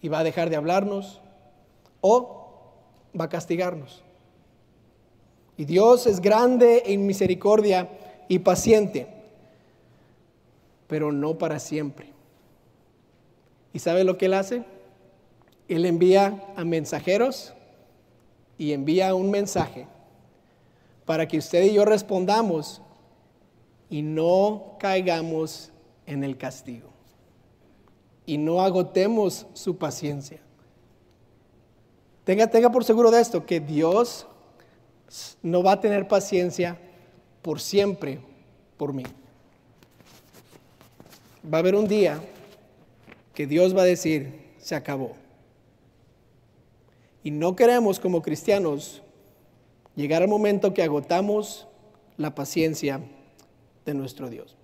Y 0.00 0.08
va 0.08 0.20
a 0.20 0.24
dejar 0.24 0.50
de 0.50 0.56
hablarnos 0.56 1.20
o 2.00 2.62
va 3.18 3.24
a 3.24 3.28
castigarnos. 3.28 4.02
Y 5.56 5.64
Dios 5.64 6.06
es 6.06 6.20
grande 6.20 6.84
en 6.86 7.06
misericordia 7.06 7.88
y 8.28 8.38
paciente, 8.38 9.08
pero 10.86 11.12
no 11.12 11.36
para 11.36 11.58
siempre. 11.58 12.06
¿Y 13.72 13.78
sabe 13.80 14.04
lo 14.04 14.16
que 14.16 14.26
Él 14.26 14.34
hace? 14.34 14.64
Él 15.68 15.84
envía 15.84 16.52
a 16.56 16.64
mensajeros 16.64 17.52
y 18.58 18.72
envía 18.72 19.14
un 19.14 19.30
mensaje 19.30 19.86
para 21.10 21.26
que 21.26 21.38
usted 21.38 21.64
y 21.64 21.72
yo 21.72 21.84
respondamos 21.84 22.80
y 23.88 24.00
no 24.00 24.76
caigamos 24.78 25.72
en 26.06 26.22
el 26.22 26.38
castigo 26.38 26.88
y 28.26 28.38
no 28.38 28.60
agotemos 28.60 29.44
su 29.52 29.76
paciencia. 29.76 30.38
Tenga, 32.22 32.46
tenga 32.46 32.70
por 32.70 32.84
seguro 32.84 33.10
de 33.10 33.20
esto, 33.20 33.44
que 33.44 33.58
Dios 33.58 34.28
no 35.42 35.64
va 35.64 35.72
a 35.72 35.80
tener 35.80 36.06
paciencia 36.06 36.78
por 37.42 37.58
siempre 37.58 38.20
por 38.76 38.92
mí. 38.92 39.02
Va 41.52 41.58
a 41.58 41.60
haber 41.60 41.74
un 41.74 41.88
día 41.88 42.22
que 43.34 43.48
Dios 43.48 43.76
va 43.76 43.82
a 43.82 43.86
decir, 43.86 44.52
se 44.58 44.76
acabó. 44.76 45.16
Y 47.24 47.32
no 47.32 47.56
queremos 47.56 47.98
como 47.98 48.22
cristianos 48.22 49.02
llegar 50.00 50.22
al 50.22 50.28
momento 50.28 50.72
que 50.74 50.82
agotamos 50.82 51.68
la 52.16 52.34
paciencia 52.34 53.00
de 53.84 53.94
nuestro 53.94 54.30
Dios. 54.30 54.56